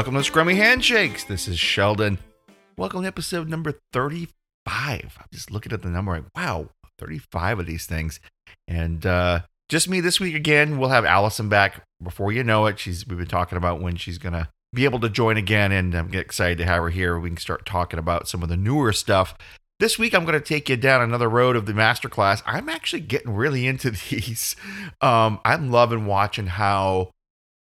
Welcome 0.00 0.14
to 0.14 0.32
Scrummy 0.32 0.56
Handshakes. 0.56 1.24
This 1.24 1.46
is 1.46 1.58
Sheldon. 1.58 2.16
Welcome 2.78 3.02
to 3.02 3.06
episode 3.06 3.50
number 3.50 3.74
35. 3.92 4.32
I'm 4.86 5.26
just 5.30 5.50
looking 5.50 5.74
at 5.74 5.82
the 5.82 5.90
number. 5.90 6.12
Like, 6.12 6.24
wow, 6.34 6.70
35 6.98 7.58
of 7.58 7.66
these 7.66 7.84
things. 7.84 8.18
And 8.66 9.04
uh, 9.04 9.40
just 9.68 9.90
me 9.90 10.00
this 10.00 10.18
week 10.18 10.34
again. 10.34 10.78
We'll 10.78 10.88
have 10.88 11.04
Allison 11.04 11.50
back 11.50 11.82
before 12.02 12.32
you 12.32 12.42
know 12.42 12.64
it. 12.64 12.78
She's 12.78 13.06
we've 13.06 13.18
been 13.18 13.26
talking 13.26 13.58
about 13.58 13.82
when 13.82 13.96
she's 13.96 14.16
gonna 14.16 14.48
be 14.72 14.86
able 14.86 15.00
to 15.00 15.10
join 15.10 15.36
again, 15.36 15.70
and 15.70 15.94
I'm 15.94 16.14
excited 16.14 16.56
to 16.56 16.64
have 16.64 16.82
her 16.82 16.88
here. 16.88 17.18
We 17.18 17.28
can 17.28 17.36
start 17.36 17.66
talking 17.66 17.98
about 17.98 18.26
some 18.26 18.42
of 18.42 18.48
the 18.48 18.56
newer 18.56 18.94
stuff. 18.94 19.34
This 19.80 19.98
week, 19.98 20.14
I'm 20.14 20.24
going 20.24 20.32
to 20.32 20.40
take 20.40 20.70
you 20.70 20.78
down 20.78 21.02
another 21.02 21.28
road 21.28 21.56
of 21.56 21.66
the 21.66 21.74
masterclass. 21.74 22.42
I'm 22.46 22.70
actually 22.70 23.00
getting 23.00 23.34
really 23.34 23.66
into 23.66 23.90
these. 24.10 24.56
Um, 25.02 25.40
I'm 25.44 25.70
loving 25.70 26.06
watching 26.06 26.46
how 26.46 27.10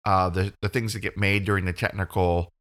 uh, 0.05 0.30
the 0.30 0.53
the 0.62 0.70
things 0.70 0.93
that 0.93 0.99
get 0.99 1.17
made 1.17 1.45
during 1.45 1.66
the 1.66 1.73
technical 1.73 2.52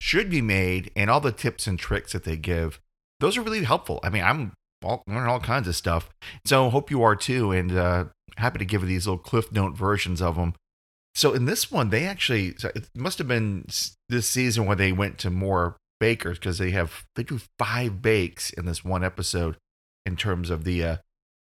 should 0.00 0.30
be 0.30 0.40
made, 0.40 0.90
and 0.96 1.10
all 1.10 1.20
the 1.20 1.32
tips 1.32 1.66
and 1.66 1.78
tricks 1.78 2.12
that 2.12 2.24
they 2.24 2.36
give. 2.36 2.80
Those 3.20 3.36
are 3.36 3.42
really 3.42 3.64
helpful. 3.64 4.00
I 4.02 4.08
mean, 4.08 4.22
I'm 4.22 4.52
all, 4.82 5.02
learning 5.06 5.28
all 5.28 5.40
kinds 5.40 5.68
of 5.68 5.76
stuff. 5.76 6.08
So 6.46 6.70
hope 6.70 6.90
you 6.90 7.02
are 7.02 7.16
too, 7.16 7.52
and 7.52 7.76
uh, 7.76 8.04
happy 8.36 8.58
to 8.58 8.64
give 8.64 8.82
you 8.82 8.88
these 8.88 9.06
little 9.06 9.22
cliff 9.22 9.52
note 9.52 9.76
versions 9.76 10.22
of 10.22 10.36
them. 10.36 10.54
So 11.14 11.32
in 11.32 11.44
this 11.44 11.70
one, 11.70 11.90
they 11.90 12.06
actually 12.06 12.54
it 12.62 12.88
must 12.94 13.18
have 13.18 13.28
been 13.28 13.66
this 14.08 14.26
season 14.26 14.66
when 14.66 14.78
they 14.78 14.92
went 14.92 15.18
to 15.18 15.30
more 15.30 15.76
bakers 15.98 16.38
because 16.38 16.58
they 16.58 16.70
have 16.70 17.04
they 17.16 17.22
do 17.22 17.40
five 17.58 18.00
bakes 18.00 18.50
in 18.50 18.64
this 18.64 18.84
one 18.84 19.04
episode 19.04 19.56
in 20.06 20.16
terms 20.16 20.50
of 20.50 20.64
the 20.64 20.82
uh, 20.82 20.96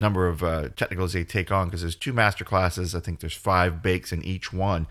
number 0.01 0.27
of 0.27 0.43
uh, 0.43 0.71
technicals 0.71 1.13
they 1.13 1.25
take 1.25 1.53
on 1.53 1.69
because 1.69 1.83
there's 1.83 1.95
two 1.95 2.13
master 2.13 2.45
classes. 2.45 2.95
I 2.95 3.01
think 3.01 3.21
there's 3.21 3.37
five 3.37 3.83
bakes 3.83 4.13
in 4.13 4.25
each 4.25 4.53
one. 4.53 4.89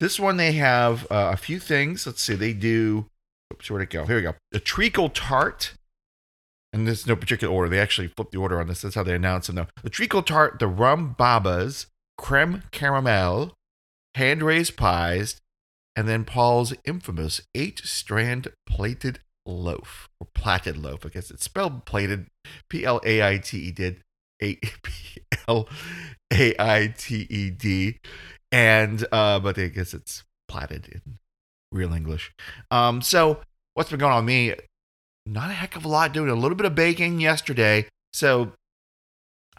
This 0.00 0.20
one 0.20 0.36
they 0.36 0.52
have 0.52 1.04
uh, 1.10 1.30
a 1.32 1.36
few 1.36 1.58
things. 1.58 2.06
Let's 2.06 2.22
see, 2.22 2.34
they 2.34 2.52
do. 2.52 3.06
Oops, 3.52 3.70
where'd 3.70 3.82
it 3.82 3.90
go? 3.90 4.04
Here 4.04 4.16
we 4.16 4.22
go. 4.22 4.34
A 4.52 4.60
treacle 4.60 5.08
tart. 5.08 5.74
And 6.72 6.86
there's 6.86 7.06
no 7.06 7.16
particular 7.16 7.52
order. 7.52 7.70
They 7.70 7.80
actually 7.80 8.08
flip 8.08 8.30
the 8.30 8.38
order 8.38 8.60
on 8.60 8.66
this. 8.66 8.82
That's 8.82 8.94
how 8.94 9.02
they 9.02 9.14
announce 9.14 9.46
them, 9.46 9.56
though. 9.56 9.68
The 9.82 9.90
treacle 9.90 10.22
tart, 10.22 10.58
the 10.58 10.66
rum 10.66 11.14
babas, 11.16 11.86
creme 12.18 12.64
caramel, 12.72 13.54
hand 14.14 14.42
raised 14.42 14.76
pies, 14.76 15.40
and 15.96 16.06
then 16.06 16.24
Paul's 16.24 16.74
infamous 16.84 17.40
eight 17.54 17.80
strand 17.84 18.48
plated 18.68 19.20
loaf 19.46 20.08
or 20.20 20.26
platted 20.34 20.76
loaf. 20.76 21.06
I 21.06 21.08
guess 21.08 21.30
it's 21.30 21.44
spelled 21.44 21.86
plated, 21.86 22.26
P 22.68 22.84
L 22.84 23.00
A 23.04 23.26
I 23.26 23.38
T 23.38 23.58
E 23.58 23.70
did, 23.72 24.02
P 24.38 24.58
L 25.48 25.68
A 26.30 26.54
I 26.58 26.94
T 26.96 27.26
E 27.30 27.50
D, 27.50 27.98
and 28.52 29.06
uh, 29.12 29.38
but 29.38 29.58
I 29.58 29.68
guess 29.68 29.94
it's 29.94 30.24
platted 30.48 30.88
in 30.88 31.18
real 31.72 31.92
English. 31.92 32.32
Um, 32.70 33.02
so 33.02 33.40
what's 33.74 33.90
been 33.90 34.00
going 34.00 34.12
on 34.12 34.24
with 34.24 34.28
me? 34.28 34.54
Not 35.26 35.50
a 35.50 35.54
heck 35.54 35.76
of 35.76 35.84
a 35.84 35.88
lot. 35.88 36.12
Doing 36.12 36.30
a 36.30 36.34
little 36.34 36.56
bit 36.56 36.66
of 36.66 36.74
baking 36.74 37.20
yesterday, 37.20 37.86
so 38.12 38.52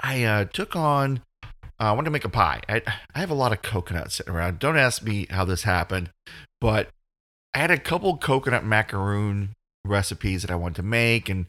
I 0.02 0.24
uh, 0.24 0.46
took 0.46 0.76
on 0.76 1.22
uh, 1.80 1.86
I 1.86 1.92
wanted 1.94 2.06
to 2.06 2.12
make 2.12 2.26
a 2.26 2.30
pie. 2.30 2.62
I, 2.68 2.82
I 3.16 3.20
have 3.20 3.30
a 3.30 3.36
lot 3.36 3.54
of 3.54 3.62
coconut 3.62 4.12
sitting 4.12 4.34
around. 4.34 4.60
Don't 4.60 4.78
ask 4.78 5.02
me 5.02 5.28
how 5.30 5.46
this 5.46 5.64
happened, 5.64 6.10
but 6.60 6.90
I 7.54 7.60
had 7.60 7.72
a 7.72 7.78
couple 7.78 8.18
coconut 8.18 8.66
macaroon 8.66 9.50
recipes 9.86 10.42
that 10.42 10.52
I 10.52 10.56
wanted 10.56 10.76
to 10.76 10.84
make, 10.84 11.30
and 11.30 11.46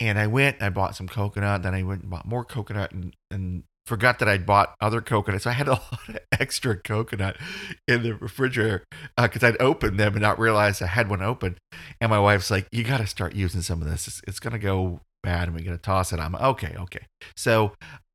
and 0.00 0.18
I 0.18 0.26
went. 0.26 0.62
I 0.62 0.70
bought 0.70 0.96
some 0.96 1.08
coconut. 1.08 1.62
Then 1.62 1.74
I 1.74 1.82
went 1.82 2.02
and 2.02 2.10
bought 2.10 2.26
more 2.26 2.44
coconut, 2.44 2.92
and 2.92 3.14
and 3.30 3.64
forgot 3.86 4.18
that 4.18 4.28
I'd 4.28 4.44
bought 4.44 4.74
other 4.80 5.00
coconuts. 5.00 5.44
So 5.44 5.50
I 5.50 5.54
had 5.54 5.68
a 5.68 5.70
lot 5.92 6.08
of 6.08 6.18
extra 6.32 6.76
coconut 6.76 7.36
in 7.88 8.02
the 8.02 8.14
refrigerator 8.14 8.84
because 9.16 9.42
uh, 9.42 9.48
I'd 9.48 9.60
opened 9.60 9.98
them 9.98 10.14
and 10.14 10.22
not 10.22 10.38
realized 10.38 10.82
I 10.82 10.86
had 10.86 11.08
one 11.08 11.22
open. 11.22 11.56
And 12.00 12.10
my 12.10 12.20
wife's 12.20 12.50
like, 12.50 12.66
"You 12.72 12.84
got 12.84 12.98
to 12.98 13.06
start 13.06 13.34
using 13.34 13.62
some 13.62 13.80
of 13.80 13.88
this. 13.88 14.06
It's, 14.06 14.20
it's 14.26 14.40
gonna 14.40 14.58
go 14.58 15.00
bad, 15.22 15.48
and 15.48 15.56
we're 15.56 15.64
gonna 15.64 15.78
toss 15.78 16.12
it." 16.12 16.20
I'm 16.20 16.32
like, 16.32 16.42
okay, 16.42 16.74
okay. 16.78 17.06
So 17.36 17.72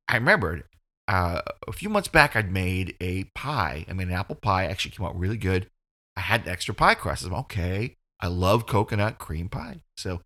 I 0.08 0.16
remembered 0.16 0.64
uh, 1.08 1.40
a 1.66 1.72
few 1.72 1.88
months 1.88 2.08
back, 2.08 2.36
I'd 2.36 2.52
made 2.52 2.96
a 3.00 3.24
pie. 3.34 3.84
I 3.88 3.92
made 3.92 4.08
an 4.08 4.14
apple 4.14 4.36
pie. 4.36 4.66
Actually, 4.66 4.92
came 4.92 5.06
out 5.06 5.18
really 5.18 5.36
good. 5.36 5.68
I 6.16 6.20
had 6.20 6.46
extra 6.46 6.74
pie 6.74 6.94
crust. 6.94 7.24
I'm 7.24 7.34
okay. 7.34 7.96
I 8.20 8.28
love 8.28 8.66
coconut 8.66 9.18
cream 9.18 9.48
pie. 9.48 9.82
So 9.96 10.20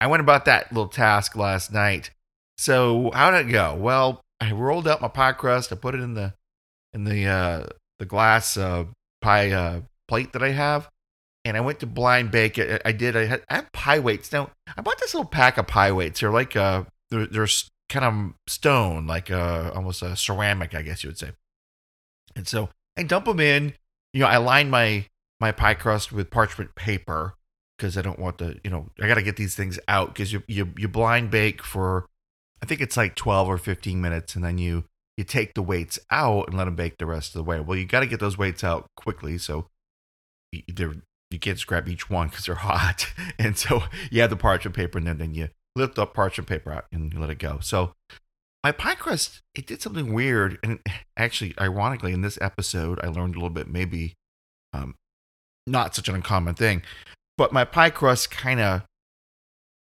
I 0.00 0.06
went 0.06 0.20
about 0.20 0.44
that 0.44 0.72
little 0.72 0.88
task 0.88 1.36
last 1.36 1.72
night. 1.72 2.10
So 2.56 3.10
how 3.12 3.30
did 3.30 3.48
it 3.48 3.52
go? 3.52 3.74
Well, 3.74 4.21
I 4.42 4.50
rolled 4.50 4.88
out 4.88 5.00
my 5.00 5.08
pie 5.08 5.32
crust. 5.32 5.72
I 5.72 5.76
put 5.76 5.94
it 5.94 6.00
in 6.00 6.14
the 6.14 6.34
in 6.92 7.04
the 7.04 7.26
uh, 7.26 7.66
the 8.00 8.04
glass 8.04 8.56
uh, 8.56 8.86
pie 9.20 9.52
uh, 9.52 9.82
plate 10.08 10.32
that 10.32 10.42
I 10.42 10.50
have, 10.50 10.88
and 11.44 11.56
I 11.56 11.60
went 11.60 11.78
to 11.80 11.86
blind 11.86 12.32
bake 12.32 12.58
it. 12.58 12.82
I 12.84 12.90
did. 12.90 13.16
I 13.16 13.26
had, 13.26 13.42
I 13.48 13.54
have 13.56 13.72
pie 13.72 14.00
weights. 14.00 14.32
Now 14.32 14.50
I 14.76 14.80
bought 14.80 14.98
this 14.98 15.14
little 15.14 15.28
pack 15.28 15.58
of 15.58 15.68
pie 15.68 15.92
weights. 15.92 16.20
They're 16.20 16.32
like 16.32 16.56
uh, 16.56 16.84
they're, 17.10 17.26
they're 17.26 17.48
kind 17.88 18.04
of 18.04 18.34
stone, 18.48 19.06
like 19.06 19.30
uh, 19.30 19.70
almost 19.74 20.02
a 20.02 20.16
ceramic, 20.16 20.74
I 20.74 20.82
guess 20.82 21.04
you 21.04 21.10
would 21.10 21.18
say. 21.18 21.30
And 22.34 22.48
so 22.48 22.70
I 22.96 23.04
dump 23.04 23.26
them 23.26 23.38
in. 23.38 23.74
You 24.12 24.22
know, 24.22 24.26
I 24.26 24.38
line 24.38 24.70
my 24.70 25.06
my 25.38 25.52
pie 25.52 25.74
crust 25.74 26.10
with 26.10 26.30
parchment 26.30 26.74
paper 26.74 27.34
because 27.78 27.96
I 27.96 28.02
don't 28.02 28.18
want 28.18 28.38
the, 28.38 28.60
you 28.64 28.70
know, 28.70 28.90
I 29.00 29.06
got 29.06 29.14
to 29.14 29.22
get 29.22 29.36
these 29.36 29.54
things 29.54 29.78
out 29.88 30.08
because 30.08 30.32
you, 30.32 30.42
you 30.46 30.72
you 30.76 30.88
blind 30.88 31.30
bake 31.30 31.62
for, 31.62 32.06
I 32.62 32.66
think 32.66 32.80
it's 32.80 32.96
like 32.96 33.14
twelve 33.14 33.48
or 33.48 33.58
fifteen 33.58 34.00
minutes, 34.00 34.34
and 34.34 34.44
then 34.44 34.58
you 34.58 34.84
you 35.16 35.24
take 35.24 35.54
the 35.54 35.62
weights 35.62 35.98
out 36.10 36.48
and 36.48 36.56
let 36.56 36.64
them 36.64 36.76
bake 36.76 36.98
the 36.98 37.06
rest 37.06 37.34
of 37.34 37.34
the 37.34 37.44
way. 37.44 37.60
Well, 37.60 37.76
you 37.76 37.84
got 37.84 38.00
to 38.00 38.06
get 38.06 38.20
those 38.20 38.38
weights 38.38 38.64
out 38.64 38.86
quickly, 38.96 39.38
so 39.38 39.68
they're 40.68 40.94
you 41.30 41.38
can't 41.38 41.66
grab 41.66 41.88
each 41.88 42.10
one 42.10 42.28
because 42.28 42.46
they're 42.46 42.54
hot, 42.54 43.12
and 43.38 43.56
so 43.58 43.82
you 44.10 44.20
have 44.20 44.30
the 44.30 44.36
parchment 44.36 44.76
paper, 44.76 44.98
and 44.98 45.06
then, 45.06 45.18
then 45.18 45.34
you 45.34 45.48
lift 45.74 45.98
up 45.98 46.14
parchment 46.14 46.48
paper 46.48 46.72
out 46.72 46.84
and 46.92 47.18
let 47.18 47.30
it 47.30 47.38
go. 47.38 47.58
So 47.60 47.94
my 48.62 48.72
pie 48.72 48.94
crust, 48.94 49.42
it 49.54 49.66
did 49.66 49.82
something 49.82 50.12
weird. 50.12 50.58
And 50.62 50.78
actually, 51.16 51.54
ironically, 51.60 52.12
in 52.12 52.22
this 52.22 52.38
episode, 52.40 53.00
I 53.02 53.08
learned 53.08 53.34
a 53.34 53.38
little 53.38 53.50
bit, 53.50 53.68
maybe 53.68 54.14
um, 54.72 54.94
not 55.66 55.94
such 55.94 56.08
an 56.08 56.14
uncommon 56.14 56.54
thing. 56.54 56.82
But 57.36 57.52
my 57.52 57.64
pie 57.64 57.90
crust 57.90 58.30
kind 58.30 58.60
of, 58.60 58.82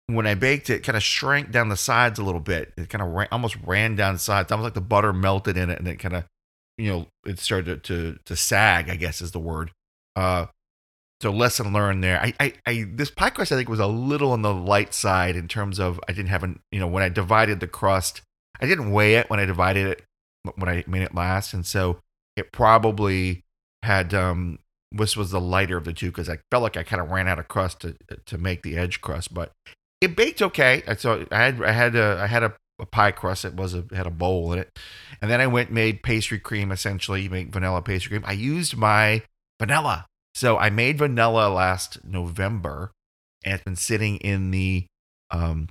when 0.09 0.27
I 0.27 0.35
baked 0.35 0.71
it, 0.71 0.83
kind 0.85 0.97
of 0.97 1.03
shrank 1.03 1.51
down 1.51 1.69
the 1.69 1.77
sides 1.77 2.19
a 2.19 2.25
little 2.25 2.41
bit. 2.41 2.73
It 2.77 2.89
kind 2.89 3.03
of 3.03 3.09
ran, 3.09 3.29
almost 3.33 3.57
ran 3.65 3.97
down 3.97 4.15
the 4.15 4.21
sides, 4.21 4.53
almost 4.53 4.65
like 4.65 4.75
the 4.75 4.81
butter 4.81 5.13
melted 5.13 5.57
in 5.57 5.71
it, 5.71 5.79
and 5.79 5.89
it 5.89 5.97
kind 5.97 6.15
of, 6.15 6.25
you 6.79 6.91
know, 6.91 7.07
it 7.25 7.39
started 7.39 7.83
to, 7.85 8.13
to 8.13 8.19
to 8.25 8.37
sag. 8.37 8.89
I 8.89 8.97
guess 8.97 9.21
is 9.21 9.33
the 9.33 9.41
word. 9.41 9.73
Uh, 10.15 10.47
so 11.23 11.31
lesson 11.31 11.73
learned 11.73 12.05
there. 12.05 12.21
I, 12.21 12.35
I, 12.39 12.53
I, 12.67 12.87
this 12.93 13.11
pie 13.11 13.31
crust 13.31 13.51
I 13.51 13.57
think 13.57 13.69
was 13.69 13.81
a 13.81 13.87
little 13.87 14.33
on 14.33 14.43
the 14.43 14.53
light 14.53 14.93
side 14.93 15.35
in 15.35 15.49
terms 15.49 15.79
of 15.81 15.99
I 16.09 16.13
didn't 16.13 16.29
have 16.29 16.43
an, 16.43 16.61
you 16.71 16.79
know, 16.79 16.87
when 16.87 17.03
I 17.03 17.09
divided 17.09 17.61
the 17.61 17.67
crust, 17.67 18.21
I 18.61 18.67
didn't 18.67 18.93
weigh 18.93 19.15
it 19.15 19.31
when 19.31 19.41
I 19.41 19.47
divided 19.47 19.87
it 19.87 20.03
when 20.57 20.69
I 20.69 20.85
made 20.87 21.03
it 21.03 21.15
last, 21.15 21.53
and 21.55 21.67
so 21.67 21.99
it 22.37 22.53
probably 22.53 23.43
had 23.83 24.15
um 24.15 24.59
this 24.93 25.17
was 25.17 25.31
the 25.31 25.41
lighter 25.41 25.77
of 25.77 25.85
the 25.85 25.93
two 25.93 26.11
because 26.11 26.29
I 26.29 26.39
felt 26.51 26.63
like 26.63 26.77
I 26.77 26.83
kind 26.83 27.03
of 27.03 27.11
ran 27.11 27.29
out 27.29 27.39
of 27.39 27.49
crust 27.49 27.81
to 27.81 27.97
to 28.27 28.39
make 28.39 28.63
the 28.63 28.77
edge 28.77 29.01
crust, 29.01 29.35
but 29.35 29.53
it 30.01 30.17
baked 30.17 30.43
okay. 30.43 30.83
So 30.99 31.27
I 31.31 31.37
had 31.37 31.63
I 31.63 31.73
had 31.73 31.97
a 31.97 32.19
I 32.21 32.27
had 32.27 32.43
a, 32.43 32.55
a 32.79 32.87
pie 32.87 33.13
crust. 33.13 33.45
It 33.45 33.55
was 33.55 33.75
a 33.75 33.85
had 33.93 34.07
a 34.07 34.11
bowl 34.11 34.53
in 34.53 34.59
it, 34.59 34.79
and 35.21 35.31
then 35.31 35.41
I 35.41 35.47
went 35.47 35.71
made 35.71 36.03
pastry 36.03 36.39
cream. 36.39 36.73
Essentially, 36.73 37.23
You 37.23 37.31
make 37.31 37.53
vanilla 37.53 37.83
pastry 37.83 38.11
cream. 38.11 38.25
I 38.27 38.33
used 38.33 38.77
my 38.77 39.23
vanilla 39.59 40.07
so 40.37 40.59
I 40.59 40.69
made 40.69 40.99
vanilla 40.99 41.49
last 41.49 42.05
November, 42.05 42.93
and 43.43 43.55
it's 43.55 43.65
been 43.65 43.75
sitting 43.75 44.19
in 44.19 44.51
the 44.51 44.85
um 45.31 45.71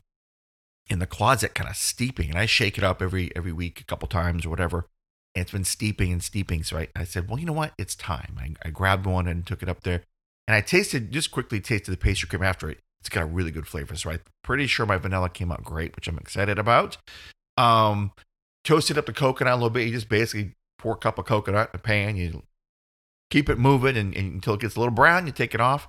in 0.90 0.98
the 0.98 1.06
closet, 1.06 1.54
kind 1.54 1.70
of 1.70 1.76
steeping. 1.76 2.32
And 2.32 2.40
I 2.40 2.48
shake 2.48 2.80
it 2.80 2.84
up 2.84 3.00
every 3.00 3.32
every 3.36 3.52
week, 3.52 3.80
a 3.80 3.84
couple 3.84 4.08
times 4.08 4.44
or 4.44 4.50
whatever. 4.50 4.88
And 5.36 5.44
it's 5.44 5.52
been 5.52 5.66
steeping 5.66 6.12
and 6.12 6.24
steeping. 6.24 6.64
So 6.64 6.80
I, 6.80 6.88
I 6.96 7.04
said, 7.04 7.30
well, 7.30 7.38
you 7.38 7.46
know 7.46 7.54
what? 7.54 7.74
It's 7.78 7.94
time. 7.94 8.40
I, 8.40 8.56
I 8.66 8.72
grabbed 8.72 9.06
one 9.06 9.28
and 9.28 9.46
took 9.46 9.62
it 9.62 9.70
up 9.70 9.84
there, 9.84 10.02
and 10.48 10.56
I 10.56 10.62
tasted 10.62 11.12
just 11.12 11.30
quickly 11.30 11.60
tasted 11.60 11.92
the 11.92 11.98
pastry 11.98 12.28
cream 12.28 12.42
after 12.42 12.68
it. 12.68 12.80
It's 13.06 13.14
got 13.14 13.22
a 13.22 13.28
really 13.28 13.52
good 13.52 13.68
flavor. 13.68 13.96
So 13.96 14.10
I'm 14.10 14.20
pretty 14.44 14.66
sure 14.66 14.88
my 14.88 14.98
vanilla 14.98 15.30
came 15.30 15.52
out 15.52 15.64
great, 15.64 15.96
which 15.96 16.08
I'm 16.08 16.18
excited 16.18 16.58
about. 16.58 16.98
Um, 17.56 18.14
toasted 18.64 18.98
up 18.98 19.06
the 19.06 19.14
coconut 19.14 19.54
a 19.54 19.56
little 19.58 19.70
bit. 19.70 19.86
You 19.86 19.94
just 19.94 20.10
basically 20.10 20.54
pour 20.80 20.94
a 20.94 20.98
cup 20.98 21.20
of 21.20 21.26
coconut 21.26 21.70
in 21.72 21.80
a 21.80 21.84
pan. 21.84 22.16
You 22.16 22.42
keep 23.30 23.48
it 23.48 23.60
moving 23.60 23.96
and, 23.96 24.16
and, 24.16 24.34
until 24.34 24.56
it 24.56 24.62
gets 24.62 24.76
a 24.76 24.80
little 24.80 24.92
brown. 24.92 25.28
You 25.28 25.34
take 25.34 25.54
it 25.54 25.62
off, 25.62 25.88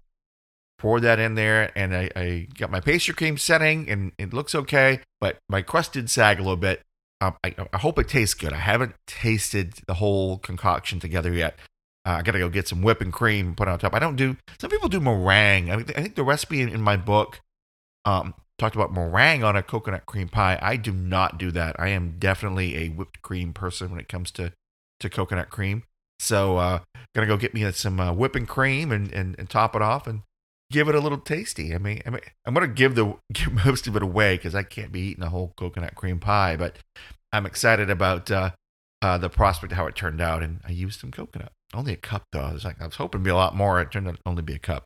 pour 0.79 1.01
that 1.01 1.19
in 1.19 1.37
there, 1.37 1.73
and 1.75 1.97
I, 1.97 2.11
I 2.15 2.49
got 2.55 2.71
my 2.71 2.81
pastry 2.81 3.15
cream 3.15 3.39
setting, 3.39 3.89
and 3.89 4.13
it 4.19 4.35
looks 4.35 4.55
okay. 4.55 5.01
But 5.19 5.39
my 5.49 5.63
crust 5.63 5.95
did 5.95 6.11
sag 6.11 6.39
a 6.39 6.43
little 6.43 6.57
bit. 6.57 6.83
Um, 7.23 7.35
I, 7.43 7.55
I, 7.73 7.79
hope 7.79 7.99
it 7.99 8.09
tastes 8.09 8.35
good. 8.35 8.53
I 8.53 8.59
haven't 8.59 8.95
tasted 9.07 9.73
the 9.87 9.95
whole 9.95 10.37
concoction 10.37 11.01
together 11.01 11.33
yet. 11.33 11.59
Uh, 12.07 12.19
I 12.19 12.23
gotta 12.23 12.39
go 12.39 12.49
get 12.49 12.69
some 12.69 12.83
whipping 12.83 13.11
cream 13.11 13.49
and 13.49 13.57
put 13.57 13.67
it 13.67 13.73
on 13.73 13.79
top. 13.81 13.95
I 13.95 13.99
don't 13.99 14.15
do. 14.15 14.37
Some 14.61 14.71
people 14.71 14.89
do 14.89 15.01
meringue. 15.01 15.73
I, 15.73 15.77
mean, 15.77 15.87
I 15.89 16.03
think 16.03 16.15
the 16.15 16.23
recipe 16.23 16.63
in, 16.63 16.69
in 16.69 16.81
my 16.81 16.97
book 16.97 17.41
um, 18.05 18.35
talked 18.59 18.77
about 18.77 18.93
meringue 18.93 19.43
on 19.43 19.57
a 19.57 19.63
coconut 19.63 20.07
cream 20.07 20.29
pie. 20.29 20.59
I 20.63 20.77
do 20.77 20.93
not 20.93 21.37
do 21.37 21.51
that. 21.51 21.75
I 21.81 21.89
am 21.89 22.17
definitely 22.19 22.77
a 22.77 22.89
whipped 22.89 23.23
cream 23.23 23.53
person 23.53 23.91
when 23.91 23.99
it 23.99 24.09
comes 24.09 24.31
to 24.33 24.53
to 25.01 25.11
coconut 25.11 25.51
cream. 25.51 25.83
So 26.21 26.59
uh, 26.59 26.81
gonna 27.15 27.27
go 27.27 27.37
get 27.37 27.55
me 27.55 27.71
some 27.73 27.99
uh, 27.99 28.13
whipping 28.13 28.47
cream 28.47 28.93
and, 28.93 29.13
and 29.13 29.35
and 29.37 29.51
top 29.51 29.75
it 29.75 29.83
off 29.83 30.07
and 30.07 30.23
give 30.71 30.89
it 30.89 30.95
a 30.95 31.01
little 31.01 31.19
tasty. 31.19 31.75
I 31.75 31.79
mean, 31.79 32.03
I 32.07 32.11
mean 32.11 32.21
I'm 32.45 32.55
gonna 32.55 32.69
give 32.69 32.95
the 32.95 33.17
give 33.33 33.53
most 33.53 33.89
of 33.89 33.97
it 33.97 34.03
away 34.03 34.37
because 34.37 34.55
I 34.55 34.63
can't 34.63 34.93
be 34.93 35.01
eating 35.01 35.25
a 35.25 35.31
whole 35.31 35.53
coconut 35.57 35.97
cream 35.97 36.21
pie, 36.21 36.57
but 36.57 36.77
I'm 37.33 37.47
excited 37.47 37.91
about 37.91 38.31
uh, 38.31 38.51
uh, 39.03 39.19
the 39.19 39.29
prospect 39.29 39.73
of 39.73 39.77
how 39.77 39.87
it 39.87 39.97
turned 39.97 40.21
out, 40.21 40.45
and 40.45 40.61
I 40.65 40.71
used 40.71 41.01
some 41.01 41.11
coconut. 41.11 41.53
Only 41.75 41.93
a 41.93 41.97
cup 41.97 42.25
though. 42.33 42.41
I 42.41 42.53
was 42.53 42.65
like, 42.65 42.81
I 42.81 42.87
was 42.87 42.97
hoping 42.97 43.21
to 43.21 43.25
be 43.25 43.31
a 43.31 43.37
lot 43.37 43.55
more. 43.55 43.81
It 43.81 43.91
turned 43.91 44.09
out 44.09 44.19
only 44.25 44.43
be 44.43 44.55
a 44.55 44.59
cup. 44.59 44.85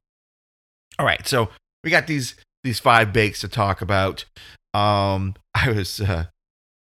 All 0.98 1.06
right, 1.06 1.26
so 1.26 1.50
we 1.84 1.90
got 1.90 2.06
these 2.06 2.34
these 2.64 2.78
five 2.78 3.12
bakes 3.12 3.40
to 3.40 3.48
talk 3.48 3.80
about. 3.80 4.24
Um, 4.74 5.34
I 5.54 5.70
was, 5.70 6.00
uh, 6.00 6.26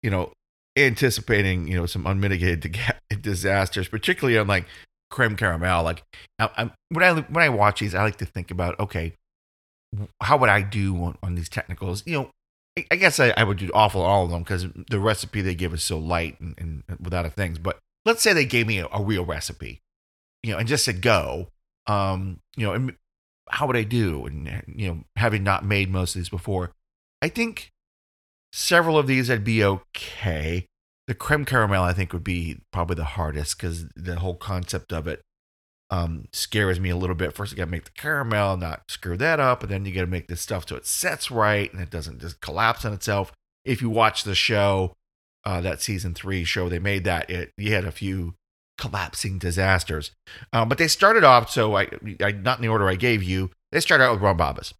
you 0.02 0.10
know, 0.10 0.32
anticipating 0.76 1.66
you 1.68 1.76
know 1.76 1.86
some 1.86 2.06
unmitigated 2.06 2.76
disasters, 3.22 3.88
particularly 3.88 4.38
on 4.38 4.46
like 4.46 4.66
creme 5.10 5.36
caramel. 5.36 5.82
Like 5.82 6.02
I, 6.38 6.50
I, 6.56 6.70
when 6.88 7.04
I 7.04 7.12
when 7.20 7.44
I 7.44 7.48
watch 7.48 7.80
these, 7.80 7.94
I 7.94 8.02
like 8.02 8.18
to 8.18 8.26
think 8.26 8.50
about 8.50 8.78
okay, 8.80 9.14
how 10.22 10.36
would 10.36 10.48
I 10.48 10.62
do 10.62 10.96
on, 10.96 11.18
on 11.22 11.34
these 11.34 11.48
technicals? 11.48 12.02
You 12.06 12.14
know, 12.14 12.30
I, 12.78 12.86
I 12.92 12.96
guess 12.96 13.20
I, 13.20 13.30
I, 13.36 13.44
would 13.44 13.58
do 13.58 13.70
awful 13.74 14.02
all 14.02 14.24
of 14.24 14.30
them 14.30 14.42
because 14.42 14.66
the 14.88 15.00
recipe 15.00 15.40
they 15.40 15.54
give 15.54 15.74
is 15.74 15.82
so 15.82 15.98
light 15.98 16.40
and, 16.40 16.54
and, 16.58 16.98
without 17.00 17.26
a 17.26 17.30
things. 17.30 17.58
But 17.58 17.78
let's 18.04 18.22
say 18.22 18.32
they 18.32 18.44
gave 18.44 18.66
me 18.66 18.78
a, 18.78 18.86
a, 18.92 19.02
real 19.02 19.24
recipe, 19.24 19.82
you 20.42 20.52
know, 20.52 20.58
and 20.58 20.68
just 20.68 20.84
said 20.84 21.02
go. 21.02 21.48
Um, 21.86 22.40
you 22.56 22.66
know, 22.66 22.72
and 22.72 22.96
how 23.48 23.66
would 23.66 23.76
I 23.76 23.82
do? 23.82 24.26
And 24.26 24.62
you 24.66 24.88
know, 24.88 25.04
having 25.16 25.42
not 25.42 25.64
made 25.64 25.90
most 25.90 26.14
of 26.14 26.20
these 26.20 26.28
before, 26.28 26.72
I 27.22 27.28
think 27.28 27.72
several 28.52 28.98
of 28.98 29.06
these 29.06 29.30
I'd 29.30 29.44
be 29.44 29.64
okay. 29.64 30.66
The 31.06 31.14
creme 31.14 31.44
caramel, 31.44 31.82
I 31.82 31.92
think, 31.92 32.12
would 32.12 32.24
be 32.24 32.60
probably 32.72 32.96
the 32.96 33.04
hardest 33.04 33.56
because 33.56 33.86
the 33.96 34.16
whole 34.20 34.36
concept 34.36 34.92
of 34.92 35.08
it 35.08 35.22
um, 35.90 36.26
scares 36.32 36.78
me 36.78 36.90
a 36.90 36.96
little 36.96 37.16
bit. 37.16 37.34
First, 37.34 37.52
you 37.52 37.58
got 37.58 37.64
to 37.64 37.70
make 37.70 37.84
the 37.84 37.90
caramel, 37.90 38.56
not 38.56 38.82
screw 38.88 39.16
that 39.16 39.40
up, 39.40 39.62
and 39.62 39.72
then 39.72 39.84
you 39.84 39.92
got 39.92 40.02
to 40.02 40.06
make 40.06 40.28
this 40.28 40.40
stuff 40.40 40.68
so 40.68 40.76
it 40.76 40.86
sets 40.86 41.30
right 41.30 41.72
and 41.72 41.82
it 41.82 41.90
doesn't 41.90 42.20
just 42.20 42.40
collapse 42.40 42.84
on 42.84 42.92
itself. 42.92 43.32
If 43.64 43.82
you 43.82 43.90
watch 43.90 44.22
the 44.22 44.36
show, 44.36 44.94
uh, 45.44 45.60
that 45.60 45.82
season 45.82 46.14
three 46.14 46.44
show, 46.44 46.68
they 46.68 46.78
made 46.78 47.04
that 47.04 47.30
it. 47.30 47.52
You 47.56 47.74
had 47.74 47.84
a 47.84 47.92
few 47.92 48.34
collapsing 48.78 49.38
disasters, 49.38 50.12
um, 50.52 50.68
but 50.68 50.78
they 50.78 50.88
started 50.88 51.24
off. 51.24 51.50
So 51.50 51.76
I, 51.76 51.88
I, 52.22 52.32
not 52.32 52.58
in 52.58 52.62
the 52.62 52.68
order 52.68 52.88
I 52.88 52.96
gave 52.96 53.22
you. 53.22 53.50
They 53.72 53.80
started 53.80 54.04
out 54.04 54.12
with 54.12 54.22
rum 54.22 54.36
babas. 54.36 54.74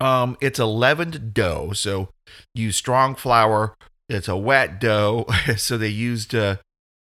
Um, 0.00 0.36
it's 0.40 0.58
a 0.58 0.66
leavened 0.66 1.34
dough, 1.34 1.72
so 1.72 2.08
use 2.54 2.76
strong 2.76 3.14
flour. 3.14 3.76
It's 4.08 4.28
a 4.28 4.36
wet 4.36 4.80
dough, 4.80 5.26
so 5.56 5.78
they 5.78 5.88
used 5.88 6.34
uh, 6.34 6.56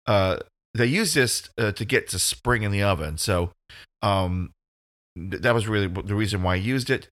uh, 0.07 0.37
they 0.73 0.85
used 0.85 1.15
this 1.15 1.49
uh, 1.57 1.71
to 1.71 1.85
get 1.85 2.09
to 2.09 2.19
spring 2.19 2.63
in 2.63 2.71
the 2.71 2.83
oven. 2.83 3.17
So 3.17 3.51
um, 4.01 4.51
th- 5.17 5.41
that 5.41 5.53
was 5.53 5.67
really 5.67 5.87
the 5.87 6.15
reason 6.15 6.43
why 6.43 6.53
I 6.53 6.57
used 6.57 6.89
it. 6.89 7.09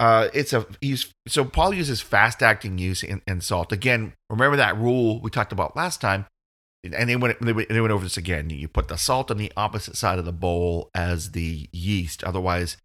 Uh, 0.00 0.28
it's 0.34 0.52
a 0.52 0.66
use. 0.80 1.12
So 1.28 1.44
Paul 1.44 1.72
uses 1.72 2.00
fast 2.00 2.42
acting 2.42 2.78
yeast 2.78 3.04
in, 3.04 3.22
in, 3.26 3.40
salt. 3.40 3.72
Again, 3.72 4.12
remember 4.28 4.56
that 4.56 4.76
rule 4.76 5.20
we 5.20 5.30
talked 5.30 5.52
about 5.52 5.76
last 5.76 6.00
time, 6.00 6.26
and 6.82 7.08
they 7.08 7.16
went 7.16 7.40
they 7.40 7.52
went 7.52 7.92
over 7.92 8.04
this 8.04 8.16
again. 8.16 8.50
You 8.50 8.66
put 8.66 8.88
the 8.88 8.96
salt 8.96 9.30
on 9.30 9.36
the 9.36 9.52
opposite 9.56 9.96
side 9.96 10.18
of 10.18 10.24
the 10.24 10.32
bowl 10.32 10.90
as 10.94 11.30
the 11.30 11.68
yeast. 11.72 12.24
Otherwise, 12.24 12.76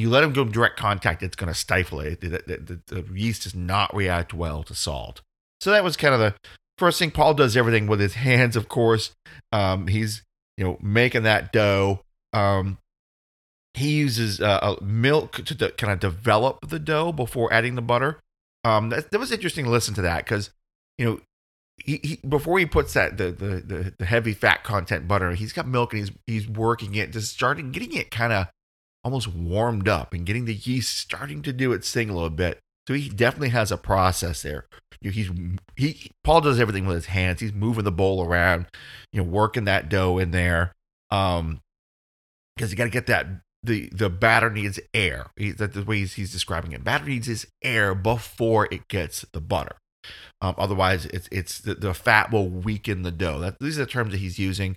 you 0.00 0.08
let 0.08 0.22
them 0.22 0.32
go 0.32 0.44
direct 0.44 0.78
contact, 0.78 1.22
it's 1.22 1.36
going 1.36 1.52
to 1.52 1.58
stifle 1.58 2.00
it. 2.00 2.20
The, 2.20 2.28
the, 2.28 2.80
the, 2.86 3.02
the 3.02 3.18
yeast 3.18 3.42
does 3.42 3.54
not 3.54 3.94
react 3.94 4.32
well 4.32 4.62
to 4.64 4.74
salt. 4.74 5.20
So 5.60 5.70
that 5.70 5.84
was 5.84 5.96
kind 5.96 6.14
of 6.14 6.20
the 6.20 6.34
first 6.78 6.98
thing 6.98 7.10
Paul 7.10 7.34
does 7.34 7.56
everything 7.56 7.86
with 7.86 8.00
his 8.00 8.14
hands, 8.14 8.56
of 8.56 8.68
course. 8.68 9.12
Um, 9.52 9.86
he's 9.86 10.22
you 10.56 10.64
know 10.64 10.78
making 10.80 11.22
that 11.24 11.52
dough. 11.52 12.00
Um, 12.32 12.78
he 13.74 13.92
uses 13.92 14.40
uh, 14.40 14.76
milk 14.80 15.44
to 15.44 15.54
de- 15.54 15.70
kind 15.72 15.92
of 15.92 16.00
develop 16.00 16.68
the 16.68 16.78
dough 16.78 17.12
before 17.12 17.52
adding 17.52 17.74
the 17.74 17.82
butter. 17.82 18.18
Um, 18.64 18.90
that, 18.90 19.10
that 19.10 19.18
was 19.18 19.32
interesting 19.32 19.64
to 19.64 19.70
listen 19.70 19.94
to 19.94 20.02
that 20.02 20.24
because 20.24 20.50
you 20.98 21.04
know 21.04 21.20
he, 21.78 22.00
he, 22.02 22.20
before 22.28 22.58
he 22.58 22.66
puts 22.66 22.92
that 22.94 23.16
the, 23.16 23.30
the 23.30 23.46
the 23.60 23.94
the 23.98 24.04
heavy 24.04 24.32
fat 24.32 24.64
content 24.64 25.08
butter, 25.08 25.32
he's 25.32 25.52
got 25.52 25.66
milk 25.66 25.92
and 25.92 26.00
he's 26.00 26.10
he's 26.26 26.48
working 26.48 26.94
it, 26.94 27.12
just 27.12 27.32
starting 27.32 27.70
getting 27.70 27.94
it 27.94 28.10
kind 28.10 28.32
of 28.32 28.48
almost 29.02 29.28
warmed 29.28 29.88
up 29.88 30.12
and 30.12 30.26
getting 30.26 30.44
the 30.44 30.54
yeast 30.54 30.98
starting 30.98 31.40
to 31.42 31.52
do 31.52 31.72
its 31.72 31.90
thing 31.90 32.10
a 32.10 32.14
little 32.14 32.28
bit. 32.28 32.58
So 32.86 32.94
he 32.94 33.08
definitely 33.08 33.50
has 33.50 33.70
a 33.70 33.76
process 33.76 34.42
there 34.42 34.66
he's 35.02 35.30
he 35.76 36.10
Paul 36.24 36.42
does 36.42 36.60
everything 36.60 36.86
with 36.86 36.96
his 36.96 37.06
hands. 37.06 37.40
He's 37.40 37.52
moving 37.52 37.84
the 37.84 37.92
bowl 37.92 38.24
around, 38.24 38.66
you 39.12 39.22
know, 39.22 39.28
working 39.28 39.64
that 39.64 39.88
dough 39.88 40.18
in 40.18 40.30
there. 40.30 40.72
Um, 41.10 41.60
because 42.56 42.70
you 42.70 42.76
got 42.76 42.84
to 42.84 42.90
get 42.90 43.06
that 43.06 43.26
the 43.62 43.88
the 43.92 44.10
batter 44.10 44.50
needs 44.50 44.80
air. 44.94 45.30
That's 45.36 45.74
the 45.74 45.84
way 45.84 45.98
he's, 45.98 46.14
he's 46.14 46.32
describing 46.32 46.72
it. 46.72 46.84
Batter 46.84 47.04
needs 47.04 47.26
his 47.26 47.46
air 47.62 47.94
before 47.94 48.68
it 48.70 48.88
gets 48.88 49.24
the 49.32 49.40
butter. 49.40 49.76
Um, 50.40 50.54
otherwise, 50.56 51.06
it's 51.06 51.28
it's 51.30 51.58
the, 51.58 51.74
the 51.74 51.94
fat 51.94 52.32
will 52.32 52.48
weaken 52.48 53.02
the 53.02 53.10
dough. 53.10 53.38
That, 53.40 53.58
these 53.60 53.78
are 53.78 53.84
the 53.84 53.90
terms 53.90 54.12
that 54.12 54.18
he's 54.18 54.38
using. 54.38 54.76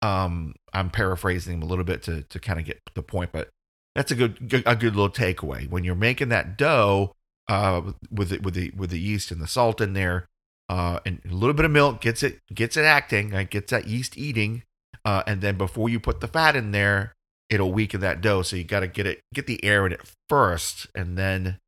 Um, 0.00 0.54
I'm 0.72 0.90
paraphrasing 0.90 1.54
him 1.54 1.62
a 1.62 1.66
little 1.66 1.84
bit 1.84 2.02
to 2.04 2.22
to 2.22 2.40
kind 2.40 2.58
of 2.58 2.64
get 2.64 2.80
the 2.94 3.02
point, 3.02 3.30
but 3.32 3.50
that's 3.94 4.10
a 4.10 4.14
good 4.14 4.62
a 4.66 4.74
good 4.74 4.96
little 4.96 5.10
takeaway. 5.10 5.68
When 5.68 5.84
you're 5.84 5.94
making 5.94 6.30
that 6.30 6.56
dough, 6.56 7.12
uh, 7.48 7.92
with 8.10 8.32
it 8.32 8.42
with 8.42 8.54
the 8.54 8.72
with 8.76 8.90
the 8.90 8.98
yeast 8.98 9.30
and 9.30 9.40
the 9.40 9.46
salt 9.46 9.80
in 9.80 9.92
there, 9.92 10.26
uh, 10.68 11.00
and 11.04 11.20
a 11.30 11.34
little 11.34 11.54
bit 11.54 11.66
of 11.66 11.70
milk 11.70 12.00
gets 12.00 12.22
it 12.22 12.40
gets 12.52 12.76
it 12.76 12.84
acting, 12.84 13.30
right? 13.30 13.48
gets 13.48 13.70
that 13.70 13.86
yeast 13.86 14.16
eating, 14.16 14.62
uh, 15.04 15.22
and 15.26 15.42
then 15.42 15.58
before 15.58 15.88
you 15.88 16.00
put 16.00 16.20
the 16.20 16.28
fat 16.28 16.56
in 16.56 16.72
there, 16.72 17.14
it'll 17.50 17.72
weaken 17.72 18.00
that 18.00 18.20
dough. 18.20 18.42
So 18.42 18.56
you 18.56 18.64
got 18.64 18.80
to 18.80 18.86
get 18.86 19.06
it 19.06 19.20
get 19.32 19.46
the 19.46 19.62
air 19.64 19.86
in 19.86 19.92
it 19.92 20.02
first, 20.28 20.86
and 20.94 21.16
then 21.16 21.58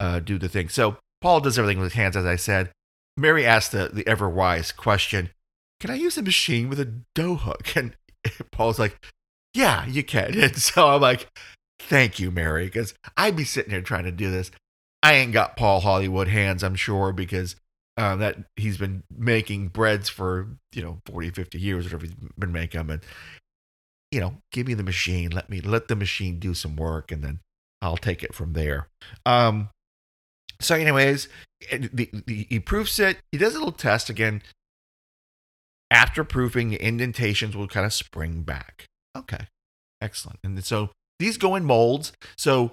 uh, 0.00 0.20
do 0.20 0.38
the 0.38 0.48
thing. 0.48 0.68
So 0.68 0.98
Paul 1.20 1.40
does 1.40 1.58
everything 1.58 1.78
with 1.78 1.92
his 1.92 2.00
hands, 2.00 2.16
as 2.16 2.26
I 2.26 2.36
said. 2.36 2.70
Mary 3.16 3.46
asked 3.46 3.72
the 3.72 3.90
the 3.92 4.06
ever 4.06 4.28
wise 4.28 4.72
question: 4.72 5.30
Can 5.80 5.90
I 5.90 5.94
use 5.94 6.18
a 6.18 6.22
machine 6.22 6.68
with 6.68 6.80
a 6.80 6.92
dough 7.14 7.36
hook? 7.36 7.74
And 7.76 7.96
Paul's 8.52 8.78
like, 8.78 8.98
Yeah, 9.54 9.86
you 9.86 10.02
can. 10.02 10.38
And 10.40 10.56
so 10.56 10.88
I'm 10.88 11.00
like, 11.00 11.28
Thank 11.78 12.18
you, 12.18 12.30
Mary, 12.30 12.66
because 12.66 12.94
I'd 13.16 13.36
be 13.36 13.44
sitting 13.44 13.70
here 13.70 13.82
trying 13.82 14.04
to 14.04 14.12
do 14.12 14.30
this. 14.30 14.50
I 15.02 15.14
ain't 15.14 15.32
got 15.32 15.56
Paul 15.56 15.80
Hollywood 15.80 16.28
hands, 16.28 16.64
I'm 16.64 16.74
sure, 16.74 17.12
because 17.12 17.54
uh, 17.96 18.16
that 18.16 18.38
he's 18.56 18.78
been 18.78 19.02
making 19.16 19.68
breads 19.68 20.08
for, 20.08 20.48
you 20.72 20.82
know, 20.82 20.98
40, 21.06 21.30
50 21.30 21.58
years, 21.60 21.84
whatever 21.84 22.06
he's 22.06 22.14
been 22.38 22.52
making 22.52 22.78
them. 22.78 22.90
And, 22.90 23.02
you 24.10 24.20
know, 24.20 24.34
give 24.52 24.66
me 24.66 24.74
the 24.74 24.82
machine. 24.82 25.30
Let 25.30 25.50
me 25.50 25.60
let 25.60 25.88
the 25.88 25.96
machine 25.96 26.38
do 26.38 26.54
some 26.54 26.76
work 26.76 27.10
and 27.10 27.22
then 27.22 27.40
I'll 27.82 27.96
take 27.96 28.22
it 28.22 28.34
from 28.34 28.52
there. 28.52 28.88
Um, 29.24 29.70
so, 30.60 30.74
anyways, 30.74 31.28
the, 31.70 32.10
the, 32.26 32.46
he 32.48 32.60
proofs 32.60 32.98
it. 32.98 33.18
He 33.30 33.38
does 33.38 33.54
a 33.54 33.58
little 33.58 33.72
test 33.72 34.08
again. 34.08 34.42
After 35.90 36.24
proofing, 36.24 36.70
the 36.70 36.82
indentations 36.82 37.56
will 37.56 37.68
kind 37.68 37.86
of 37.86 37.92
spring 37.92 38.42
back. 38.42 38.86
Okay, 39.16 39.46
excellent. 40.00 40.40
And 40.42 40.62
so 40.64 40.90
these 41.18 41.36
go 41.36 41.54
in 41.54 41.64
molds. 41.64 42.12
So 42.36 42.72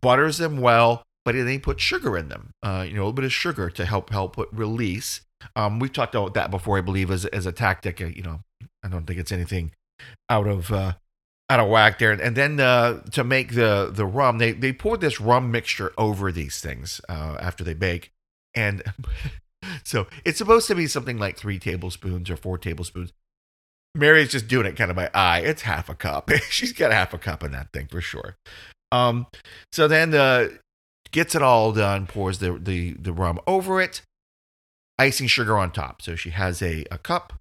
butters 0.00 0.38
them 0.38 0.58
well, 0.58 1.02
but 1.24 1.34
then 1.34 1.48
he 1.48 1.58
put 1.58 1.80
sugar 1.80 2.16
in 2.16 2.28
them. 2.28 2.50
Uh, 2.62 2.84
you 2.86 2.94
know, 2.94 3.00
a 3.00 3.02
little 3.02 3.12
bit 3.12 3.24
of 3.24 3.32
sugar 3.32 3.70
to 3.70 3.84
help 3.84 4.10
help 4.10 4.36
put 4.36 4.48
release. 4.52 5.22
Um, 5.54 5.78
we've 5.80 5.92
talked 5.92 6.14
about 6.14 6.34
that 6.34 6.50
before, 6.50 6.78
I 6.78 6.82
believe, 6.82 7.10
as 7.10 7.24
as 7.26 7.46
a 7.46 7.52
tactic. 7.52 8.00
Uh, 8.00 8.06
you 8.06 8.22
know, 8.22 8.40
I 8.82 8.88
don't 8.88 9.06
think 9.06 9.18
it's 9.18 9.32
anything 9.32 9.72
out 10.28 10.46
of 10.46 10.72
uh, 10.72 10.92
out 11.48 11.60
of 11.60 11.68
whack 11.68 11.98
there. 11.98 12.12
And 12.12 12.36
then 12.36 12.60
uh, 12.60 13.02
to 13.12 13.24
make 13.24 13.54
the 13.54 13.90
the 13.92 14.06
rum, 14.06 14.38
they 14.38 14.52
they 14.52 14.72
poured 14.72 15.00
this 15.00 15.20
rum 15.20 15.50
mixture 15.50 15.92
over 15.96 16.32
these 16.32 16.60
things 16.60 17.00
uh, 17.08 17.36
after 17.40 17.64
they 17.64 17.74
bake, 17.74 18.12
and 18.54 18.82
so 19.84 20.06
it's 20.24 20.38
supposed 20.38 20.66
to 20.68 20.74
be 20.74 20.86
something 20.86 21.18
like 21.18 21.36
three 21.36 21.58
tablespoons 21.58 22.30
or 22.30 22.36
four 22.36 22.58
tablespoons. 22.58 23.12
Mary's 23.94 24.30
just 24.30 24.46
doing 24.46 24.66
it 24.66 24.76
kind 24.76 24.90
of 24.90 24.96
by 24.96 25.10
eye. 25.14 25.40
It's 25.40 25.62
half 25.62 25.88
a 25.88 25.94
cup. 25.94 26.30
She's 26.50 26.72
got 26.72 26.92
half 26.92 27.14
a 27.14 27.18
cup 27.18 27.42
in 27.42 27.52
that 27.52 27.72
thing 27.72 27.86
for 27.86 28.00
sure. 28.00 28.36
Um, 28.92 29.26
so 29.72 29.88
then 29.88 30.10
the 30.10 30.58
gets 31.10 31.34
it 31.34 31.42
all 31.42 31.72
done, 31.72 32.06
pours 32.06 32.38
the, 32.38 32.58
the, 32.58 32.92
the 32.92 33.12
rum 33.12 33.40
over 33.46 33.80
it, 33.80 34.02
icing 34.98 35.26
sugar 35.26 35.56
on 35.56 35.70
top. 35.70 36.02
So 36.02 36.14
she 36.14 36.30
has 36.30 36.60
a, 36.62 36.84
a 36.90 36.98
cup, 36.98 37.32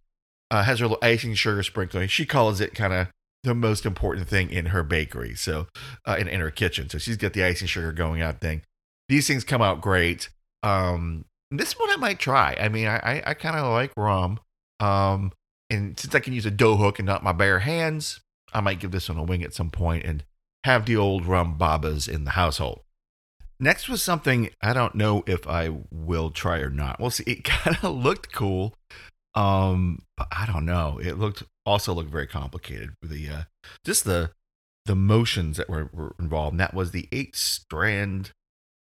uh, 0.51 0.63
has 0.63 0.79
her 0.79 0.85
little 0.85 0.99
icing 1.01 1.33
sugar 1.33 1.63
sprinkling. 1.63 2.07
She 2.07 2.25
calls 2.25 2.61
it 2.61 2.75
kind 2.75 2.93
of 2.93 3.07
the 3.43 3.53
most 3.53 3.85
important 3.85 4.27
thing 4.27 4.49
in 4.49 4.67
her 4.67 4.83
bakery. 4.83 5.35
So, 5.35 5.67
uh, 6.05 6.17
in, 6.19 6.27
in 6.27 6.39
her 6.39 6.51
kitchen. 6.51 6.89
So 6.89 6.97
she's 6.97 7.17
got 7.17 7.33
the 7.33 7.43
icing 7.43 7.67
sugar 7.67 7.91
going 7.91 8.21
out 8.21 8.41
thing. 8.41 8.63
These 9.07 9.27
things 9.27 9.43
come 9.43 9.61
out 9.61 9.81
great. 9.81 10.29
Um, 10.63 11.25
this 11.51 11.73
one 11.73 11.89
I 11.91 11.97
might 11.97 12.19
try. 12.19 12.57
I 12.59 12.69
mean, 12.69 12.87
I, 12.87 12.97
I, 12.97 13.23
I 13.27 13.33
kind 13.35 13.55
of 13.55 13.71
like 13.71 13.91
rum. 13.95 14.39
Um, 14.79 15.31
and 15.69 15.99
since 15.99 16.13
I 16.13 16.19
can 16.19 16.33
use 16.33 16.45
a 16.45 16.51
dough 16.51 16.75
hook 16.75 16.99
and 16.99 17.05
not 17.05 17.23
my 17.23 17.31
bare 17.31 17.59
hands, 17.59 18.19
I 18.53 18.61
might 18.61 18.79
give 18.79 18.91
this 18.91 19.09
one 19.09 19.17
a 19.17 19.23
wing 19.23 19.43
at 19.43 19.53
some 19.53 19.69
point 19.69 20.05
and 20.05 20.23
have 20.63 20.85
the 20.85 20.97
old 20.97 21.25
rum 21.25 21.57
babas 21.57 22.07
in 22.07 22.23
the 22.23 22.31
household. 22.31 22.81
Next 23.59 23.87
was 23.87 24.01
something 24.01 24.49
I 24.61 24.73
don't 24.73 24.95
know 24.95 25.23
if 25.27 25.47
I 25.47 25.69
will 25.91 26.29
try 26.31 26.59
or 26.59 26.69
not. 26.69 26.99
We'll 26.99 27.09
see. 27.09 27.23
It 27.25 27.43
kind 27.43 27.77
of 27.81 27.95
looked 27.95 28.33
cool, 28.33 28.75
um, 29.35 30.03
but 30.17 30.27
I 30.31 30.45
don't 30.45 30.65
know. 30.65 30.99
It 31.01 31.17
looked 31.17 31.43
also 31.65 31.93
looked 31.93 32.11
very 32.11 32.27
complicated. 32.27 32.95
The 33.01 33.29
uh, 33.29 33.41
just 33.83 34.05
the 34.05 34.31
the 34.85 34.95
motions 34.95 35.57
that 35.57 35.69
were, 35.69 35.89
were 35.91 36.15
involved. 36.19 36.53
And 36.53 36.59
that 36.59 36.73
was 36.73 36.91
the 36.91 37.07
eight 37.11 37.35
strand 37.35 38.31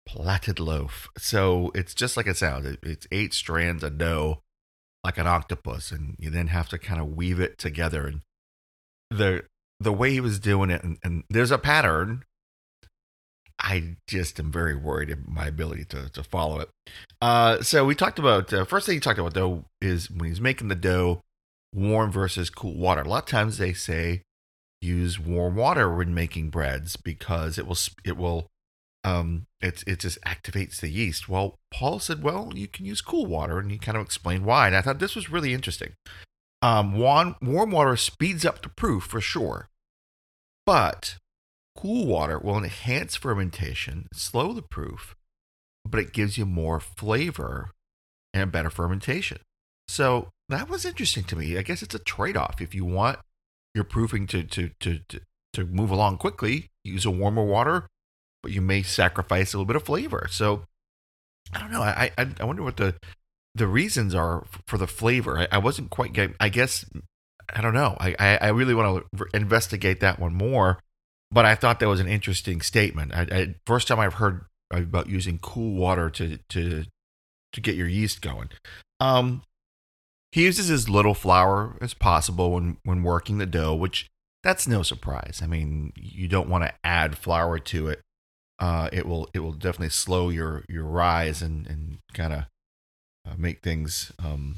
plaited 0.06 0.58
loaf. 0.58 1.08
So 1.16 1.70
it's 1.74 1.94
just 1.94 2.16
like 2.16 2.26
it 2.26 2.36
sounds. 2.36 2.66
It, 2.66 2.80
it's 2.82 3.06
eight 3.12 3.32
strands 3.32 3.82
of 3.82 3.98
dough, 3.98 4.42
like 5.04 5.18
an 5.18 5.26
octopus, 5.26 5.90
and 5.90 6.16
you 6.18 6.30
then 6.30 6.48
have 6.48 6.68
to 6.70 6.78
kind 6.78 7.00
of 7.00 7.14
weave 7.14 7.40
it 7.40 7.58
together. 7.58 8.06
And 8.06 8.20
the 9.10 9.44
the 9.80 9.92
way 9.92 10.12
he 10.12 10.20
was 10.20 10.38
doing 10.38 10.70
it, 10.70 10.82
and, 10.82 10.98
and 11.02 11.24
there's 11.30 11.50
a 11.50 11.58
pattern. 11.58 12.24
I 13.62 13.96
just 14.08 14.40
am 14.40 14.50
very 14.50 14.74
worried 14.74 15.10
of 15.10 15.28
my 15.28 15.46
ability 15.46 15.84
to 15.86 16.08
to 16.10 16.24
follow 16.24 16.60
it. 16.60 16.68
Uh, 17.20 17.62
so 17.62 17.84
we 17.84 17.94
talked 17.94 18.18
about 18.18 18.52
uh, 18.52 18.64
first 18.64 18.86
thing 18.86 18.94
he 18.96 19.00
talked 19.00 19.18
about 19.18 19.34
though 19.34 19.64
is 19.80 20.10
when 20.10 20.28
he's 20.28 20.40
making 20.40 20.68
the 20.68 20.74
dough, 20.74 21.22
warm 21.72 22.10
versus 22.10 22.50
cool 22.50 22.74
water. 22.74 23.02
A 23.02 23.08
lot 23.08 23.22
of 23.22 23.28
times 23.28 23.58
they 23.58 23.72
say 23.72 24.22
use 24.80 25.18
warm 25.18 25.54
water 25.54 25.94
when 25.94 26.12
making 26.12 26.50
breads 26.50 26.96
because 26.96 27.56
it 27.56 27.66
will 27.66 27.78
it 28.04 28.16
will 28.16 28.48
um 29.04 29.46
it 29.60 29.84
it 29.86 30.00
just 30.00 30.20
activates 30.22 30.80
the 30.80 30.90
yeast. 30.90 31.28
Well, 31.28 31.56
Paul 31.72 32.00
said, 32.00 32.22
well, 32.22 32.52
you 32.54 32.66
can 32.66 32.84
use 32.84 33.00
cool 33.00 33.26
water, 33.26 33.58
and 33.58 33.70
he 33.70 33.78
kind 33.78 33.96
of 33.96 34.04
explained 34.04 34.44
why. 34.44 34.66
And 34.66 34.76
I 34.76 34.82
thought 34.82 34.98
this 34.98 35.16
was 35.16 35.30
really 35.30 35.54
interesting. 35.54 35.92
Um, 36.60 36.98
warm 36.98 37.36
warm 37.40 37.70
water 37.70 37.96
speeds 37.96 38.44
up 38.44 38.62
the 38.62 38.68
proof 38.68 39.04
for 39.04 39.20
sure, 39.20 39.68
but 40.66 41.16
cool 41.76 42.06
water 42.06 42.38
will 42.38 42.58
enhance 42.58 43.16
fermentation, 43.16 44.08
slow 44.12 44.52
the 44.52 44.62
proof, 44.62 45.14
but 45.84 46.00
it 46.00 46.12
gives 46.12 46.38
you 46.38 46.46
more 46.46 46.80
flavor 46.80 47.70
and 48.34 48.52
better 48.52 48.70
fermentation. 48.70 49.38
So 49.88 50.28
that 50.48 50.68
was 50.68 50.84
interesting 50.84 51.24
to 51.24 51.36
me. 51.36 51.58
I 51.58 51.62
guess 51.62 51.82
it's 51.82 51.94
a 51.94 51.98
trade 51.98 52.36
off. 52.36 52.60
If 52.60 52.74
you 52.74 52.84
want 52.84 53.18
your 53.74 53.84
proofing 53.84 54.26
to, 54.28 54.42
to, 54.42 54.70
to, 54.80 55.00
to, 55.08 55.20
to 55.54 55.64
move 55.64 55.90
along 55.90 56.18
quickly, 56.18 56.70
use 56.84 57.04
a 57.04 57.10
warmer 57.10 57.44
water, 57.44 57.88
but 58.42 58.52
you 58.52 58.60
may 58.60 58.82
sacrifice 58.82 59.52
a 59.52 59.56
little 59.56 59.66
bit 59.66 59.76
of 59.76 59.84
flavor. 59.84 60.26
So 60.30 60.64
I 61.52 61.60
don't 61.60 61.72
know. 61.72 61.82
I, 61.82 62.10
I, 62.16 62.28
I 62.40 62.44
wonder 62.44 62.62
what 62.62 62.76
the, 62.76 62.94
the 63.54 63.66
reasons 63.66 64.14
are 64.14 64.44
for 64.66 64.78
the 64.78 64.86
flavor. 64.86 65.38
I, 65.38 65.48
I 65.52 65.58
wasn't 65.58 65.90
quite 65.90 66.12
getting, 66.12 66.36
I 66.40 66.48
guess, 66.48 66.84
I 67.52 67.60
don't 67.60 67.74
know. 67.74 67.96
I, 67.98 68.14
I, 68.18 68.36
I 68.36 68.48
really 68.48 68.74
want 68.74 69.04
to 69.16 69.24
investigate 69.34 70.00
that 70.00 70.18
one 70.18 70.34
more, 70.34 70.78
but 71.32 71.44
I 71.44 71.54
thought 71.54 71.80
that 71.80 71.88
was 71.88 72.00
an 72.00 72.08
interesting 72.08 72.60
statement. 72.60 73.12
I, 73.14 73.22
I, 73.22 73.54
first 73.66 73.88
time 73.88 73.98
I've 73.98 74.14
heard 74.14 74.44
about 74.70 75.08
using 75.08 75.38
cool 75.38 75.74
water 75.74 76.10
to, 76.10 76.38
to, 76.50 76.84
to 77.52 77.60
get 77.60 77.74
your 77.74 77.88
yeast 77.88 78.20
going. 78.22 78.50
Um, 79.00 79.42
he 80.30 80.44
uses 80.44 80.70
as 80.70 80.88
little 80.88 81.14
flour 81.14 81.76
as 81.80 81.94
possible 81.94 82.52
when, 82.52 82.78
when 82.84 83.02
working 83.02 83.38
the 83.38 83.46
dough, 83.46 83.74
which 83.74 84.08
that's 84.42 84.66
no 84.66 84.82
surprise. 84.82 85.40
I 85.42 85.46
mean, 85.46 85.92
you 85.96 86.28
don't 86.28 86.48
want 86.48 86.64
to 86.64 86.74
add 86.84 87.18
flour 87.18 87.58
to 87.58 87.88
it. 87.88 88.00
Uh, 88.58 88.88
it 88.92 89.06
will 89.06 89.28
it 89.34 89.40
will 89.40 89.52
definitely 89.52 89.90
slow 89.90 90.28
your 90.28 90.64
your 90.68 90.84
rise 90.84 91.42
and 91.42 91.66
and 91.66 91.98
kind 92.14 92.32
of 92.32 92.44
uh, 93.26 93.34
make 93.36 93.60
things 93.60 94.12
um, 94.22 94.56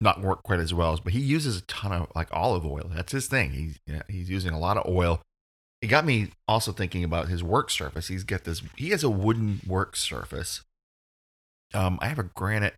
not 0.00 0.20
work 0.20 0.42
quite 0.42 0.60
as 0.60 0.74
well. 0.74 0.98
But 1.02 1.12
he 1.12 1.20
uses 1.20 1.58
a 1.58 1.62
ton 1.62 1.92
of 1.92 2.08
like 2.14 2.28
olive 2.32 2.66
oil. 2.66 2.90
That's 2.94 3.12
his 3.12 3.26
thing. 3.26 3.52
He's 3.52 3.78
yeah, 3.86 4.02
he's 4.08 4.28
using 4.30 4.52
a 4.52 4.58
lot 4.58 4.76
of 4.76 4.86
oil. 4.86 5.20
It 5.80 5.86
got 5.86 6.04
me 6.04 6.30
also 6.48 6.72
thinking 6.72 7.04
about 7.04 7.28
his 7.28 7.42
work 7.42 7.70
surface. 7.70 8.08
He's 8.08 8.24
got 8.24 8.44
this. 8.44 8.62
He 8.76 8.90
has 8.90 9.04
a 9.04 9.10
wooden 9.10 9.60
work 9.66 9.94
surface. 9.94 10.62
Um, 11.72 11.98
I 12.00 12.08
have 12.08 12.18
a 12.18 12.24
granite 12.24 12.74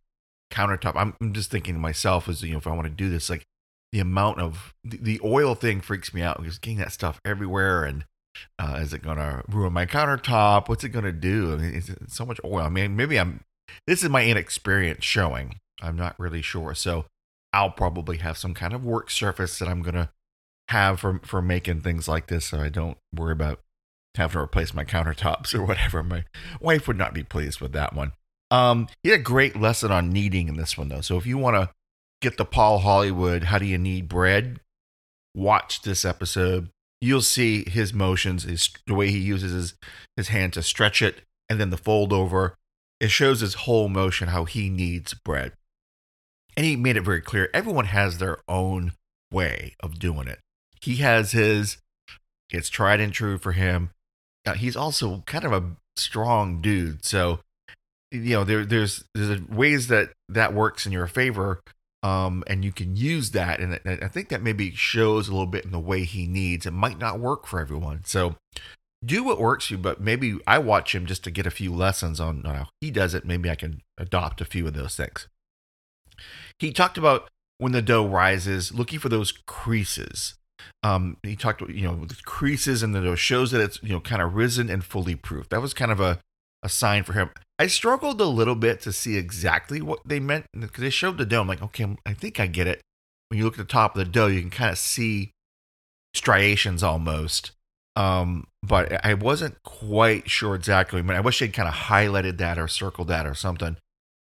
countertop. 0.53 0.97
I'm, 0.97 1.15
I'm 1.21 1.33
just 1.33 1.51
thinking 1.51 1.75
to 1.75 1.81
myself 1.81 2.29
as 2.29 2.43
you 2.43 2.53
know, 2.53 2.59
if 2.59 2.67
I 2.67 2.75
want 2.75 2.85
to 2.85 2.91
do 2.91 3.09
this, 3.09 3.31
like 3.31 3.45
the 3.93 4.01
amount 4.01 4.41
of 4.41 4.75
the, 4.85 4.99
the 4.99 5.21
oil 5.25 5.55
thing 5.55 5.81
freaks 5.81 6.13
me 6.13 6.23
out 6.23 6.39
because 6.39 6.59
getting 6.59 6.79
that 6.79 6.93
stuff 6.93 7.21
everywhere 7.25 7.85
and 7.85 8.05
uh, 8.59 8.79
is 8.81 8.93
it 8.93 9.03
gonna 9.03 9.43
ruin 9.49 9.73
my 9.73 9.87
countertop? 9.87 10.69
What's 10.69 10.85
it 10.85 10.91
gonna 10.91 11.13
do? 11.13 11.55
I 11.55 11.57
mean, 11.57 11.75
it's, 11.75 11.89
it's 11.89 12.15
so 12.15 12.25
much 12.25 12.41
oil. 12.45 12.61
I 12.61 12.69
mean, 12.69 12.97
maybe 12.97 13.19
I'm. 13.19 13.41
This 13.87 14.03
is 14.03 14.09
my 14.09 14.25
inexperience 14.25 15.05
showing. 15.05 15.57
I'm 15.81 15.97
not 15.97 16.15
really 16.19 16.43
sure. 16.43 16.75
So 16.75 17.07
I'll 17.53 17.71
probably 17.71 18.19
have 18.19 18.39
some 18.39 18.55
kind 18.55 18.73
of 18.73 18.85
work 18.85 19.11
surface 19.11 19.59
that 19.59 19.69
I'm 19.69 19.83
gonna 19.83 20.11
have 20.71 21.01
for 21.01 21.21
for 21.25 21.43
making 21.43 21.81
things 21.81 22.09
like 22.09 22.29
this, 22.29 22.47
so 22.47 22.61
I 22.61 22.69
don't 22.69 22.97
worry 23.15 23.33
about 23.33 23.61
having 24.17 24.33
to 24.33 24.41
replace 24.41 24.73
my 24.73 24.85
countertops 24.85 25.55
or 25.59 25.65
whatever. 25.65 26.03
My 26.03 26.25
wife 26.61 26.89
would 26.89 26.99
not 26.99 27.15
be 27.15 27.23
pleased 27.23 27.61
with 27.61 27.73
that 27.73 27.95
one. 27.95 28.13
Um, 28.51 28.89
he 29.03 29.11
had 29.11 29.21
a 29.21 29.23
great 29.23 29.57
lesson 29.57 29.93
on 29.93 30.11
kneading 30.11 30.49
in 30.49 30.57
this 30.57 30.77
one 30.77 30.89
though. 30.89 31.01
So 31.01 31.17
if 31.17 31.27
you 31.27 31.39
want 31.39 31.57
to 31.57 31.71
get 32.21 32.37
the 32.37 32.45
Paul 32.45 32.79
Hollywood, 32.79 33.45
how 33.45 33.59
do 33.59 33.67
you 33.67 33.79
knead 33.79 34.09
bread? 34.09 34.61
Watch 35.35 35.83
this 35.83 36.05
episode. 36.05 36.69
You'll 37.01 37.23
see 37.23 37.69
his 37.69 37.95
motions, 37.95 38.43
his 38.43 38.71
the 38.87 38.95
way 38.95 39.11
he 39.11 39.19
uses 39.19 39.53
his 39.53 39.75
his 40.17 40.29
hand 40.29 40.53
to 40.55 40.63
stretch 40.63 41.03
it, 41.03 41.23
and 41.49 41.61
then 41.61 41.71
the 41.71 41.77
fold 41.77 42.13
over. 42.13 42.57
It 43.01 43.11
shows 43.11 43.41
his 43.41 43.55
whole 43.55 43.89
motion 43.89 44.29
how 44.29 44.45
he 44.45 44.69
kneads 44.69 45.15
bread, 45.15 45.53
and 46.57 46.67
he 46.67 46.77
made 46.77 46.97
it 46.97 47.03
very 47.03 47.23
clear. 47.23 47.49
Everyone 47.55 47.87
has 47.87 48.19
their 48.19 48.39
own 48.47 48.93
way 49.33 49.75
of 49.81 49.99
doing 49.99 50.29
it. 50.29 50.41
He 50.81 50.97
has 50.97 51.33
his. 51.33 51.79
It's 52.51 52.69
tried 52.69 53.01
and 53.01 53.13
true 53.13 53.39
for 53.39 53.53
him. 53.53 53.91
Uh, 54.47 54.55
he's 54.55 54.77
also 54.77 55.23
kind 55.27 55.45
of 55.45 55.53
a 55.53 55.77
strong 55.97 56.61
dude, 56.61 57.05
so 57.05 57.41
you 58.11 58.35
know 58.35 58.45
there 58.45 58.65
there's 58.65 59.05
there's 59.15 59.41
ways 59.49 59.89
that 59.89 60.11
that 60.29 60.53
works 60.53 60.87
in 60.87 60.93
your 60.93 61.07
favor 61.07 61.61
um 62.03 62.43
and 62.47 62.65
you 62.65 62.73
can 62.73 62.97
use 62.97 63.31
that 63.31 63.61
and 63.61 63.79
i 63.87 64.09
think 64.09 64.29
that 64.29 64.43
maybe 64.43 64.73
shows 64.73 65.29
a 65.29 65.33
little 65.33 65.47
bit 65.47 65.65
in 65.65 65.71
the 65.71 65.79
way 65.79 66.05
he 66.05 66.27
needs 66.27 66.67
it 66.67 66.73
might 66.73 66.99
not 66.99 67.21
work 67.21 67.47
for 67.47 67.61
everyone 67.61 68.01
so 68.05 68.37
do 69.05 69.23
what 69.23 69.41
works 69.41 69.67
for 69.67 69.75
you 69.75 69.79
but 69.79 70.01
maybe 70.01 70.39
i 70.47 70.59
watch 70.59 70.95
him 70.95 71.07
just 71.07 71.23
to 71.23 71.31
get 71.31 71.47
a 71.47 71.51
few 71.51 71.73
lessons 71.73 72.21
on 72.21 72.43
how 72.45 72.69
he 72.81 72.91
does 72.91 73.15
it 73.15 73.25
maybe 73.25 73.51
i 73.51 73.55
can 73.55 73.81
adopt 73.99 74.41
a 74.41 74.47
few 74.47 74.67
of 74.67 74.75
those 74.75 74.97
things 74.97 75.29
he 76.59 76.73
talked 76.73 76.99
about 76.99 77.29
when 77.59 77.73
the 77.73 77.83
dough 77.83 78.07
rises 78.07 78.75
looking 78.75 78.99
for 78.99 79.09
those 79.09 79.33
creases 79.47 80.35
um 80.83 81.17
he 81.23 81.37
talked 81.37 81.61
you 81.63 81.83
know 81.83 82.05
the 82.05 82.17
creases 82.25 82.83
and 82.83 82.95
the 82.95 83.17
shows 83.17 83.51
that 83.51 83.61
it's 83.61 83.83
you 83.83 83.91
know 83.91 84.01
kind 84.01 84.23
of 84.23 84.35
risen 84.35 84.69
and 84.71 84.85
fully 84.85 85.15
proof 85.15 85.49
that 85.49 85.61
was 85.61 85.75
kind 85.75 85.91
of 85.91 86.01
a 86.01 86.19
a 86.63 86.69
sign 86.69 87.03
for 87.03 87.15
him 87.15 87.31
I 87.61 87.67
struggled 87.67 88.23
a 88.23 88.25
little 88.25 88.55
bit 88.55 88.81
to 88.81 88.93
see 88.93 89.19
exactly 89.19 89.83
what 89.83 90.01
they 90.07 90.19
meant 90.19 90.47
because 90.59 90.81
they 90.81 90.89
showed 90.89 91.19
the 91.19 91.27
dough. 91.27 91.43
I'm 91.43 91.47
like, 91.47 91.61
okay, 91.61 91.95
I 92.07 92.15
think 92.15 92.41
I 92.41 92.47
get 92.47 92.67
it. 92.67 92.81
When 93.29 93.37
you 93.37 93.45
look 93.45 93.59
at 93.59 93.69
the 93.69 93.71
top 93.71 93.95
of 93.95 93.99
the 93.99 94.11
dough, 94.11 94.29
you 94.29 94.41
can 94.41 94.49
kind 94.49 94.71
of 94.71 94.79
see 94.79 95.33
striations 96.15 96.83
almost. 96.83 97.53
Um, 97.97 98.47
but 98.63 99.05
I 99.05 99.13
wasn't 99.13 99.63
quite 99.63 100.31
sure 100.31 100.55
exactly. 100.55 101.05
I 101.07 101.17
I 101.17 101.21
wish 101.21 101.39
they'd 101.39 101.53
kind 101.53 101.69
of 101.69 101.75
highlighted 101.75 102.39
that 102.39 102.59
or 102.59 102.67
circled 102.67 103.09
that 103.09 103.27
or 103.27 103.35
something. 103.35 103.77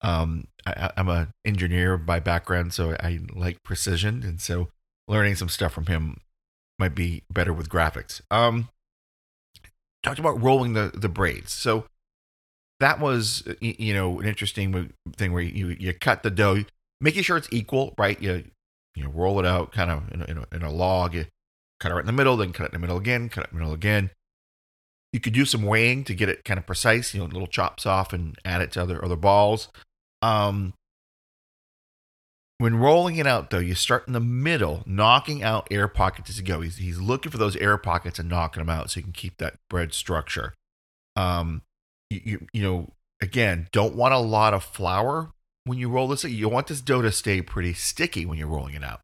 Um, 0.03 0.49
I, 0.67 0.91
am 0.99 1.09
an 1.09 1.29
engineer 1.47 1.97
by 1.97 2.21
background, 2.21 2.75
so 2.75 2.95
I 3.01 3.21
like 3.35 3.63
precision, 3.63 4.23
and 4.23 4.39
so 4.39 4.69
learning 5.09 5.37
some 5.37 5.49
stuff 5.49 5.73
from 5.73 5.87
him 5.87 6.21
might 6.79 6.95
be 6.95 7.23
better 7.31 7.53
with 7.53 7.69
graphics. 7.69 8.21
Um, 8.31 8.69
talked 10.03 10.19
about 10.19 10.41
rolling 10.41 10.75
the 10.75 10.93
the 10.95 11.09
braids. 11.09 11.53
So 11.53 11.87
that 12.81 13.01
was 13.01 13.47
you 13.61 13.95
know 13.95 14.21
an 14.21 14.27
interesting 14.27 14.93
thing 15.17 15.33
where 15.33 15.43
you 15.43 15.69
you 15.79 15.93
cut 15.95 16.23
the 16.23 16.31
dough, 16.31 16.65
making 17.01 17.23
sure 17.23 17.37
it's 17.37 17.49
equal, 17.51 17.95
right? 17.99 18.21
You 18.21 18.45
you 18.95 19.09
roll 19.09 19.41
it 19.41 19.47
out 19.47 19.73
kind 19.73 19.91
of 19.91 20.11
in 20.13 20.23
a, 20.23 20.25
in 20.27 20.39
a, 20.39 20.57
in 20.57 20.63
a 20.63 20.71
log. 20.71 21.15
You 21.15 21.27
cut 21.81 21.91
it 21.91 21.95
right 21.95 22.01
in 22.01 22.07
the 22.07 22.13
middle, 22.13 22.37
then 22.37 22.53
cut 22.53 22.67
it 22.67 22.75
in 22.75 22.81
the 22.81 22.87
middle 22.87 22.99
again, 22.99 23.29
cut 23.29 23.45
it 23.45 23.51
in 23.51 23.59
the 23.59 23.61
middle 23.61 23.75
again. 23.75 24.11
You 25.13 25.21
could 25.21 25.33
do 25.33 25.45
some 25.45 25.63
weighing 25.63 26.05
to 26.05 26.15
get 26.15 26.29
it 26.29 26.45
kind 26.45 26.59
of 26.59 26.67
precise, 26.67 27.15
you 27.15 27.21
know, 27.21 27.27
little 27.27 27.47
chops 27.47 27.87
off 27.87 28.13
and 28.13 28.37
add 28.45 28.61
it 28.61 28.73
to 28.73 28.83
other 28.83 29.05
other 29.05 29.17
balls. 29.17 29.69
Um, 30.23 30.75
when 32.65 32.77
rolling 32.77 33.17
it 33.17 33.27
out, 33.27 33.51
though, 33.51 33.59
you 33.59 33.75
start 33.75 34.07
in 34.07 34.15
the 34.15 34.21
middle, 34.21 34.83
knocking 34.87 35.43
out 35.43 35.69
air 35.71 35.87
pockets 35.87 36.31
as 36.31 36.39
you 36.39 36.45
go. 36.45 36.63
He's, 36.63 36.79
he's 36.79 36.99
looking 36.99 37.31
for 37.31 37.37
those 37.37 37.57
air 37.57 37.77
pockets 37.77 38.19
and 38.19 38.27
knocking 38.27 38.63
them 38.63 38.71
out 38.71 38.91
so 38.91 39.01
you 39.01 39.05
can 39.05 39.13
keep 39.13 39.37
that 39.37 39.59
bread 39.69 39.93
structure. 39.93 40.55
Um, 41.15 41.61
you, 42.09 42.21
you, 42.25 42.47
you 42.55 42.63
know, 42.63 42.89
again, 43.21 43.69
don't 43.71 43.95
want 43.95 44.15
a 44.15 44.19
lot 44.19 44.55
of 44.55 44.65
flour 44.65 45.31
when 45.65 45.77
you 45.77 45.91
roll 45.91 46.09
this. 46.09 46.25
You 46.25 46.49
want 46.49 46.69
this 46.69 46.81
dough 46.81 47.03
to 47.03 47.13
stay 47.13 47.43
pretty 47.43 47.75
sticky 47.75 48.25
when 48.25 48.39
you're 48.39 48.49
rolling 48.49 48.77
it 48.77 48.83
out. 48.83 49.03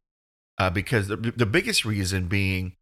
Uh, 0.57 0.71
because 0.71 1.07
the, 1.07 1.17
the 1.17 1.45
biggest 1.45 1.85
reason 1.85 2.25
being 2.25 2.73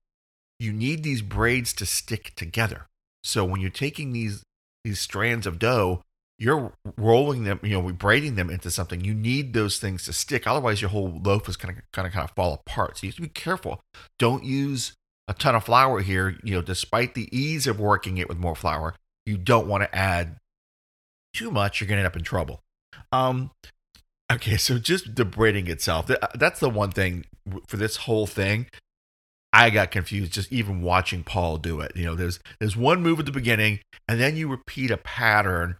you 0.59 0.71
need 0.71 1.03
these 1.03 1.21
braids 1.21 1.74
to 1.74 1.86
stick 1.86 2.31
together. 2.38 2.88
So 3.21 3.43
when 3.43 3.59
you're 3.59 3.69
taking 3.69 4.13
these 4.13 4.43
these 4.86 5.01
strands 5.01 5.45
of 5.45 5.59
dough, 5.59 6.03
you're 6.39 6.74
rolling 6.98 7.43
them, 7.43 7.60
you 7.62 7.72
know, 7.72 7.91
braiding 7.91 8.36
them 8.36 8.50
into 8.50 8.72
something. 8.72 9.03
You 9.03 9.13
need 9.13 9.53
those 9.53 9.77
things 9.77 10.05
to 10.05 10.13
stick. 10.13 10.48
Otherwise, 10.48 10.81
your 10.81 10.89
whole 10.89 11.19
loaf 11.24 11.48
is 11.50 11.58
kind 11.58 11.77
of 11.77 11.84
kind 11.91 12.08
of 12.08 12.13
kind 12.13 12.24
of 12.24 12.36
fall 12.36 12.53
apart. 12.53 12.98
So 12.98 13.05
you 13.05 13.10
have 13.10 13.17
to 13.17 13.22
be 13.22 13.27
careful. 13.27 13.81
Don't 14.17 14.43
use 14.43 14.93
a 15.27 15.34
ton 15.34 15.55
of 15.55 15.65
flour 15.65 16.00
here. 16.00 16.38
You 16.43 16.55
know, 16.55 16.62
despite 16.62 17.13
the 17.13 17.29
ease 17.38 17.67
of 17.67 17.79
working 17.79 18.17
it 18.17 18.29
with 18.29 18.39
more 18.39 18.55
flour, 18.55 18.96
you 19.25 19.38
don't 19.38 19.67
want 19.67 19.84
to 19.84 19.96
add 19.96 20.38
too 21.34 21.51
much, 21.51 21.79
you're 21.79 21.88
going 21.88 21.98
to 21.98 22.01
end 22.01 22.08
up 22.08 22.15
in 22.15 22.24
trouble. 22.24 22.62
Um, 23.12 23.51
okay, 24.31 24.58
so 24.58 24.77
just 24.79 25.15
the 25.15 25.25
braiding 25.25 25.67
itself, 25.67 26.10
that's 26.36 26.60
the 26.60 26.69
one 26.69 26.91
thing 26.91 27.25
for 27.67 27.77
this 27.77 27.98
whole 27.98 28.27
thing, 28.27 28.67
I 29.51 29.69
got 29.69 29.91
confused 29.91 30.34
just 30.34 30.51
even 30.51 30.81
watching 30.81 31.24
Paul 31.24 31.58
do 31.58 31.79
it. 31.81 31.93
You 31.96 32.05
know, 32.05 32.15
there's 32.15 32.39
there's 32.60 32.77
one 32.77 33.01
move 33.01 33.19
at 33.19 33.25
the 33.25 33.31
beginning, 33.31 33.79
and 34.08 34.19
then 34.19 34.36
you 34.36 34.48
repeat 34.48 34.91
a 34.91 34.98
pattern. 34.98 35.77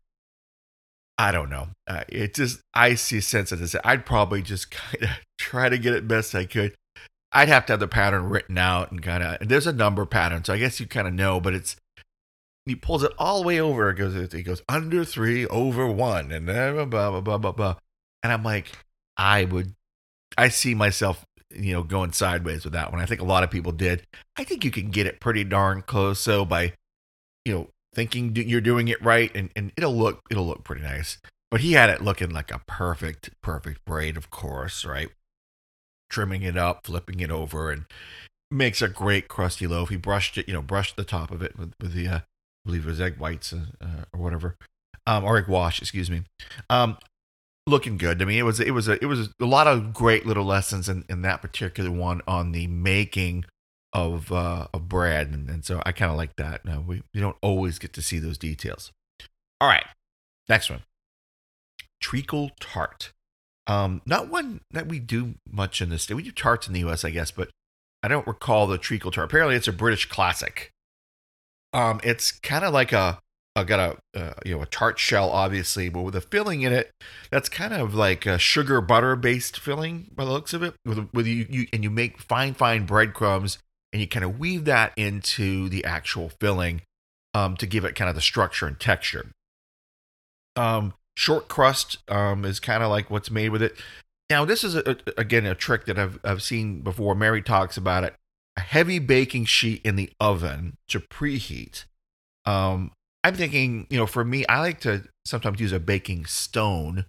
I 1.20 1.34
don't 1.34 1.50
know. 1.50 1.68
Uh, 1.86 2.06
it 2.08 2.34
just 2.34 2.62
I 2.74 2.96
see 2.96 3.18
a 3.18 3.22
sense 3.22 3.52
of 3.52 3.60
this. 3.60 3.76
I'd 3.84 4.06
probably 4.06 4.42
just 4.42 4.72
kind 4.72 5.04
of 5.04 5.10
try 5.38 5.68
to 5.68 5.78
get 5.78 5.94
it 5.94 6.08
best 6.08 6.34
I 6.34 6.46
could. 6.46 6.74
I'd 7.32 7.50
have 7.50 7.66
to 7.68 7.74
have 7.74 7.80
the 7.80 7.88
pattern 7.88 8.30
written 8.30 8.58
out 8.58 8.92
and 8.92 9.04
kind 9.04 9.22
of. 9.22 9.48
There's 9.48 9.68
a 9.68 9.74
number 9.74 10.06
pattern, 10.06 10.44
so 10.46 10.54
I 10.54 10.58
guess 10.58 10.80
you 10.80 10.88
kind 10.88 11.08
of 11.08 11.14
know, 11.14 11.40
but 11.40 11.54
it's 11.54 11.76
he 12.66 12.76
pulls 12.76 13.04
it 13.04 13.12
all 13.20 13.42
the 13.42 13.48
way 13.48 13.60
over. 13.60 13.90
It 13.90 13.96
goes, 13.96 14.16
it 14.16 14.44
goes 14.44 14.62
under 14.70 15.04
three, 15.04 15.46
over 15.48 15.86
one, 15.88 16.32
and 16.32 16.46
blah 16.46 16.86
blah 16.86 17.20
blah 17.20 17.38
blah 17.38 17.52
blah. 17.52 17.76
And 18.24 18.32
I'm 18.32 18.44
like, 18.44 18.72
I 19.18 19.44
would, 19.44 19.76
I 20.38 20.48
see 20.48 20.74
myself, 20.74 21.26
you 21.52 21.74
know, 21.74 21.84
going 21.84 22.14
sideways 22.14 22.64
with 22.64 22.74
that 22.74 22.92
one. 22.92 23.02
I 23.02 23.06
think 23.06 23.22
a 23.22 23.26
lot 23.26 23.44
of 23.44 23.52
people 23.52 23.74
did. 23.74 24.08
I 24.38 24.46
think 24.46 24.64
you 24.64 24.72
can 24.72 24.90
get 24.90 25.06
it 25.06 25.20
pretty 25.20 25.44
darn 25.44 25.82
close. 25.82 26.20
So 26.20 26.46
by, 26.46 26.74
you 27.44 27.54
know, 27.54 27.70
thinking 28.00 28.34
you're 28.34 28.62
doing 28.62 28.88
it 28.88 29.03
right, 29.03 29.29
and 29.36 29.50
and 29.58 29.74
it'll 29.75 29.96
look 29.96 30.22
it'll 30.32 30.48
look 30.48 30.63
pretty 30.63 30.82
nice. 30.82 31.18
But 31.51 31.60
he 31.60 31.74
had 31.74 31.89
it 31.89 32.01
looking 32.01 32.29
like 32.29 32.50
a 32.50 32.62
perfect 32.65 33.29
perfect 33.41 33.84
braid, 33.84 34.15
of 34.15 34.29
course, 34.29 34.86
right? 34.86 35.10
Trimming 36.10 36.44
it 36.44 36.56
up, 36.56 36.88
flipping 36.88 37.20
it 37.20 37.29
over, 37.29 37.70
and 37.70 37.86
makes 38.50 38.82
a 38.82 38.88
great 38.88 39.27
crusty 39.27 39.68
loaf. 39.68 39.89
He 39.89 39.98
brushed 39.98 40.38
it, 40.38 40.48
you 40.48 40.53
know, 40.53 40.62
brushed 40.62 40.96
the 40.96 41.03
top 41.03 41.29
of 41.29 41.41
it 41.41 41.60
with, 41.60 41.74
with 41.82 41.94
the 41.94 42.08
uh, 42.08 42.18
I 42.20 42.22
believe 42.65 42.86
it 42.86 42.89
was 42.89 43.01
egg 43.01 43.18
whites 43.18 43.51
uh, 43.51 43.65
uh, 43.82 44.06
or 44.13 44.22
whatever, 44.22 44.56
um, 45.06 45.25
or 45.25 45.38
egg 45.38 45.50
wash, 45.50 45.82
excuse 45.82 46.10
me. 46.10 46.24
Um, 46.70 46.98
looking 47.68 47.98
good. 47.98 48.22
I 48.22 48.25
mean, 48.25 48.39
it 48.39 48.44
was 48.44 48.62
it 48.62 48.72
was 48.72 48.88
a 48.88 48.94
it 49.03 49.08
was 49.08 49.27
a 49.41 49.46
lot 49.46 49.68
of 49.68 49.94
great 49.94 50.25
little 50.25 50.46
lessons 50.46 50.88
in, 50.88 51.03
in 51.10 51.22
that 51.24 51.41
particular 51.41 51.91
one 51.91 52.22
on 52.25 52.53
the 52.53 52.68
making 52.68 53.44
of 53.93 54.31
uh, 54.31 54.67
of 54.74 54.88
bread, 54.88 55.29
and, 55.29 55.50
and 55.50 55.65
so 55.65 55.81
I 55.86 55.91
kind 55.91 56.12
of 56.12 56.17
like 56.17 56.36
that. 56.36 56.65
Now 56.65 56.84
we 56.86 57.03
we 57.13 57.19
don't 57.19 57.38
always 57.41 57.79
get 57.79 57.93
to 57.93 58.01
see 58.01 58.19
those 58.19 58.38
details. 58.38 58.91
All 59.60 59.67
right, 59.67 59.86
next 60.48 60.69
one, 60.69 60.84
treacle 62.01 62.51
tart. 62.60 63.12
Um, 63.67 64.01
not 64.05 64.29
one 64.29 64.62
that 64.72 64.88
we 64.88 65.00
do 65.00 65.36
much 65.50 65.81
in 65.81 65.89
the 65.89 66.00
state. 66.00 66.15
We 66.15 66.24
do 66.24 66.31
tarts 66.31 66.67
in 66.67 66.74
the 66.74 66.79
U.S., 66.81 67.05
I 67.05 67.12
guess, 67.12 67.29
but 67.29 67.50
I 68.01 68.08
don't 68.08 68.25
recall 68.25 68.65
the 68.65 68.79
treacle 68.79 69.12
tart. 69.12 69.25
Apparently, 69.25 69.55
it's 69.55 69.67
a 69.67 69.74
British 69.74 70.08
classic. 70.08 70.72
Um, 71.72 72.00
it's 72.03 72.31
kind 72.31 72.65
of 72.65 72.74
like 72.74 72.91
a, 72.93 73.19
a 73.55 73.63
got 73.65 73.79
a 74.15 74.19
uh, 74.19 74.34
you 74.46 74.55
know 74.55 74.63
a 74.63 74.65
tart 74.65 74.98
shell, 74.98 75.29
obviously, 75.29 75.89
but 75.89 76.01
with 76.01 76.15
a 76.15 76.22
filling 76.22 76.62
in 76.62 76.74
it 76.74 76.91
that's 77.29 77.50
kind 77.50 77.74
of 77.74 77.93
like 77.93 78.25
a 78.25 78.39
sugar 78.39 78.81
butter 78.81 79.15
based 79.15 79.60
filling 79.60 80.10
by 80.15 80.25
the 80.25 80.31
looks 80.31 80.53
of 80.53 80.63
it. 80.63 80.74
With 80.86 81.10
with 81.13 81.27
you, 81.27 81.46
you 81.50 81.67
and 81.74 81.84
you 81.84 81.89
make 81.89 82.19
fine 82.19 82.53
fine 82.53 82.86
breadcrumbs 82.86 83.60
and 83.91 84.01
you 84.01 84.08
kind 84.08 84.25
of 84.25 84.39
weave 84.39 84.65
that 84.65 84.93
into 84.96 85.69
the 85.69 85.84
actual 85.86 86.29
filling 86.39 86.81
um, 87.34 87.58
to 87.58 87.65
give 87.65 87.86
it 87.86 87.96
kind 87.96 88.10
of 88.10 88.15
the 88.15 88.22
structure 88.22 88.67
and 88.67 88.79
texture. 88.79 89.27
Um, 90.55 90.93
short 91.15 91.48
crust 91.48 91.98
um, 92.08 92.46
is 92.46 92.60
kind 92.60 92.84
of 92.84 92.89
like 92.89 93.10
what's 93.10 93.31
made 93.31 93.50
with 93.50 93.62
it. 93.62 93.75
Now, 94.29 94.46
this 94.46 94.63
is 94.63 94.75
a, 94.75 94.98
again 95.17 95.46
a 95.46 95.55
trick 95.55 95.86
that 95.86 95.98
I've 95.98 96.19
I've 96.24 96.43
seen 96.43 96.81
before. 96.81 97.15
Mary 97.15 97.41
talks 97.41 97.77
about 97.77 98.03
it 98.03 98.15
a 98.60 98.62
heavy 98.62 99.00
baking 99.00 99.46
sheet 99.46 99.81
in 99.86 99.96
the 99.96 100.12
oven 100.19 100.75
to 100.89 101.00
preheat. 101.00 101.86
Um, 102.46 102.91
I'm 103.24 103.36
thinking, 103.36 103.88
you 103.89 103.98
know, 103.98 104.05
for 104.05 104.25
me, 104.25 104.46
I 104.48 104.60
like 104.60 104.81
to 104.81 105.05
sometimes 105.25 105.62
use 105.62 105.72
a 105.72 105.79
baking 105.79 106.25
stone. 106.25 107.05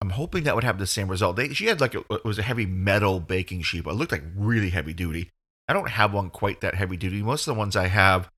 I'm 0.00 0.10
hoping 0.10 0.44
that 0.44 0.54
would 0.54 0.64
have 0.64 0.78
the 0.78 0.86
same 0.86 1.08
result. 1.08 1.36
They, 1.36 1.50
she 1.50 1.66
had 1.66 1.80
like 1.80 1.94
a, 1.94 2.00
it 2.10 2.24
was 2.24 2.38
a 2.38 2.42
heavy 2.42 2.64
metal 2.64 3.20
baking 3.20 3.62
sheet, 3.62 3.84
but 3.84 3.90
it 3.90 3.96
looked 3.96 4.12
like 4.12 4.24
really 4.34 4.70
heavy 4.70 4.94
duty. 4.94 5.30
I 5.68 5.72
don't 5.72 5.90
have 5.90 6.12
one 6.12 6.30
quite 6.30 6.60
that 6.60 6.74
heavy 6.74 6.96
duty. 6.96 7.22
Most 7.22 7.46
of 7.46 7.54
the 7.54 7.58
ones 7.58 7.76
I 7.76 7.86
have, 7.86 8.28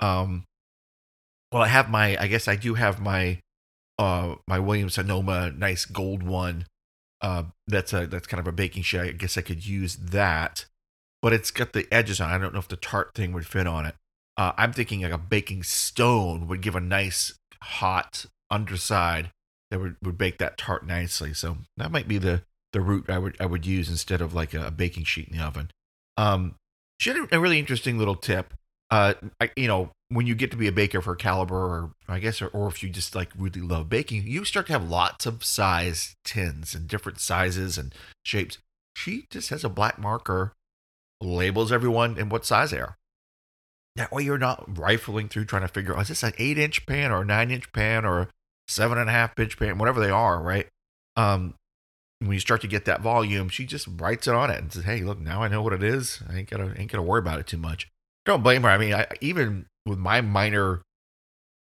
um, 0.00 0.44
well, 1.52 1.62
I 1.62 1.68
have 1.68 1.90
my, 1.90 2.16
I 2.20 2.26
guess 2.26 2.46
I 2.46 2.56
do 2.56 2.74
have 2.74 3.00
my, 3.00 3.38
uh, 3.98 4.36
my 4.46 4.58
Williams 4.58 4.94
Sonoma 4.94 5.50
nice 5.50 5.84
gold 5.84 6.22
one. 6.22 6.66
Uh, 7.20 7.44
that's 7.66 7.92
a 7.92 8.06
that's 8.06 8.28
kind 8.28 8.38
of 8.40 8.46
a 8.46 8.52
baking 8.52 8.84
sheet. 8.84 9.00
I 9.00 9.10
guess 9.10 9.36
I 9.36 9.40
could 9.40 9.66
use 9.66 9.96
that 9.96 10.66
but 11.20 11.32
it's 11.32 11.50
got 11.50 11.72
the 11.72 11.86
edges 11.92 12.20
on. 12.20 12.30
I 12.30 12.38
don't 12.38 12.52
know 12.52 12.60
if 12.60 12.68
the 12.68 12.76
tart 12.76 13.14
thing 13.14 13.32
would 13.32 13.46
fit 13.46 13.66
on 13.66 13.86
it. 13.86 13.94
Uh, 14.36 14.52
I'm 14.56 14.72
thinking 14.72 15.02
like 15.02 15.12
a 15.12 15.18
baking 15.18 15.64
stone 15.64 16.46
would 16.46 16.62
give 16.62 16.76
a 16.76 16.80
nice 16.80 17.36
hot 17.62 18.26
underside 18.50 19.30
that 19.70 19.80
would, 19.80 19.96
would 20.02 20.16
bake 20.16 20.38
that 20.38 20.56
tart 20.56 20.86
nicely. 20.86 21.34
So 21.34 21.58
that 21.76 21.90
might 21.90 22.08
be 22.08 22.18
the 22.18 22.42
the 22.72 22.80
route 22.80 23.08
I 23.08 23.18
would 23.18 23.36
I 23.40 23.46
would 23.46 23.66
use 23.66 23.88
instead 23.88 24.20
of 24.20 24.34
like 24.34 24.54
a, 24.54 24.70
baking 24.70 25.04
sheet 25.04 25.28
in 25.28 25.38
the 25.38 25.44
oven. 25.44 25.70
Um, 26.18 26.56
she 27.00 27.10
had 27.10 27.28
a 27.32 27.40
really 27.40 27.58
interesting 27.58 27.96
little 27.96 28.16
tip. 28.16 28.52
Uh, 28.90 29.14
I, 29.40 29.50
you 29.56 29.68
know, 29.68 29.90
when 30.08 30.26
you 30.26 30.34
get 30.34 30.50
to 30.50 30.56
be 30.56 30.66
a 30.66 30.72
baker 30.72 31.00
for 31.00 31.14
Caliber, 31.14 31.54
or 31.54 31.90
I 32.08 32.18
guess, 32.18 32.42
or, 32.42 32.48
or 32.48 32.68
if 32.68 32.82
you 32.82 32.88
just 32.88 33.14
like 33.14 33.30
really 33.38 33.60
love 33.60 33.88
baking, 33.88 34.26
you 34.26 34.44
start 34.44 34.66
to 34.66 34.72
have 34.72 34.88
lots 34.88 35.24
of 35.24 35.44
size 35.44 36.16
tins 36.24 36.74
and 36.74 36.88
different 36.88 37.20
sizes 37.20 37.78
and 37.78 37.94
shapes. 38.24 38.58
She 38.96 39.26
just 39.30 39.50
has 39.50 39.62
a 39.62 39.68
black 39.68 39.98
marker 39.98 40.52
labels 41.20 41.70
everyone 41.70 42.16
and 42.18 42.30
what 42.30 42.44
size 42.44 42.72
they 42.72 42.80
are. 42.80 42.96
That 43.96 44.12
way 44.12 44.22
you're 44.22 44.38
not 44.38 44.78
rifling 44.78 45.28
through 45.28 45.46
trying 45.46 45.62
to 45.62 45.68
figure 45.68 45.94
out 45.94 46.02
is 46.02 46.08
this 46.08 46.22
an 46.22 46.32
eight 46.38 46.58
inch 46.58 46.86
pan 46.86 47.10
or 47.10 47.22
a 47.22 47.24
nine 47.24 47.50
inch 47.50 47.72
pan 47.72 48.04
or 48.04 48.20
a 48.20 48.28
seven 48.66 48.98
and 48.98 49.08
a 49.08 49.12
half 49.12 49.38
inch 49.38 49.58
pan, 49.58 49.78
whatever 49.78 50.00
they 50.00 50.10
are, 50.10 50.40
right? 50.40 50.68
Um, 51.16 51.54
when 52.20 52.32
you 52.32 52.40
start 52.40 52.60
to 52.62 52.68
get 52.68 52.84
that 52.86 53.00
volume, 53.00 53.48
she 53.48 53.64
just 53.64 53.88
writes 53.96 54.26
it 54.26 54.34
on 54.34 54.50
it 54.50 54.58
and 54.58 54.72
says, 54.72 54.84
"Hey, 54.84 55.02
look, 55.02 55.20
now 55.20 55.42
I 55.42 55.48
know 55.48 55.62
what 55.62 55.72
it 55.72 55.82
is. 55.82 56.22
I 56.28 56.38
ain't 56.38 56.50
gotta 56.50 56.78
ain't 56.78 56.90
gonna 56.90 57.02
worry 57.02 57.20
about 57.20 57.40
it 57.40 57.46
too 57.46 57.58
much." 57.58 57.88
Don't 58.24 58.42
blame 58.42 58.62
her. 58.62 58.68
I 58.68 58.78
mean, 58.78 58.94
I, 58.94 59.06
even 59.20 59.66
with 59.86 59.98
my 59.98 60.20
minor 60.20 60.82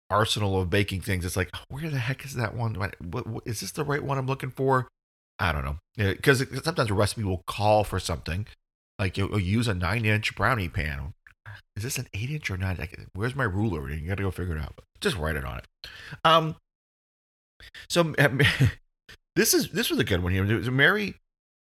arsenal 0.09 0.61
of 0.61 0.69
baking 0.69 1.01
things, 1.01 1.25
it's 1.25 1.35
like, 1.35 1.53
where 1.69 1.89
the 1.89 1.97
heck 1.97 2.23
is 2.23 2.35
that 2.35 2.55
one? 2.55 2.75
What, 2.75 2.95
what, 3.01 3.43
is 3.45 3.59
this 3.59 3.71
the 3.71 3.83
right 3.83 4.03
one 4.03 4.17
I'm 4.17 4.27
looking 4.27 4.51
for? 4.51 4.87
I 5.39 5.51
don't 5.51 5.65
know. 5.65 5.77
Because 5.97 6.39
yeah, 6.39 6.61
sometimes 6.63 6.89
a 6.89 6.93
recipe 6.93 7.23
will 7.23 7.43
call 7.47 7.83
for 7.83 7.99
something, 7.99 8.47
like 8.99 9.17
you'll, 9.17 9.29
you'll 9.31 9.39
use 9.39 9.67
a 9.67 9.73
nine 9.73 10.05
inch 10.05 10.35
brownie 10.35 10.69
pan. 10.69 11.13
Is 11.75 11.83
this 11.83 11.97
an 11.97 12.07
eight 12.13 12.29
inch 12.29 12.49
or 12.49 12.57
nine? 12.57 12.77
Like, 12.77 12.97
where's 13.13 13.35
my 13.35 13.43
ruler? 13.43 13.89
You 13.89 14.07
got 14.07 14.15
to 14.15 14.23
go 14.23 14.31
figure 14.31 14.55
it 14.55 14.61
out. 14.61 14.79
Just 15.01 15.17
write 15.17 15.35
it 15.35 15.43
on 15.43 15.57
it. 15.57 15.67
Um. 16.23 16.55
So 17.89 18.13
this 19.35 19.53
is 19.53 19.69
this 19.69 19.89
was 19.89 19.99
a 19.99 20.03
good 20.03 20.23
one 20.23 20.33
here. 20.33 20.45
Mary. 20.71 21.15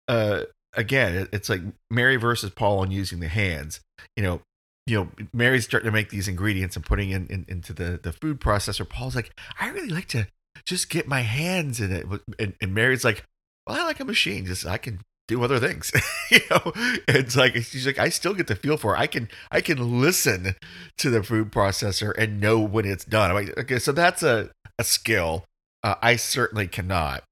Uh. 0.08 0.44
Again, 0.76 1.28
it's 1.34 1.50
like 1.50 1.62
Mary 1.90 2.16
versus 2.16 2.52
Paul 2.52 2.78
on 2.78 2.92
using 2.92 3.22
the 3.22 3.28
hands. 3.28 3.82
You 4.16 4.22
know, 4.22 4.42
you 4.90 4.96
know, 4.98 5.10
Mary's 5.34 5.66
starting 5.66 5.88
to 5.88 5.92
make 5.92 6.10
these 6.10 6.28
ingredients 6.28 6.76
and 6.76 6.84
putting 6.84 7.12
in, 7.12 7.28
in, 7.28 7.46
into 7.48 7.74
the 7.74 8.00
the 8.02 8.12
food 8.12 8.40
processor. 8.40 8.88
Paul's 8.88 9.16
like, 9.16 9.32
I 9.60 9.70
really 9.70 9.90
like 9.90 10.08
to 10.10 10.28
just 10.66 10.90
get 10.90 11.08
my 11.08 11.22
hands 11.22 11.80
in 11.80 11.92
it, 11.92 12.06
and, 12.40 12.54
and 12.60 12.74
Mary's 12.74 13.04
like, 13.04 13.24
well, 13.66 13.80
I 13.80 13.84
like 13.84 14.00
a 14.00 14.06
machine. 14.06 14.46
Just 14.46 14.66
I 14.66 14.78
can 14.78 15.02
do 15.28 15.44
other 15.44 15.60
things. 15.60 15.92
you 16.32 16.40
know, 16.50 16.72
it's 17.08 17.36
like 17.36 17.56
she's 17.56 17.86
like, 17.86 18.00
I 18.00 18.10
still 18.10 18.34
get 18.34 18.48
the 18.48 18.56
feel 18.56 18.78
for 18.78 18.96
it. 18.96 19.00
I 19.00 19.08
can 19.08 19.30
I 19.52 19.62
can 19.62 20.02
listen 20.02 20.56
to 20.98 21.10
the 21.10 21.24
food 21.24 21.52
processor 21.52 22.14
and 22.18 22.42
know 22.42 22.60
when 22.60 22.86
it's 22.86 23.06
done. 23.06 23.30
I'm 23.30 23.36
like, 23.36 23.58
okay, 23.58 23.80
so 23.80 23.92
that's 23.92 24.24
a 24.24 24.50
a 24.78 24.84
skill. 24.84 25.46
Uh, 25.84 25.96
I 26.02 26.16
certainly 26.16 26.68
cannot. 26.68 27.24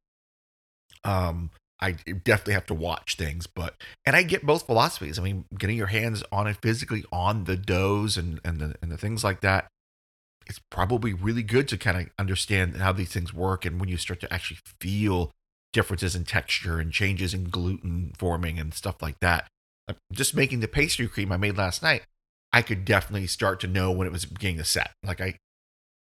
Um, 1.03 1.51
I 1.79 1.91
definitely 1.91 2.53
have 2.53 2.65
to 2.67 2.73
watch 2.73 3.17
things, 3.17 3.45
but 3.45 3.75
and 4.05 4.15
I 4.15 4.23
get 4.23 4.45
both 4.45 4.65
philosophies. 4.65 5.19
I 5.19 5.23
mean, 5.23 5.45
getting 5.57 5.77
your 5.77 5.87
hands 5.87 6.23
on 6.31 6.47
it 6.47 6.57
physically 6.61 7.03
on 7.11 7.43
the 7.43 7.55
doughs 7.55 8.17
and 8.17 8.39
and 8.43 8.59
the 8.59 8.75
and 8.81 8.91
the 8.91 8.97
things 8.97 9.23
like 9.23 9.41
that. 9.41 9.67
It's 10.47 10.61
probably 10.71 11.13
really 11.13 11.43
good 11.43 11.67
to 11.67 11.77
kind 11.77 11.97
of 11.97 12.09
understand 12.17 12.77
how 12.77 12.93
these 12.93 13.11
things 13.11 13.33
work, 13.33 13.65
and 13.65 13.79
when 13.79 13.89
you 13.89 13.97
start 13.97 14.19
to 14.21 14.33
actually 14.33 14.59
feel 14.79 15.31
differences 15.73 16.15
in 16.15 16.23
texture 16.23 16.79
and 16.79 16.91
changes 16.91 17.33
in 17.33 17.49
gluten 17.49 18.13
forming 18.17 18.57
and 18.57 18.73
stuff 18.73 19.01
like 19.01 19.19
that. 19.19 19.47
Uh, 19.87 19.93
just 20.11 20.35
making 20.35 20.59
the 20.59 20.67
pastry 20.67 21.07
cream 21.07 21.31
I 21.31 21.37
made 21.37 21.57
last 21.57 21.83
night, 21.83 22.03
I 22.51 22.61
could 22.61 22.85
definitely 22.85 23.27
start 23.27 23.59
to 23.59 23.67
know 23.67 23.91
when 23.91 24.07
it 24.07 24.13
was 24.13 24.25
beginning 24.25 24.57
to 24.57 24.63
set. 24.63 24.91
Like 25.03 25.21
I, 25.21 25.35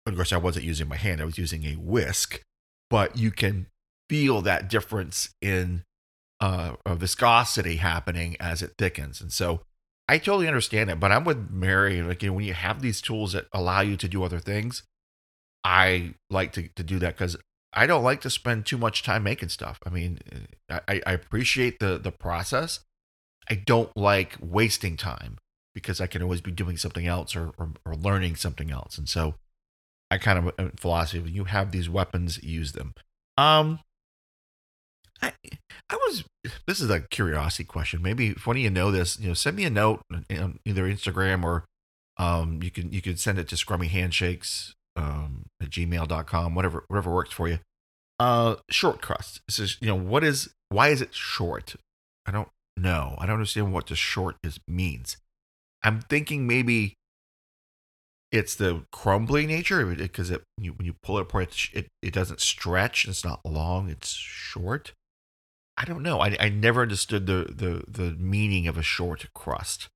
of 0.07 0.17
course, 0.17 0.33
I 0.33 0.37
wasn't 0.37 0.67
using 0.67 0.89
my 0.89 0.97
hand; 0.97 1.23
I 1.23 1.25
was 1.25 1.39
using 1.39 1.65
a 1.65 1.75
whisk, 1.75 2.43
but 2.91 3.17
you 3.17 3.31
can 3.31 3.67
feel 4.09 4.43
that 4.43 4.69
difference 4.69 5.35
in 5.41 5.85
uh, 6.41 6.75
viscosity 6.87 7.77
happening 7.77 8.37
as 8.41 8.63
it 8.63 8.75
thickens. 8.79 9.21
And 9.21 9.33
so, 9.33 9.61
I 10.09 10.19
totally 10.19 10.49
understand 10.49 10.91
it. 10.91 11.01
But 11.01 11.13
I'm 11.13 11.25
with 11.25 11.51
Mary. 11.51 12.03
Like 12.03 12.23
you 12.23 12.29
know, 12.29 12.35
when 12.35 12.45
you 12.45 12.55
have 12.55 12.83
these 12.83 13.01
tools 13.01 13.33
that 13.33 13.47
allow 13.53 13.81
you 13.81 13.97
to 13.97 14.09
do 14.09 14.23
other 14.23 14.39
things, 14.39 14.83
I 15.63 16.15
like 16.31 16.53
to 16.53 16.69
to 16.69 16.83
do 16.83 16.99
that 16.99 17.15
because 17.15 17.37
I 17.73 17.87
don't 17.87 18.05
like 18.05 18.21
to 18.23 18.31
spend 18.31 18.67
too 18.67 18.79
much 18.79 19.03
time 19.03 19.23
making 19.23 19.49
stuff. 19.49 19.79
I 19.85 19.91
mean, 19.91 20.19
I, 20.69 21.01
I 21.07 21.13
appreciate 21.13 21.81
the 21.81 21.99
the 21.99 22.13
process. 22.13 22.81
I 23.49 23.55
don't 23.55 23.95
like 23.97 24.37
wasting 24.41 24.97
time 24.97 25.39
because 25.75 26.01
I 26.01 26.07
can 26.07 26.23
always 26.23 26.41
be 26.41 26.53
doing 26.53 26.77
something 26.77 27.07
else 27.07 27.35
or, 27.37 27.53
or, 27.59 27.73
or 27.85 27.95
learning 27.95 28.37
something 28.37 28.71
else. 28.71 28.97
And 28.97 29.09
so 29.09 29.35
I 30.11 30.19
kind 30.19 30.39
of 30.39 30.55
uh, 30.59 30.71
philosophy 30.77 31.19
when 31.19 31.35
you 31.35 31.45
have 31.45 31.73
these 31.73 31.91
weapons, 31.91 32.43
use 32.43 32.73
them. 32.73 32.95
Um, 33.37 33.81
I 35.25 35.33
I 35.91 35.97
was. 35.97 36.25
This 36.67 36.81
is 36.81 36.91
a 36.91 37.01
curiosity 37.01 37.65
question. 37.65 38.03
Maybe 38.03 38.29
if 38.31 38.47
one 38.47 38.57
of 38.57 38.63
you 38.63 38.71
know 38.71 38.91
this, 38.91 39.19
you 39.19 39.29
know, 39.29 39.35
send 39.35 39.57
me 39.57 39.65
a 39.65 39.71
note 39.71 40.03
on 40.11 40.59
either 40.65 40.85
Instagram 40.85 41.45
or 41.45 41.65
um, 42.19 42.63
you 42.63 42.71
can 42.71 42.93
you 42.93 43.01
can 43.01 43.17
send 43.17 43.39
it 43.39 43.49
to 43.49 43.57
Scrummy 43.57 43.89
Handshakes 43.89 44.75
um, 44.97 45.47
at 45.61 45.71
gmail.com, 45.71 46.55
whatever 46.55 46.85
whatever 46.89 47.11
works 47.11 47.33
for 47.33 47.49
you. 47.49 47.59
Uh, 48.21 48.57
short 48.71 49.01
crust. 49.01 49.41
This 49.49 49.59
is 49.59 49.79
you 49.81 49.89
know 49.89 49.97
what 49.97 50.23
is 50.23 50.51
why 50.69 50.89
is 50.89 51.01
it 51.01 51.15
short? 51.15 51.77
I 52.27 52.31
don't 52.31 52.49
know. 52.77 53.17
I 53.19 53.27
don't 53.27 53.35
understand 53.35 53.73
what 53.73 53.87
the 53.87 53.97
short 53.97 54.37
is 54.43 54.59
means. 54.69 55.17
I'm 55.83 56.01
thinking 56.01 56.47
maybe 56.47 56.95
it's 58.33 58.57
the 58.57 58.85
crumbly 58.91 59.47
nature 59.47 59.85
because 59.87 60.31
it, 60.31 60.43
you, 60.59 60.73
when 60.73 60.87
you 60.87 60.95
pull 61.03 61.19
it 61.19 61.23
apart, 61.23 61.69
it, 61.73 61.87
it 62.03 62.13
doesn't 62.13 62.41
stretch. 62.41 63.07
It's 63.07 63.25
not 63.25 63.41
long. 63.45 63.89
It's 63.89 64.11
short. 64.11 64.93
I 65.77 65.85
don't 65.85 66.03
know. 66.03 66.21
I, 66.21 66.37
I 66.39 66.49
never 66.49 66.83
understood 66.83 67.27
the, 67.27 67.47
the 67.51 67.85
the 67.89 68.17
meaning 68.17 68.69
of 68.69 68.79
a 68.79 68.83
short 68.83 69.27
crust. 69.35 69.89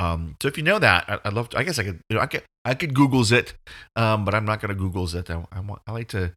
Um, 0.00 0.36
so 0.40 0.48
if 0.48 0.56
you 0.56 0.62
know 0.62 0.78
that, 0.78 1.04
I, 1.08 1.18
would 1.24 1.34
love 1.34 1.48
to. 1.50 1.58
I 1.58 1.64
guess 1.64 1.78
I 1.78 1.84
could. 1.84 2.00
You 2.08 2.16
know, 2.16 2.22
I 2.22 2.26
could 2.26 2.42
I 2.64 2.74
could 2.74 2.94
Google's 2.94 3.32
it, 3.32 3.54
um, 3.96 4.24
but 4.24 4.34
I'm 4.34 4.44
not 4.44 4.60
going 4.60 4.68
to 4.68 4.74
Google's 4.74 5.14
it. 5.14 5.30
I, 5.30 5.44
I 5.50 5.60
want. 5.60 5.82
I 5.86 5.92
like 5.92 6.08
to 6.08 6.32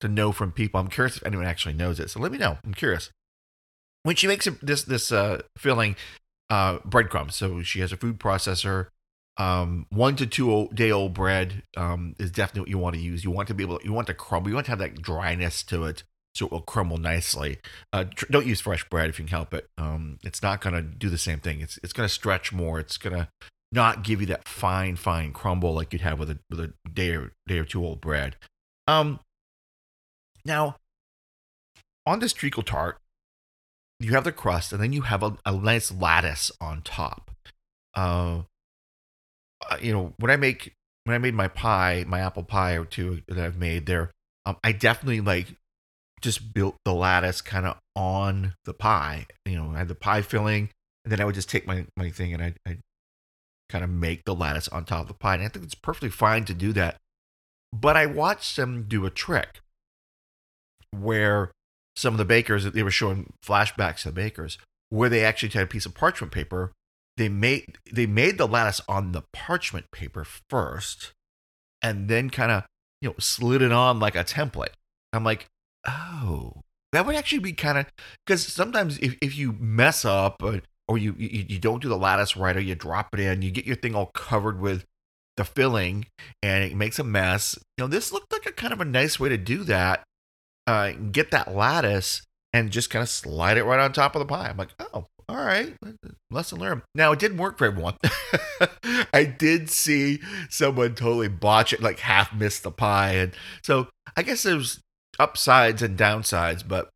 to 0.00 0.08
know 0.08 0.32
from 0.32 0.52
people. 0.52 0.80
I'm 0.80 0.88
curious 0.88 1.16
if 1.16 1.26
anyone 1.26 1.46
actually 1.46 1.74
knows 1.74 1.98
it. 1.98 2.10
So 2.10 2.20
let 2.20 2.32
me 2.32 2.38
know. 2.38 2.58
I'm 2.64 2.74
curious. 2.74 3.10
When 4.02 4.16
she 4.16 4.26
makes 4.26 4.46
this 4.62 4.82
this 4.82 5.10
uh, 5.10 5.42
filling, 5.56 5.96
uh, 6.50 6.78
breadcrumbs. 6.84 7.34
So 7.36 7.62
she 7.62 7.80
has 7.80 7.92
a 7.92 7.96
food 7.96 8.18
processor. 8.18 8.88
Um, 9.38 9.86
one 9.90 10.16
to 10.16 10.26
two 10.26 10.68
day 10.72 10.90
old 10.90 11.12
bread 11.12 11.62
um, 11.76 12.14
is 12.18 12.30
definitely 12.30 12.60
what 12.60 12.68
you 12.70 12.78
want 12.78 12.94
to 12.96 13.02
use. 13.02 13.24
You 13.24 13.30
want 13.30 13.48
to 13.48 13.54
be 13.54 13.64
able, 13.64 13.78
to, 13.78 13.84
you 13.84 13.92
want 13.92 14.06
to 14.06 14.14
crumble, 14.14 14.48
you 14.48 14.54
want 14.54 14.66
to 14.66 14.72
have 14.72 14.78
that 14.78 15.02
dryness 15.02 15.62
to 15.64 15.84
it, 15.84 16.04
so 16.36 16.46
it 16.46 16.52
will 16.52 16.60
crumble 16.60 16.98
nicely. 16.98 17.58
Uh, 17.92 18.04
tr- 18.04 18.26
don't 18.30 18.46
use 18.46 18.60
fresh 18.60 18.88
bread 18.88 19.08
if 19.08 19.18
you 19.18 19.24
can 19.24 19.30
help 19.30 19.54
it. 19.54 19.68
Um, 19.78 20.18
it's 20.22 20.42
not 20.42 20.60
going 20.60 20.74
to 20.74 20.82
do 20.82 21.08
the 21.08 21.18
same 21.18 21.40
thing. 21.40 21.60
It's 21.60 21.78
it's 21.82 21.92
going 21.92 22.06
to 22.06 22.12
stretch 22.12 22.52
more. 22.52 22.78
It's 22.78 22.98
going 22.98 23.16
to 23.16 23.28
not 23.72 24.04
give 24.04 24.20
you 24.20 24.26
that 24.28 24.46
fine 24.46 24.96
fine 24.96 25.32
crumble 25.32 25.74
like 25.74 25.92
you'd 25.92 26.02
have 26.02 26.18
with 26.18 26.30
a 26.30 26.38
with 26.50 26.60
a 26.60 26.72
day 26.92 27.10
or 27.10 27.32
day 27.46 27.58
or 27.58 27.64
two 27.64 27.84
old 27.84 28.00
bread. 28.00 28.36
Um, 28.86 29.20
now 30.44 30.76
on 32.06 32.20
this 32.20 32.32
treacle 32.32 32.62
tart, 32.62 32.98
you 33.98 34.12
have 34.12 34.24
the 34.24 34.32
crust, 34.32 34.72
and 34.72 34.82
then 34.82 34.92
you 34.92 35.02
have 35.02 35.22
a, 35.22 35.36
a 35.44 35.52
nice 35.52 35.90
lattice 35.90 36.52
on 36.60 36.82
top. 36.82 37.30
Uh, 37.94 38.42
uh, 39.68 39.76
you 39.80 39.92
know, 39.92 40.12
when 40.18 40.30
I 40.30 40.36
make 40.36 40.74
when 41.04 41.14
I 41.14 41.18
made 41.18 41.34
my 41.34 41.48
pie, 41.48 42.04
my 42.06 42.20
apple 42.20 42.42
pie 42.42 42.74
or 42.74 42.84
two 42.84 43.22
that 43.26 43.38
I've 43.38 43.56
made 43.56 43.86
there, 43.86 44.10
um, 44.44 44.56
I 44.62 44.72
definitely 44.72 45.20
like 45.20 45.56
just 46.26 46.52
built 46.52 46.76
the 46.84 46.92
lattice 46.92 47.40
kind 47.40 47.64
of 47.64 47.78
on 47.94 48.54
the 48.64 48.74
pie. 48.74 49.26
You 49.44 49.56
know, 49.56 49.72
I 49.74 49.78
had 49.78 49.88
the 49.88 49.94
pie 49.94 50.22
filling, 50.22 50.70
and 51.04 51.12
then 51.12 51.20
I 51.20 51.24
would 51.24 51.36
just 51.36 51.48
take 51.48 51.66
my 51.66 51.86
my 51.96 52.10
thing 52.10 52.34
and 52.34 52.42
I 52.42 52.54
I 52.66 52.78
kind 53.68 53.84
of 53.84 53.90
make 53.90 54.24
the 54.24 54.34
lattice 54.34 54.68
on 54.68 54.84
top 54.84 55.02
of 55.02 55.08
the 55.08 55.14
pie. 55.14 55.34
And 55.34 55.44
I 55.44 55.48
think 55.48 55.64
it's 55.64 55.74
perfectly 55.74 56.10
fine 56.10 56.44
to 56.44 56.54
do 56.54 56.72
that. 56.72 56.96
But 57.72 57.96
I 57.96 58.06
watched 58.06 58.56
them 58.56 58.86
do 58.88 59.06
a 59.06 59.10
trick 59.10 59.60
where 60.90 61.50
some 61.94 62.14
of 62.14 62.18
the 62.18 62.24
bakers 62.24 62.64
they 62.64 62.82
were 62.82 62.90
showing 62.90 63.32
flashbacks 63.44 64.02
to 64.02 64.08
the 64.08 64.14
bakers 64.14 64.58
where 64.90 65.08
they 65.08 65.24
actually 65.24 65.48
had 65.48 65.62
a 65.62 65.66
piece 65.66 65.86
of 65.86 65.94
parchment 65.94 66.32
paper 66.32 66.72
they 67.16 67.28
made 67.28 67.78
they 67.90 68.06
made 68.06 68.38
the 68.38 68.46
lattice 68.46 68.80
on 68.88 69.12
the 69.12 69.22
parchment 69.32 69.90
paper 69.90 70.24
first 70.48 71.12
and 71.82 72.08
then 72.08 72.30
kind 72.30 72.52
of 72.52 72.64
you 73.00 73.08
know 73.08 73.14
slid 73.18 73.62
it 73.62 73.72
on 73.72 73.98
like 73.98 74.14
a 74.14 74.24
template 74.24 74.74
i'm 75.12 75.24
like 75.24 75.46
that 76.92 77.06
would 77.06 77.16
actually 77.16 77.40
be 77.40 77.52
kind 77.52 77.78
of 77.78 77.86
because 78.24 78.46
sometimes 78.46 78.98
if, 78.98 79.16
if 79.20 79.36
you 79.36 79.52
mess 79.58 80.04
up 80.04 80.42
or, 80.42 80.62
or 80.88 80.98
you, 80.98 81.14
you 81.18 81.44
you 81.48 81.58
don't 81.58 81.82
do 81.82 81.88
the 81.88 81.96
lattice 81.96 82.36
right 82.36 82.56
or 82.56 82.60
you 82.60 82.74
drop 82.74 83.08
it 83.12 83.20
in 83.20 83.42
you 83.42 83.50
get 83.50 83.66
your 83.66 83.76
thing 83.76 83.94
all 83.94 84.06
covered 84.14 84.60
with 84.60 84.84
the 85.36 85.44
filling 85.44 86.06
and 86.42 86.64
it 86.64 86.74
makes 86.74 86.98
a 86.98 87.04
mess 87.04 87.58
you 87.76 87.84
know 87.84 87.88
this 87.88 88.12
looked 88.12 88.32
like 88.32 88.46
a 88.46 88.52
kind 88.52 88.72
of 88.72 88.80
a 88.80 88.84
nice 88.84 89.20
way 89.20 89.28
to 89.28 89.36
do 89.36 89.64
that 89.64 90.02
uh, 90.66 90.92
get 91.12 91.30
that 91.30 91.54
lattice 91.54 92.22
and 92.52 92.70
just 92.70 92.90
kind 92.90 93.02
of 93.02 93.08
slide 93.08 93.56
it 93.56 93.64
right 93.64 93.78
on 93.78 93.92
top 93.92 94.14
of 94.14 94.20
the 94.20 94.26
pie 94.26 94.48
i'm 94.48 94.56
like 94.56 94.70
oh 94.94 95.06
all 95.28 95.44
right, 95.44 95.74
lesson 96.30 96.60
learned. 96.60 96.82
Now 96.94 97.10
it 97.10 97.18
didn't 97.18 97.38
work 97.38 97.58
for 97.58 97.66
everyone. 97.66 97.96
I 99.12 99.24
did 99.24 99.68
see 99.68 100.20
someone 100.48 100.94
totally 100.94 101.26
botch 101.26 101.72
it, 101.72 101.82
like 101.82 101.98
half 101.98 102.32
miss 102.32 102.60
the 102.60 102.70
pie, 102.70 103.14
and 103.14 103.32
so 103.64 103.88
I 104.16 104.22
guess 104.22 104.44
there's 104.44 104.80
upsides 105.18 105.82
and 105.82 105.98
downsides, 105.98 106.66
but 106.66 106.88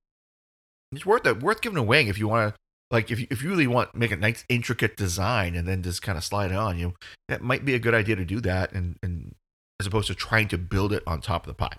it's 0.93 1.07
worth 1.07 1.27
it. 1.27 1.43
Worth 1.43 1.61
giving 1.61 1.79
a 1.79 1.83
wing 1.83 2.09
if 2.09 2.19
you 2.19 2.29
want 2.29 2.55
to. 2.55 2.61
Like 2.91 3.11
if 3.11 3.21
you, 3.21 3.27
if 3.31 3.43
you 3.43 3.51
really 3.51 3.69
want 3.69 3.95
make 3.95 4.11
a 4.11 4.17
nice 4.17 4.45
intricate 4.49 4.97
design 4.97 5.55
and 5.55 5.69
then 5.69 5.83
just 5.83 6.03
kind 6.03 6.19
of 6.19 6.25
slide 6.25 6.51
it 6.51 6.57
on 6.57 6.79
you, 6.79 6.95
that 7.29 7.41
might 7.41 7.65
be 7.65 7.75
a 7.75 7.79
good 7.79 7.95
idea 7.95 8.17
to 8.17 8.25
do 8.25 8.41
that, 8.41 8.73
and 8.73 8.97
and 9.03 9.35
as 9.79 9.87
opposed 9.87 10.09
to 10.09 10.15
trying 10.15 10.49
to 10.49 10.59
build 10.59 10.93
it 10.93 11.03
on 11.07 11.21
top 11.21 11.47
of 11.47 11.49
the 11.49 11.55
pie. 11.55 11.77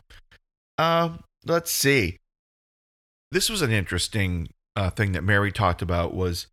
Um, 0.78 1.24
let's 1.46 1.70
see. 1.70 2.18
This 3.32 3.50
was 3.50 3.62
an 3.62 3.72
interesting 3.72 4.50
uh, 4.76 4.90
thing 4.90 5.12
that 5.12 5.24
Mary 5.24 5.52
talked 5.52 5.82
about 5.82 6.14
was, 6.14 6.48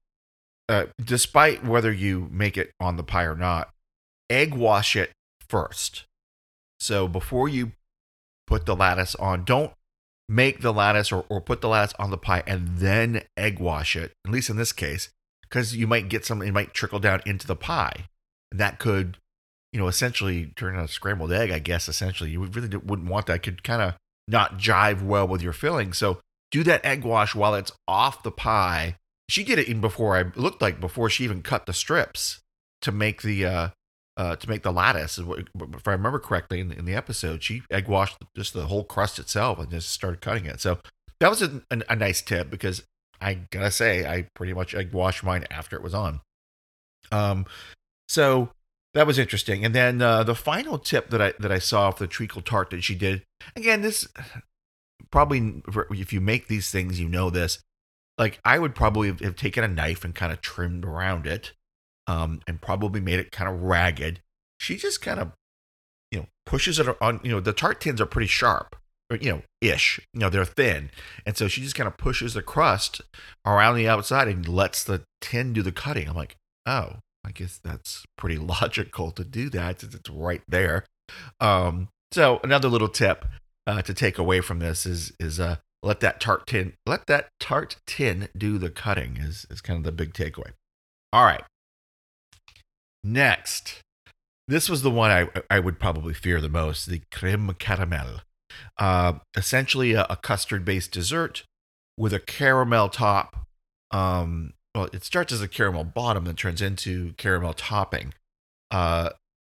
uh, 0.69 0.87
despite 1.03 1.65
whether 1.65 1.93
you 1.93 2.29
make 2.31 2.57
it 2.57 2.73
on 2.81 2.97
the 2.97 3.03
pie 3.03 3.25
or 3.25 3.37
not, 3.37 3.71
egg 4.29 4.55
wash 4.55 4.97
it 4.97 5.13
first. 5.49 6.05
So 6.81 7.09
before 7.09 7.49
you 7.49 7.73
put 8.47 8.67
the 8.67 8.77
lattice 8.77 9.15
on, 9.15 9.45
don't 9.45 9.73
make 10.29 10.61
the 10.61 10.73
lattice 10.73 11.11
or, 11.11 11.25
or 11.29 11.41
put 11.41 11.61
the 11.61 11.69
lattice 11.69 11.95
on 11.99 12.11
the 12.11 12.19
pie 12.19 12.43
and 12.47 12.79
then 12.79 13.23
egg 13.37 13.59
wash 13.59 13.97
it. 13.97 14.13
At 14.27 14.33
least 14.33 14.51
in 14.51 14.57
this 14.57 14.73
case, 14.73 15.09
because 15.43 15.75
you 15.75 15.87
might 15.87 16.09
get 16.09 16.25
some, 16.25 16.43
it 16.43 16.53
might 16.53 16.75
trickle 16.75 16.99
down 16.99 17.23
into 17.25 17.47
the 17.47 17.57
pie. 17.57 18.09
And 18.51 18.61
that 18.61 18.79
could, 18.79 19.19
you 19.73 19.81
know, 19.81 19.89
essentially 19.89 20.53
turn 20.57 20.77
a 20.77 20.89
scrambled 20.89 21.33
egg. 21.33 21.51
I 21.51 21.59
guess 21.59 21.89
essentially 21.89 22.31
you 22.31 22.45
really 22.45 22.77
wouldn't 22.77 23.09
want 23.09 23.27
that. 23.27 23.43
Could 23.43 23.63
kind 23.63 23.83
of 23.83 23.95
not 24.27 24.59
jive 24.59 25.03
well 25.03 25.27
with 25.27 25.43
your 25.43 25.53
filling. 25.53 25.93
So 25.93 26.21
do 26.51 26.63
that 26.65 26.85
egg 26.85 27.05
wash 27.05 27.35
while 27.35 27.55
it's 27.55 27.73
off 27.87 28.23
the 28.23 28.31
pie. 28.31 28.97
She 29.29 29.45
did 29.45 29.59
it 29.59 29.69
even 29.69 29.81
before 29.81 30.17
I 30.17 30.25
looked 30.37 30.63
like 30.63 30.81
before 30.81 31.11
she 31.11 31.25
even 31.25 31.43
cut 31.43 31.67
the 31.67 31.73
strips 31.73 32.41
to 32.83 32.93
make 32.93 33.23
the 33.23 33.45
uh, 33.45 33.69
uh 34.19 34.37
to 34.37 34.49
make 34.49 34.63
the 34.63 34.73
lattice. 34.73 35.19
If 35.19 35.89
I 35.89 35.93
remember 35.93 36.19
correctly 36.19 36.61
in, 36.61 36.73
in 36.73 36.85
the 36.85 36.95
episode, 36.95 37.43
she 37.43 37.63
egg 37.71 37.89
washed 37.89 38.19
just 38.37 38.53
the 38.53 38.67
whole 38.67 38.85
crust 38.85 39.19
itself 39.19 39.59
and 39.59 39.71
just 39.71 39.89
started 39.89 40.21
cutting 40.21 40.45
it. 40.45 40.61
So 40.61 40.79
that 41.21 41.31
was 41.31 41.41
a, 41.41 41.63
a, 41.71 41.81
a 41.89 41.97
nice 41.97 42.21
tip 42.21 42.51
because 42.51 42.83
I 43.21 43.35
gotta 43.51 43.71
say 43.71 44.07
I 44.07 44.29
pretty 44.35 44.53
much 44.53 44.75
egg 44.75 44.93
washed 44.93 45.25
mine 45.25 45.47
after 45.51 45.77
it 45.77 45.83
was 45.83 45.95
on. 45.95 46.21
Um, 47.11 47.47
so 48.09 48.51
that 48.95 49.07
was 49.07 49.19
interesting. 49.19 49.65
And 49.65 49.75
then 49.75 50.03
uh, 50.03 50.25
the 50.25 50.35
final 50.35 50.79
tip 50.79 51.11
that 51.11 51.23
I 51.23 51.35
that 51.39 51.53
I 51.53 51.59
saw 51.59 51.89
of 51.89 51.99
the 51.99 52.07
treacle 52.07 52.43
tart 52.43 52.71
that 52.71 52.83
she 52.83 52.95
did 52.95 53.23
again, 53.57 53.83
this 53.83 54.09
probably 55.11 55.63
if 55.91 56.13
you 56.13 56.21
make 56.21 56.49
these 56.49 56.71
things, 56.71 57.01
you 57.01 57.09
know 57.09 57.31
this. 57.31 57.61
Like 58.17 58.41
I 58.45 58.59
would 58.59 58.75
probably 58.75 59.09
have 59.09 59.37
taken 59.37 59.63
a 59.63 59.69
knife 59.69 60.05
and 60.05 60.15
kind 60.15 60.33
of 60.33 60.41
trimmed 60.41 60.85
around 60.85 61.27
it, 61.27 61.53
um, 62.09 62.41
and 62.49 62.61
probably 62.61 63.01
made 63.01 63.21
it 63.21 63.31
kind 63.31 63.49
of 63.49 63.63
ragged. 63.63 64.21
She 64.59 64.77
just 64.77 65.01
kind 65.01 65.21
of, 65.21 65.33
you 66.11 66.21
know, 66.21 66.27
pushes 66.47 66.81
it 66.81 66.89
on. 67.01 67.21
You 67.23 67.33
know, 67.33 67.41
the 67.41 67.53
tart 67.53 67.81
tins 67.81 68.01
are 68.01 68.07
pretty 68.07 68.27
sharp, 68.27 68.75
or 69.11 69.19
you 69.19 69.31
know, 69.31 69.43
ish. 69.61 70.01
You 70.15 70.21
know, 70.21 70.31
they're 70.31 70.45
thin, 70.45 70.91
and 71.25 71.37
so 71.37 71.47
she 71.47 71.61
just 71.61 71.77
kind 71.77 71.87
of 71.87 71.97
pushes 71.97 72.35
the 72.35 72.43
crust 72.43 73.03
around 73.47 73.77
the 73.77 73.87
outside 73.87 74.27
and 74.27 74.49
lets 74.49 74.83
the 74.83 75.03
tin 75.21 75.53
do 75.53 75.63
the 75.63 75.71
cutting. 75.71 76.09
I'm 76.09 76.17
like, 76.17 76.37
oh, 76.67 76.97
I 77.25 77.31
guess 77.31 77.61
that's 77.63 78.05
pretty 78.17 78.39
logical 78.39 79.13
to 79.13 79.23
do 79.23 79.51
that 79.51 79.83
since 79.83 79.95
it's 79.95 80.11
right 80.11 80.43
there. 80.49 80.85
Um, 81.41 81.89
so 82.11 82.41
another 82.43 82.69
little 82.69 82.89
tip: 82.89 83.27
uh, 83.67 83.83
to 83.83 83.93
take 83.93 84.19
away 84.19 84.41
from 84.41 84.61
this 84.61 84.87
is 84.87 85.13
is 85.21 85.39
uh, 85.39 85.57
let 85.83 86.01
that 86.01 86.21
tart 86.21 86.47
tin 86.47 86.73
let 86.87 87.07
that 87.07 87.29
tart 87.39 87.77
tin 87.87 88.29
do 88.37 88.57
the 88.57 88.71
cutting 88.71 89.19
is 89.19 89.47
is 89.51 89.61
kind 89.61 89.77
of 89.77 89.85
the 89.85 89.93
big 89.93 90.15
takeaway. 90.15 90.53
All 91.13 91.25
right. 91.25 91.43
Next, 93.05 93.81
this 94.47 94.69
was 94.69 94.83
the 94.83 94.91
one 94.91 95.11
I 95.11 95.29
I 95.51 95.61
would 95.61 95.79
probably 95.79 96.15
fear 96.15 96.41
the 96.41 96.49
most: 96.49 96.87
the 96.87 97.03
creme 97.13 97.55
caramel. 97.59 98.21
Uh, 98.79 99.15
essentially, 99.37 99.93
a, 99.93 100.07
a 100.09 100.17
custard 100.17 100.65
based 100.65 100.93
dessert 100.93 101.45
with 101.97 102.13
a 102.13 102.21
caramel 102.21 102.89
top. 102.89 103.47
Um, 103.91 104.55
well, 104.75 104.89
it 104.93 105.05
starts 105.05 105.33
as 105.33 105.43
a 105.43 105.49
caramel 105.49 105.85
bottom, 105.85 106.25
then 106.25 106.37
turns 106.37 106.63
into 106.63 107.13
caramel 107.15 107.55
topping. 107.55 108.15
Uh, 108.71 109.11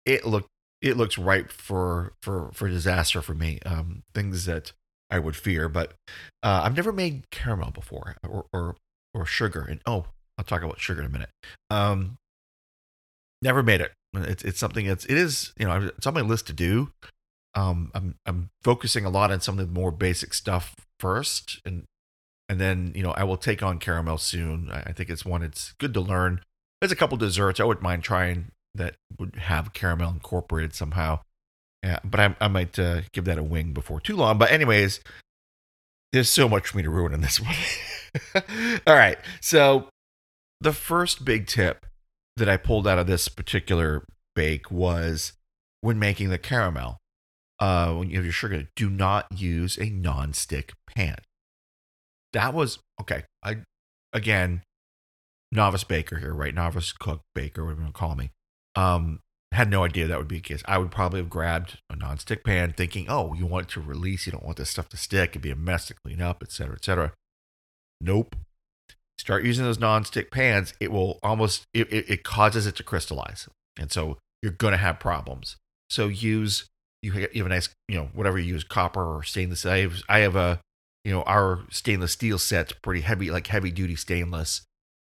it 0.06 0.26
looked 0.26 0.50
it 0.82 0.98
looks 0.98 1.18
ripe 1.18 1.52
for 1.52 2.14
for 2.22 2.52
for 2.54 2.68
disaster 2.68 3.22
for 3.22 3.34
me. 3.34 3.60
Um, 3.66 4.04
things 4.14 4.46
that 4.46 4.74
I 5.10 5.20
would 5.20 5.36
fear, 5.36 5.70
but 5.70 5.94
uh, 6.44 6.62
I've 6.64 6.76
never 6.76 6.92
made 6.92 7.30
caramel 7.32 7.72
before 7.72 8.18
or 8.28 8.46
or 8.54 8.76
or 9.14 9.26
sugar. 9.26 9.62
And 9.62 9.80
oh, 9.86 10.08
I'll 10.38 10.46
talk 10.46 10.62
about 10.62 10.80
sugar 10.80 11.02
in 11.02 11.08
a 11.08 11.10
minute. 11.10 11.30
Um, 11.70 12.18
never 13.44 13.62
made 13.62 13.82
it. 13.82 13.92
It's 14.14 14.44
it's 14.44 14.60
something 14.60 14.88
that's 14.88 15.06
it 15.06 15.18
is 15.18 15.54
you 15.60 15.68
know 15.68 15.92
it's 15.98 16.08
on 16.08 16.14
my 16.14 16.22
list 16.22 16.48
to 16.48 16.54
do. 16.54 16.92
Um, 17.56 17.92
I'm 17.94 18.16
I'm 18.26 18.50
focusing 18.64 19.06
a 19.06 19.10
lot 19.10 19.32
on 19.32 19.42
some 19.42 19.60
of 19.60 19.68
the 19.68 19.74
more 19.74 19.92
basic 19.92 20.34
stuff 20.34 20.74
first, 21.00 21.60
and 21.66 21.84
and 22.50 22.60
then 22.60 22.94
you 22.96 23.04
know 23.04 23.12
I 23.12 23.24
will 23.24 23.38
take 23.38 23.62
on 23.62 23.78
caramel 23.80 24.18
soon. 24.18 24.70
I 24.72 24.84
I 24.88 24.92
think 24.94 25.10
it's 25.10 25.26
one 25.26 25.44
it's 25.44 25.74
good 25.80 25.94
to 25.94 26.02
learn. 26.02 26.42
There's 26.82 26.92
a 26.92 26.96
couple 26.96 27.18
desserts 27.18 27.60
I 27.60 27.66
wouldn't 27.66 27.84
mind 27.84 28.04
trying 28.04 28.52
that 28.76 28.96
would 29.20 29.36
have 29.36 29.74
caramel 29.74 30.12
incorporated 30.12 30.74
somehow. 30.74 31.20
Yeah, 31.84 32.00
but 32.04 32.20
I, 32.20 32.36
I 32.40 32.48
might 32.48 32.80
uh, 32.80 33.02
give 33.12 33.26
that 33.26 33.38
a 33.38 33.44
wing 33.44 33.74
before 33.74 34.00
too 34.00 34.16
long. 34.16 34.38
But 34.38 34.52
anyways, 34.52 35.02
there's 36.14 36.30
so 36.30 36.48
much 36.48 36.70
for 36.70 36.78
me 36.78 36.84
to 36.84 36.90
ruin 36.90 37.14
in 37.14 37.22
this 37.22 37.40
one. 37.42 37.56
All 38.88 38.96
right, 38.96 39.18
so 39.42 39.90
the 40.62 40.72
first 40.72 41.26
big 41.26 41.46
tip 41.48 41.86
that 42.38 42.50
I 42.50 42.58
pulled 42.58 42.88
out 42.88 43.00
of 43.00 43.08
this 43.08 43.28
particular 43.28 44.04
bake 44.36 44.72
was 44.72 45.34
when 45.82 46.00
making 46.00 46.30
the 46.30 46.38
caramel. 46.38 46.98
Uh, 47.60 47.94
when 47.94 48.10
you 48.10 48.18
have 48.18 48.26
your 48.26 48.34
sugar, 48.34 48.68
do 48.76 48.90
not 48.90 49.28
use 49.32 49.78
a 49.78 49.90
non-stick 49.90 50.74
pan. 50.88 51.18
That 52.34 52.54
was 52.54 52.80
okay. 53.00 53.24
I 53.44 53.58
again, 54.12 54.64
novice 55.52 55.84
baker 55.84 56.18
here, 56.18 56.34
right? 56.34 56.54
Novice 56.54 56.92
cook, 56.92 57.22
baker, 57.36 57.64
whatever 57.64 57.82
you 57.82 57.86
want 57.86 57.96
to 57.96 58.00
call 58.00 58.16
me. 58.16 58.32
Um, 58.76 59.20
had 59.52 59.70
no 59.70 59.84
idea 59.84 60.08
that 60.08 60.18
would 60.18 60.28
be 60.28 60.38
the 60.38 60.42
case. 60.42 60.64
I 60.66 60.80
would 60.80 60.90
probably 60.90 61.20
have 61.20 61.30
grabbed 61.30 61.78
a 61.90 61.96
non-stick 61.96 62.44
pan, 62.44 62.74
thinking, 62.74 63.06
"Oh, 63.08 63.36
you 63.36 63.46
want 63.46 63.70
to 63.70 63.82
release. 63.82 64.26
You 64.26 64.32
don't 64.32 64.44
want 64.44 64.58
this 64.58 64.72
stuff 64.72 64.90
to 64.90 64.98
stick. 64.98 65.32
It'd 65.32 65.44
be 65.44 65.52
a 65.52 65.56
mess 65.56 65.88
to 65.88 65.94
clean 65.94 66.22
up, 66.22 66.42
etc., 66.42 66.76
etc." 66.76 67.14
Nope. 68.02 68.36
Start 69.24 69.46
using 69.46 69.64
those 69.64 69.80
non-stick 69.80 70.32
pans. 70.32 70.74
It 70.82 70.92
will 70.92 71.18
almost 71.24 71.64
it, 71.74 71.88
it, 71.94 72.10
it 72.10 72.24
causes 72.26 72.68
it 72.68 72.76
to 72.76 72.84
crystallize, 72.84 73.48
and 73.80 73.90
so 73.90 74.18
you're 74.42 74.52
gonna 74.52 74.76
have 74.76 75.00
problems. 75.00 75.56
So 75.90 76.10
use 76.10 76.66
you 77.02 77.14
have 77.14 77.30
a 77.34 77.48
nice 77.48 77.70
you 77.88 77.96
know 77.96 78.10
whatever 78.12 78.38
you 78.38 78.54
use 78.54 78.66
copper 78.66 79.16
or 79.16 79.24
stainless. 79.24 79.66
I 79.66 79.78
have 79.78 80.02
I 80.10 80.20
have 80.20 80.36
a 80.36 80.60
you 81.06 81.14
know 81.14 81.24
our 81.24 81.62
stainless 81.72 82.12
steel 82.12 82.38
set's 82.38 82.74
pretty 82.74 83.00
heavy 83.00 83.32
like 83.32 83.48
heavy 83.48 83.72
duty 83.72 83.96
stainless. 83.96 84.64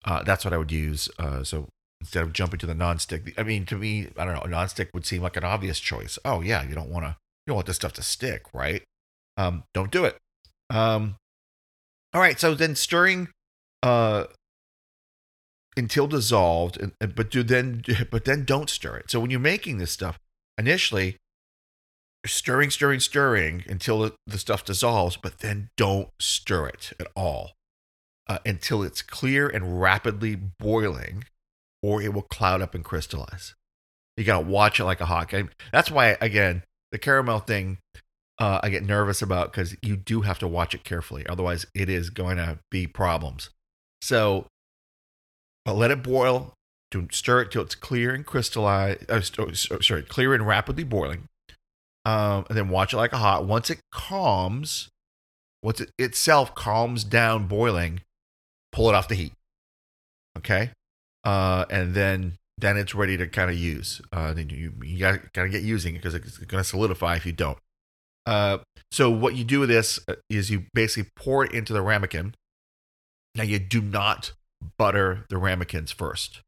Uh, 0.05 0.21
that's 0.21 0.45
what 0.45 0.53
I 0.53 0.59
would 0.59 0.71
use. 0.71 1.09
Uh, 1.17 1.43
so 1.43 1.69
instead 1.99 2.21
of 2.21 2.33
jumping 2.33 2.59
to 2.59 2.67
the 2.67 2.75
non-stick. 2.75 3.33
I 3.35 3.41
mean, 3.41 3.65
to 3.65 3.77
me, 3.77 4.09
I 4.15 4.25
don't 4.25 4.35
know, 4.35 4.41
a 4.41 4.47
non-stick 4.47 4.91
would 4.93 5.07
seem 5.07 5.23
like 5.23 5.37
an 5.37 5.43
obvious 5.43 5.79
choice. 5.79 6.19
Oh 6.23 6.41
yeah, 6.41 6.61
you 6.61 6.75
don't 6.75 6.89
want 6.89 7.05
to, 7.05 7.15
you 7.47 7.51
don't 7.51 7.55
want 7.55 7.65
this 7.65 7.77
stuff 7.77 7.93
to 7.93 8.03
stick, 8.03 8.43
right? 8.53 8.83
Um, 9.37 9.63
don't 9.73 9.89
do 9.89 10.05
it. 10.05 10.17
Um, 10.69 11.15
all 12.13 12.21
right, 12.21 12.39
so 12.39 12.53
then 12.53 12.75
stirring, 12.75 13.29
uh, 13.83 14.25
until 15.77 16.07
dissolved, 16.07 16.77
and, 16.79 16.93
and- 16.99 17.13
but 17.13 17.29
do 17.29 17.43
then, 17.43 17.83
but 18.11 18.25
then 18.25 18.45
don't 18.45 18.69
stir 18.69 18.97
it. 18.97 19.11
So 19.11 19.19
when 19.19 19.29
you're 19.29 19.39
making 19.39 19.77
this 19.77 19.91
stuff, 19.91 20.17
initially, 20.57 21.17
stirring, 22.25 22.69
stirring, 22.69 22.99
stirring 22.99 23.63
until 23.67 23.99
the, 23.99 24.13
the 24.25 24.37
stuff 24.37 24.63
dissolves, 24.65 25.17
but 25.17 25.39
then 25.39 25.69
don't 25.77 26.09
stir 26.19 26.67
it 26.67 26.93
at 26.99 27.07
all 27.15 27.51
uh, 28.27 28.39
until 28.45 28.83
it's 28.83 29.01
clear 29.01 29.47
and 29.47 29.81
rapidly 29.81 30.35
boiling 30.35 31.25
or 31.81 32.01
it 32.01 32.13
will 32.13 32.21
cloud 32.21 32.61
up 32.61 32.73
and 32.73 32.85
crystallize. 32.85 33.55
You 34.15 34.23
got 34.23 34.39
to 34.39 34.45
watch 34.45 34.79
it 34.79 34.85
like 34.85 35.01
a 35.01 35.05
hawk. 35.05 35.33
I, 35.33 35.45
that's 35.71 35.91
why, 35.91 36.17
again, 36.21 36.63
the 36.91 36.97
caramel 36.99 37.39
thing, 37.39 37.79
uh, 38.39 38.59
I 38.63 38.69
get 38.69 38.83
nervous 38.83 39.21
about 39.21 39.51
because 39.51 39.75
you 39.81 39.97
do 39.97 40.21
have 40.21 40.39
to 40.39 40.47
watch 40.47 40.73
it 40.73 40.83
carefully. 40.83 41.25
Otherwise, 41.27 41.65
it 41.75 41.89
is 41.89 42.09
going 42.09 42.37
to 42.37 42.59
be 42.71 42.87
problems. 42.87 43.49
So, 44.03 44.47
but 45.65 45.75
let 45.75 45.91
it 45.91 46.03
boil. 46.03 46.53
Don't 46.91 47.13
stir 47.13 47.41
it 47.41 47.51
till 47.51 47.63
it's 47.63 47.75
clear 47.75 48.13
and 48.13 48.25
crystallized. 48.25 49.09
Uh, 49.09 49.21
oh, 49.39 49.51
sorry, 49.53 50.03
clear 50.03 50.33
and 50.33 50.45
rapidly 50.45 50.83
boiling. 50.83 51.27
Um, 52.05 52.45
and 52.49 52.57
then 52.57 52.69
watch 52.69 52.93
it 52.93 52.97
like 52.97 53.13
a 53.13 53.17
hot. 53.17 53.45
Once 53.45 53.69
it 53.69 53.79
calms, 53.91 54.89
once 55.63 55.79
it 55.79 55.89
itself 55.97 56.53
calms 56.53 57.03
down 57.03 57.47
boiling, 57.47 58.01
pull 58.71 58.89
it 58.89 58.95
off 58.95 59.07
the 59.07 59.15
heat. 59.15 59.33
Okay 60.37 60.71
uh, 61.23 61.65
and 61.69 61.93
then 61.93 62.33
then 62.57 62.77
it's 62.77 62.93
ready 62.93 63.17
to 63.17 63.27
kind 63.27 63.49
of 63.49 63.57
use. 63.57 64.01
Uh, 64.11 64.33
then 64.33 64.49
you 64.49 64.73
you 64.83 64.99
got 64.99 65.33
got 65.33 65.43
to 65.43 65.49
get 65.49 65.63
using 65.63 65.95
it 65.95 65.99
because 65.99 66.13
it's 66.13 66.37
to 66.37 66.63
solidify 66.63 67.15
if 67.15 67.25
you 67.25 67.31
don't. 67.31 67.57
Uh, 68.25 68.59
so 68.91 69.09
what 69.09 69.35
you 69.35 69.43
do 69.43 69.59
with 69.59 69.69
this 69.69 69.99
uh, 70.07 70.15
is 70.29 70.49
you 70.49 70.65
basically 70.73 71.09
pour 71.15 71.45
it 71.45 71.51
into 71.51 71.73
the 71.73 71.81
ramekin. 71.81 72.35
Now 73.35 73.43
you 73.43 73.59
do 73.59 73.81
not 73.81 74.33
butter 74.77 75.25
the 75.29 75.37
ramekins 75.37 75.91
first. 75.91 76.41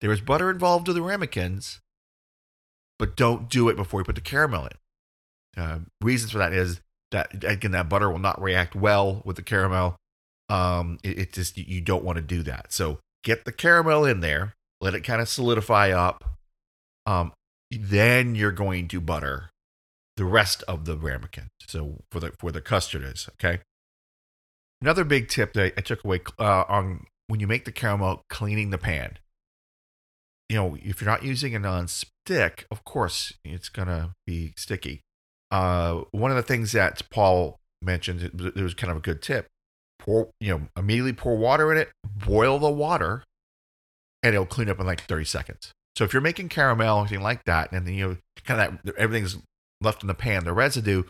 There 0.00 0.12
is 0.12 0.20
butter 0.20 0.50
involved 0.50 0.86
with 0.86 0.96
the 0.96 1.02
ramekins, 1.02 1.80
but 2.98 3.16
don't 3.16 3.48
do 3.48 3.68
it 3.68 3.76
before 3.76 4.00
you 4.00 4.04
put 4.04 4.14
the 4.14 4.20
caramel 4.20 4.66
in. 4.66 5.62
Uh, 5.62 5.78
reasons 6.00 6.32
for 6.32 6.38
that 6.38 6.52
is 6.52 6.80
that 7.10 7.42
again 7.44 7.72
that 7.72 7.88
butter 7.88 8.10
will 8.10 8.18
not 8.18 8.40
react 8.40 8.74
well 8.74 9.22
with 9.24 9.36
the 9.36 9.42
caramel. 9.42 9.96
Um, 10.48 10.98
it, 11.02 11.18
it 11.18 11.32
just 11.32 11.56
you 11.56 11.80
don't 11.80 12.04
want 12.04 12.16
to 12.16 12.22
do 12.22 12.42
that. 12.44 12.72
So 12.72 12.98
get 13.24 13.44
the 13.44 13.52
caramel 13.52 14.04
in 14.04 14.20
there, 14.20 14.54
let 14.80 14.94
it 14.94 15.02
kind 15.02 15.20
of 15.20 15.28
solidify 15.28 15.90
up. 15.90 16.24
Um, 17.06 17.32
then 17.70 18.34
you're 18.34 18.52
going 18.52 18.88
to 18.88 19.00
butter 19.00 19.50
the 20.16 20.24
rest 20.24 20.62
of 20.68 20.84
the 20.84 20.96
ramekin. 20.96 21.48
So 21.66 22.02
for 22.10 22.20
the 22.20 22.32
for 22.38 22.52
the 22.52 22.60
custard 22.60 23.02
is 23.02 23.28
okay. 23.34 23.60
Another 24.80 25.04
big 25.04 25.28
tip 25.28 25.52
that 25.54 25.74
I 25.76 25.80
took 25.80 26.04
away 26.04 26.20
uh, 26.38 26.64
on 26.68 27.06
when 27.26 27.40
you 27.40 27.46
make 27.46 27.64
the 27.64 27.72
caramel, 27.72 28.22
cleaning 28.30 28.70
the 28.70 28.78
pan. 28.78 29.18
You 30.48 30.56
know, 30.56 30.76
if 30.80 31.00
you're 31.00 31.10
not 31.10 31.24
using 31.24 31.54
a 31.54 31.58
non-stick, 31.58 32.66
of 32.70 32.84
course 32.84 33.32
it's 33.44 33.68
gonna 33.68 34.14
be 34.26 34.54
sticky. 34.56 35.00
Uh, 35.50 36.02
one 36.12 36.30
of 36.30 36.36
the 36.36 36.42
things 36.42 36.72
that 36.72 37.02
Paul 37.10 37.58
mentioned, 37.82 38.22
it 38.22 38.54
was, 38.62 38.74
kind 38.74 38.90
of 38.90 38.96
a 38.96 39.00
good 39.00 39.20
tip 39.22 39.48
pour 39.98 40.30
you 40.40 40.50
know 40.50 40.68
immediately 40.76 41.12
pour 41.12 41.36
water 41.36 41.72
in 41.72 41.78
it 41.78 41.90
boil 42.04 42.58
the 42.58 42.70
water 42.70 43.24
and 44.22 44.34
it'll 44.34 44.46
clean 44.46 44.68
up 44.68 44.78
in 44.80 44.86
like 44.86 45.00
30 45.02 45.24
seconds 45.24 45.72
so 45.96 46.04
if 46.04 46.12
you're 46.12 46.22
making 46.22 46.48
caramel 46.48 46.98
or 46.98 47.00
anything 47.00 47.20
like 47.20 47.44
that 47.44 47.70
and 47.72 47.86
then 47.86 47.94
you 47.94 48.08
know 48.08 48.16
kind 48.44 48.60
of 48.60 48.78
that 48.84 48.96
everything's 48.96 49.36
left 49.80 50.02
in 50.02 50.06
the 50.06 50.14
pan 50.14 50.44
the 50.44 50.52
residue 50.52 51.02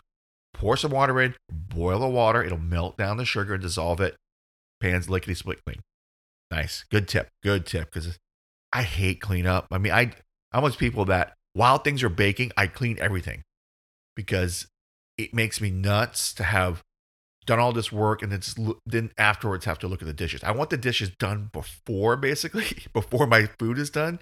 pour 0.59 0.77
some 0.77 0.91
water 0.91 1.19
in 1.21 1.33
boil 1.49 1.99
the 1.99 2.07
water 2.07 2.43
it'll 2.43 2.57
melt 2.57 2.97
down 2.97 3.17
the 3.17 3.25
sugar 3.25 3.53
and 3.53 3.63
dissolve 3.63 3.99
it 4.01 4.15
pan's 4.81 5.09
lickety 5.09 5.33
split 5.33 5.63
clean 5.65 5.79
nice 6.51 6.83
good 6.91 7.07
tip 7.07 7.29
good 7.43 7.65
tip 7.65 7.91
because 7.91 8.19
i 8.73 8.83
hate 8.83 9.21
cleanup 9.21 9.67
i 9.71 9.77
mean 9.77 9.93
i 9.93 10.11
i'm 10.51 10.61
one 10.61 10.71
people 10.73 11.05
that 11.05 11.33
while 11.53 11.77
things 11.77 12.03
are 12.03 12.09
baking 12.09 12.51
i 12.57 12.67
clean 12.67 12.97
everything 12.99 13.41
because 14.15 14.67
it 15.17 15.33
makes 15.33 15.61
me 15.61 15.71
nuts 15.71 16.33
to 16.33 16.43
have 16.43 16.83
done 17.45 17.59
all 17.59 17.73
this 17.73 17.91
work 17.91 18.21
and 18.21 18.31
then 18.31 18.75
then 18.85 19.11
afterwards 19.17 19.65
have 19.65 19.79
to 19.79 19.87
look 19.87 20.03
at 20.03 20.05
the 20.05 20.13
dishes. 20.13 20.43
I 20.43 20.51
want 20.51 20.69
the 20.69 20.77
dishes 20.77 21.09
done 21.09 21.49
before 21.51 22.15
basically 22.15 22.65
before 22.93 23.25
my 23.25 23.47
food 23.59 23.79
is 23.79 23.89
done 23.89 24.19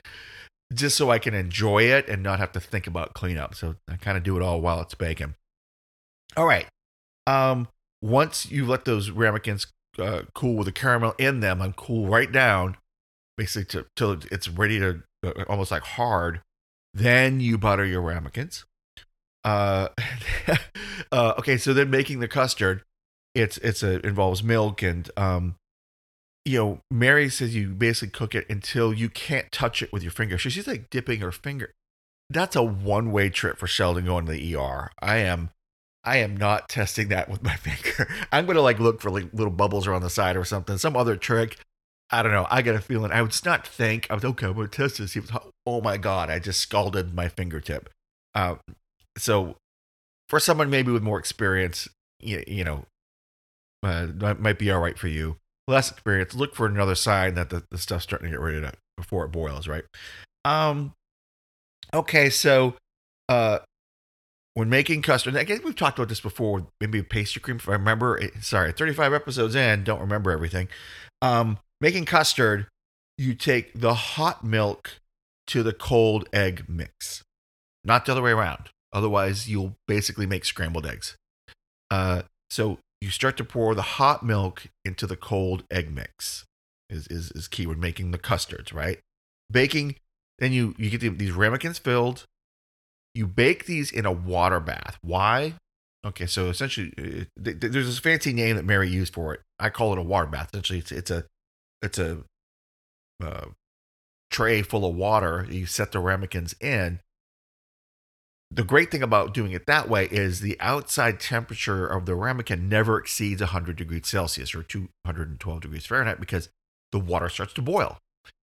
just 0.73 0.95
so 0.95 1.10
I 1.10 1.19
can 1.19 1.34
enjoy 1.34 1.84
it 1.84 2.08
and 2.08 2.23
not 2.23 2.39
have 2.39 2.52
to 2.54 2.60
think 2.60 2.88
about 2.88 3.13
cleanup. 3.13 3.54
So 3.54 3.76
I 3.89 3.97
kind 3.97 4.17
of 4.17 4.23
do 4.23 4.38
it 4.38 4.43
all 4.43 4.62
while 4.62 4.82
it's 4.82 4.95
baking. 4.95 5.36
All 6.38 6.45
right. 6.45 6.67
Um 7.26 7.67
once 8.02 8.50
you 8.50 8.65
let 8.65 8.86
those 8.86 9.10
ramekins 9.10 9.67
uh, 9.97 10.21
cool 10.36 10.56
with 10.56 10.67
the 10.67 10.71
caramel 10.71 11.15
in 11.17 11.39
them 11.39 11.60
and 11.60 11.76
cool 11.76 12.06
right 12.06 12.32
down 12.32 12.78
basically 13.36 13.84
till 13.95 14.19
it's 14.32 14.47
ready 14.47 14.80
to 14.80 15.02
uh, 15.26 15.43
almost 15.50 15.71
like 15.71 15.82
hard, 15.82 16.41
then 16.93 17.39
you 17.39 17.58
butter 17.58 17.84
your 17.84 18.02
ramekins. 18.02 18.65
Uh, 19.43 19.88
uh, 21.12 21.34
okay, 21.39 21.58
so 21.58 21.73
then 21.73 21.89
making 21.89 22.19
the 22.19 22.28
custard 22.28 22.84
it's 23.38 23.58
it's 23.60 23.84
a 23.84 24.06
involves 24.06 24.43
milk 24.43 24.82
and 24.82 25.12
um 25.15 25.56
you 26.43 26.58
know 26.58 26.80
mary 26.89 27.30
says 27.30 27.56
you 27.56 27.69
basically 27.69 28.10
cook 28.10 28.34
it 28.34 28.50
until 28.50 28.91
you 28.91 29.10
can't 29.10 29.52
touch 29.52 29.84
it 29.84 29.93
with 29.93 30.02
your 30.02 30.12
finger 30.12 30.39
so 30.39 30.50
she's 30.50 30.67
like 30.67 30.89
dipping 30.89 31.19
her 31.19 31.32
finger 31.32 31.71
that's 32.32 32.56
a 32.56 32.63
one 32.63 33.12
way 33.12 33.30
trip 33.30 33.58
for 33.58 33.67
sheldon 33.67 34.06
going 34.06 34.26
to 34.26 34.32
the 34.32 34.56
er 34.56 34.89
i 35.02 35.17
am 35.17 35.52
i 36.08 36.17
am 36.17 36.36
not 36.36 36.70
testing 36.70 37.10
that 37.10 37.30
with 37.30 37.43
my 37.43 37.56
finger 37.58 38.10
i'm 38.32 38.46
gonna 38.46 38.62
like 38.62 38.80
look 38.80 39.02
for 39.02 39.10
like 39.12 39.28
little 39.34 39.52
bubbles 39.52 39.88
around 39.88 40.02
the 40.02 40.10
side 40.10 40.36
or 40.36 40.46
something 40.46 40.78
some 40.78 40.96
other 40.96 41.15
trick 41.15 41.58
i 42.12 42.22
don't 42.22 42.32
know 42.32 42.48
i 42.50 42.62
got 42.62 42.76
a 42.76 42.82
feeling 42.82 43.12
i 43.12 43.22
would 43.22 43.36
not 43.46 43.67
think 43.67 44.08
i 44.10 44.13
was 44.13 44.26
okay 44.26 44.48
i'm 44.48 44.54
gonna 44.54 44.67
test 44.67 44.98
this 44.98 45.15
it's 45.15 45.30
hot. 45.30 45.50
oh 45.65 45.82
my 45.82 45.98
god 45.98 46.30
i 46.30 46.39
just 46.39 46.60
scalded 46.60 47.13
my 47.13 47.28
fingertip 47.28 47.89
uh, 48.36 48.56
so 49.17 49.56
for 50.30 50.39
someone 50.39 50.70
maybe 50.70 50.91
with 50.91 51.02
more 51.02 51.17
experience 51.17 51.88
you, 52.20 52.43
you 52.48 52.63
know 52.63 52.86
uh, 53.84 54.08
that 54.10 54.39
might 54.39 54.60
be 54.60 54.72
all 54.72 54.80
right 54.80 54.98
for 54.98 55.08
you. 55.08 55.38
Less 55.67 55.91
experience, 55.91 56.34
look 56.34 56.56
for 56.56 56.65
another 56.65 56.96
sign 56.96 57.36
that 57.36 57.50
the, 57.50 57.63
the 57.72 57.78
stuff's 57.78 58.04
starting 58.04 58.28
to 58.28 58.32
get 58.32 58.39
ready 58.39 58.62
to 58.62 58.72
before 58.96 59.26
it 59.26 59.32
boils, 59.32 59.67
right? 59.67 59.84
Um, 60.46 60.93
okay, 61.93 62.30
so 62.30 62.76
uh, 63.28 63.60
when 64.58 64.70
making 64.70 65.04
custard, 65.04 65.38
I 65.38 65.43
guess 65.43 65.60
we've 65.63 65.76
talked 65.76 66.00
about 66.00 66.10
this 66.10 66.20
before. 66.20 66.65
Maybe 66.82 67.04
pastry 67.04 67.39
cream, 67.39 67.58
if 67.58 67.70
I 67.70 67.74
remember. 67.74 68.20
Sorry, 68.41 68.72
35 68.72 69.13
episodes 69.13 69.54
in, 69.54 69.84
don't 69.84 70.00
remember 70.00 70.32
everything. 70.32 70.67
Um, 71.22 71.60
making 71.80 72.06
custard, 72.06 72.65
you 73.20 73.36
take 73.36 73.80
the 73.80 73.93
hot 73.93 74.43
milk 74.43 74.93
to 75.46 75.62
the 75.62 75.74
cold 75.74 76.28
egg 76.34 76.65
mix, 76.67 77.22
not 77.84 78.08
the 78.08 78.13
other 78.13 78.24
way 78.24 78.32
around. 78.32 78.70
Otherwise, 78.91 79.48
you'll 79.48 79.76
basically 79.88 80.26
make 80.26 80.43
scrambled 80.43 80.88
eggs. 80.88 81.15
Uh, 81.91 82.24
so 82.50 82.80
you 83.00 83.12
start 83.12 83.38
to 83.38 83.43
pour 83.43 83.76
the 83.76 83.84
hot 83.84 84.24
milk 84.24 84.65
into 84.84 85.06
the 85.06 85.15
cold 85.15 85.65
egg 85.70 85.93
mix. 85.93 86.46
Is 86.89 87.06
is 87.10 87.30
is 87.34 87.48
key 87.48 87.67
when 87.67 87.80
making 87.80 88.10
the 88.10 88.17
custards, 88.17 88.74
right? 88.74 89.02
Baking, 89.52 89.98
then 90.39 90.52
you 90.52 90.74
you 90.80 90.89
get 90.89 91.02
the, 91.02 91.10
these 91.10 91.34
ramekins 91.34 91.78
filled. 91.78 92.26
You 93.17 93.25
bake 93.25 93.65
these 93.65 93.91
in 93.91 94.06
a 94.06 94.12
water 94.12 94.60
bath. 94.60 94.99
Why? 95.01 95.56
Okay, 96.06 96.27
so 96.27 96.49
essentially, 96.49 96.93
uh, 96.99 97.25
th- 97.43 97.60
th- 97.60 97.73
there's 97.73 97.88
this 97.88 97.97
fancy 97.97 98.32
name 98.32 98.56
that 98.58 98.63
Mary 98.63 98.88
used 98.88 99.12
for 99.12 99.34
it. 99.34 99.41
I 99.58 99.69
call 99.71 99.91
it 99.93 99.97
a 99.97 100.03
water 100.03 100.27
bath. 100.27 100.49
Essentially, 100.53 100.77
it's 100.77 100.91
it's 100.91 101.10
a 101.10 101.25
it's 101.82 101.97
a 101.97 102.19
uh, 103.23 103.47
tray 104.30 104.62
full 104.62 104.86
of 104.86 104.95
water. 104.95 105.47
You 105.49 105.65
set 105.65 105.93
the 105.93 105.99
ramekins 105.99 106.53
in. 106.62 106.99
The 108.51 108.63
great 108.63 108.91
thing 108.91 109.01
about 109.01 109.34
doing 109.34 109.51
it 109.51 109.65
that 109.65 109.89
way 109.89 110.06
is 110.06 110.39
the 110.39 110.56
outside 110.60 111.19
temperature 111.19 111.88
of 111.88 112.06
the 112.06 112.13
ramekin 112.13 112.69
never 112.69 112.99
exceeds 112.99 113.41
100 113.41 113.75
degrees 113.75 114.08
Celsius 114.08 114.53
or 114.53 114.62
212 114.62 115.62
degrees 115.62 115.88
Fahrenheit 115.88 116.19
because 116.19 116.49
the 116.91 116.99
water 116.99 117.30
starts 117.30 117.53
to 117.53 117.63
boil 117.63 117.97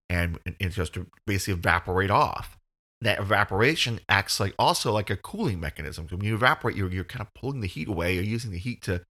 and 0.09 0.37
it 0.59 0.73
starts 0.73 0.91
to 0.91 1.07
basically 1.25 1.53
evaporate 1.53 2.11
off. 2.11 2.57
That 3.01 3.19
evaporation 3.19 3.99
acts 4.07 4.39
like 4.39 4.53
also 4.57 4.91
like 4.91 5.09
a 5.09 5.17
cooling 5.17 5.59
mechanism. 5.59 6.07
When 6.09 6.23
you 6.23 6.35
evaporate, 6.35 6.75
you're, 6.75 6.91
you're 6.91 7.03
kind 7.03 7.21
of 7.21 7.33
pulling 7.33 7.59
the 7.59 7.67
heat 7.67 7.87
away. 7.87 8.13
You're 8.13 8.23
using 8.23 8.51
the 8.51 8.57
heat 8.57 8.81
to 8.83 9.01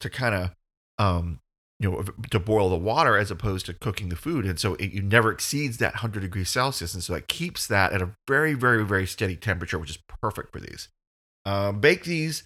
to 0.00 0.10
kind 0.10 0.34
of 0.34 0.50
um, 0.98 1.40
you 1.80 1.90
know 1.90 2.02
to 2.30 2.40
boil 2.40 2.68
the 2.70 2.76
water 2.76 3.16
as 3.16 3.30
opposed 3.30 3.66
to 3.66 3.74
cooking 3.74 4.08
the 4.08 4.16
food 4.16 4.44
and 4.44 4.58
so 4.58 4.74
it, 4.74 4.86
it 4.86 5.04
never 5.04 5.30
exceeds 5.30 5.78
that 5.78 5.94
100 5.94 6.20
degrees 6.20 6.50
celsius 6.50 6.94
and 6.94 7.02
so 7.02 7.14
it 7.14 7.28
keeps 7.28 7.66
that 7.66 7.92
at 7.92 8.02
a 8.02 8.10
very 8.26 8.54
very 8.54 8.84
very 8.84 9.06
steady 9.06 9.36
temperature 9.36 9.78
which 9.78 9.90
is 9.90 9.98
perfect 10.20 10.52
for 10.52 10.60
these 10.60 10.88
um, 11.46 11.80
bake 11.80 12.04
these 12.04 12.42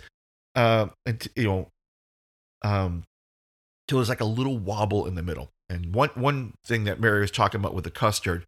uh, 0.55 0.89
and 1.07 1.29
you 1.35 1.45
know 1.45 1.69
um, 2.63 3.05
till 3.89 3.99
there's 3.99 4.09
like 4.09 4.21
a 4.21 4.27
little 4.27 4.59
wobble 4.59 5.07
in 5.07 5.15
the 5.15 5.23
middle 5.23 5.51
and 5.69 5.95
one 5.95 6.11
one 6.11 6.53
thing 6.67 6.85
that 6.85 7.01
mary 7.01 7.21
was 7.21 7.31
talking 7.31 7.61
about 7.61 7.75
with 7.75 7.85
the 7.85 7.91
custard 7.91 8.45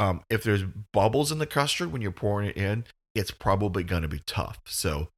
um, 0.00 0.22
if 0.28 0.42
there's 0.42 0.64
bubbles 0.92 1.30
in 1.30 1.38
the 1.38 1.46
custard 1.46 1.92
when 1.92 2.02
you're 2.02 2.10
pouring 2.10 2.48
it 2.48 2.56
in 2.56 2.84
it's 3.14 3.30
probably 3.30 3.84
going 3.84 4.02
to 4.02 4.08
be 4.08 4.22
tough 4.26 4.58
so 4.66 5.08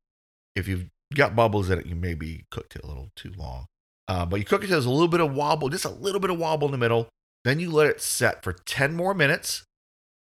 if 0.55 0.69
you've 0.69 0.89
got 1.15 1.35
bubbles 1.35 1.71
in 1.71 1.79
it 1.79 1.87
you 1.87 1.95
maybe 1.95 2.45
cooked 2.51 2.77
it 2.77 2.85
a 2.85 2.87
little 2.87 3.11
too 3.17 3.33
long 3.39 3.67
uh, 4.09 4.27
but 4.27 4.39
you 4.39 4.45
cook 4.45 4.63
it 4.63 4.67
till 4.67 4.75
there's 4.75 4.85
a 4.85 4.91
little 4.91 5.09
bit 5.09 5.21
of 5.21 5.35
wobble, 5.35 5.69
just 5.69 5.85
a 5.85 5.91
little 5.91 6.21
bit 6.21 6.31
of 6.31 6.39
wobble 6.39 6.69
in 6.69 6.73
the 6.73 6.79
middle. 6.79 7.09
Then 7.45 7.61
you 7.61 7.71
let 7.71 7.87
it 7.87 8.01
set 8.01 8.43
for 8.43 8.53
10 8.53 8.95
more 8.95 9.15
minutes 9.15 9.65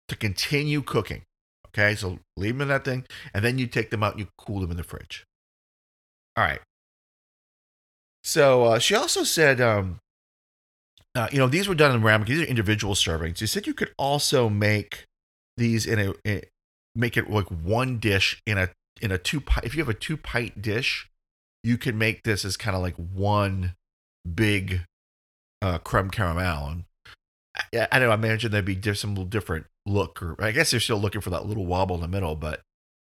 to 0.08 0.16
continue 0.16 0.82
cooking. 0.82 1.22
Okay, 1.68 1.94
so 1.94 2.18
leave 2.36 2.54
them 2.54 2.62
in 2.62 2.68
that 2.68 2.84
thing, 2.84 3.04
and 3.32 3.44
then 3.44 3.58
you 3.58 3.66
take 3.66 3.90
them 3.90 4.02
out 4.02 4.12
and 4.12 4.20
you 4.20 4.28
cool 4.38 4.60
them 4.60 4.70
in 4.70 4.76
the 4.76 4.82
fridge. 4.82 5.24
All 6.36 6.44
right. 6.44 6.60
So 8.24 8.64
uh, 8.64 8.78
she 8.78 8.94
also 8.94 9.24
said, 9.24 9.60
um, 9.60 9.98
uh, 11.14 11.28
you 11.30 11.38
know, 11.38 11.46
these 11.46 11.68
were 11.68 11.74
done 11.74 11.94
in 11.94 12.02
ramen. 12.02 12.26
These 12.26 12.40
are 12.40 12.44
individual 12.44 12.94
servings. 12.94 13.38
She 13.38 13.46
said 13.46 13.66
you 13.66 13.74
could 13.74 13.92
also 13.98 14.48
make 14.48 15.04
these 15.56 15.84
in 15.86 15.98
a, 15.98 16.14
in, 16.24 16.42
make 16.94 17.16
it 17.16 17.30
like 17.30 17.48
one 17.48 17.98
dish 17.98 18.42
in 18.46 18.58
a 18.58 18.70
in 19.00 19.10
a 19.10 19.18
two 19.18 19.42
if 19.62 19.74
you 19.74 19.80
have 19.80 19.88
a 19.88 19.94
two 19.94 20.16
pint 20.16 20.62
dish, 20.62 21.08
you 21.62 21.76
can 21.76 21.98
make 21.98 22.22
this 22.22 22.44
as 22.44 22.56
kind 22.56 22.76
of 22.76 22.82
like 22.82 22.94
one 22.96 23.74
big 24.34 24.82
uh, 25.60 25.78
creme 25.78 26.10
caramel. 26.10 26.68
And 26.68 26.84
I, 27.56 27.88
I 27.92 27.98
don't 27.98 28.08
know, 28.08 28.12
I 28.12 28.14
imagine 28.14 28.50
there'd 28.50 28.64
be 28.64 28.76
just 28.76 29.00
some 29.00 29.10
little 29.10 29.24
different 29.24 29.66
look, 29.84 30.22
or 30.22 30.36
I 30.38 30.52
guess 30.52 30.70
they're 30.70 30.80
still 30.80 30.98
looking 30.98 31.20
for 31.20 31.30
that 31.30 31.46
little 31.46 31.66
wobble 31.66 31.96
in 31.96 32.02
the 32.02 32.08
middle, 32.08 32.36
but 32.36 32.60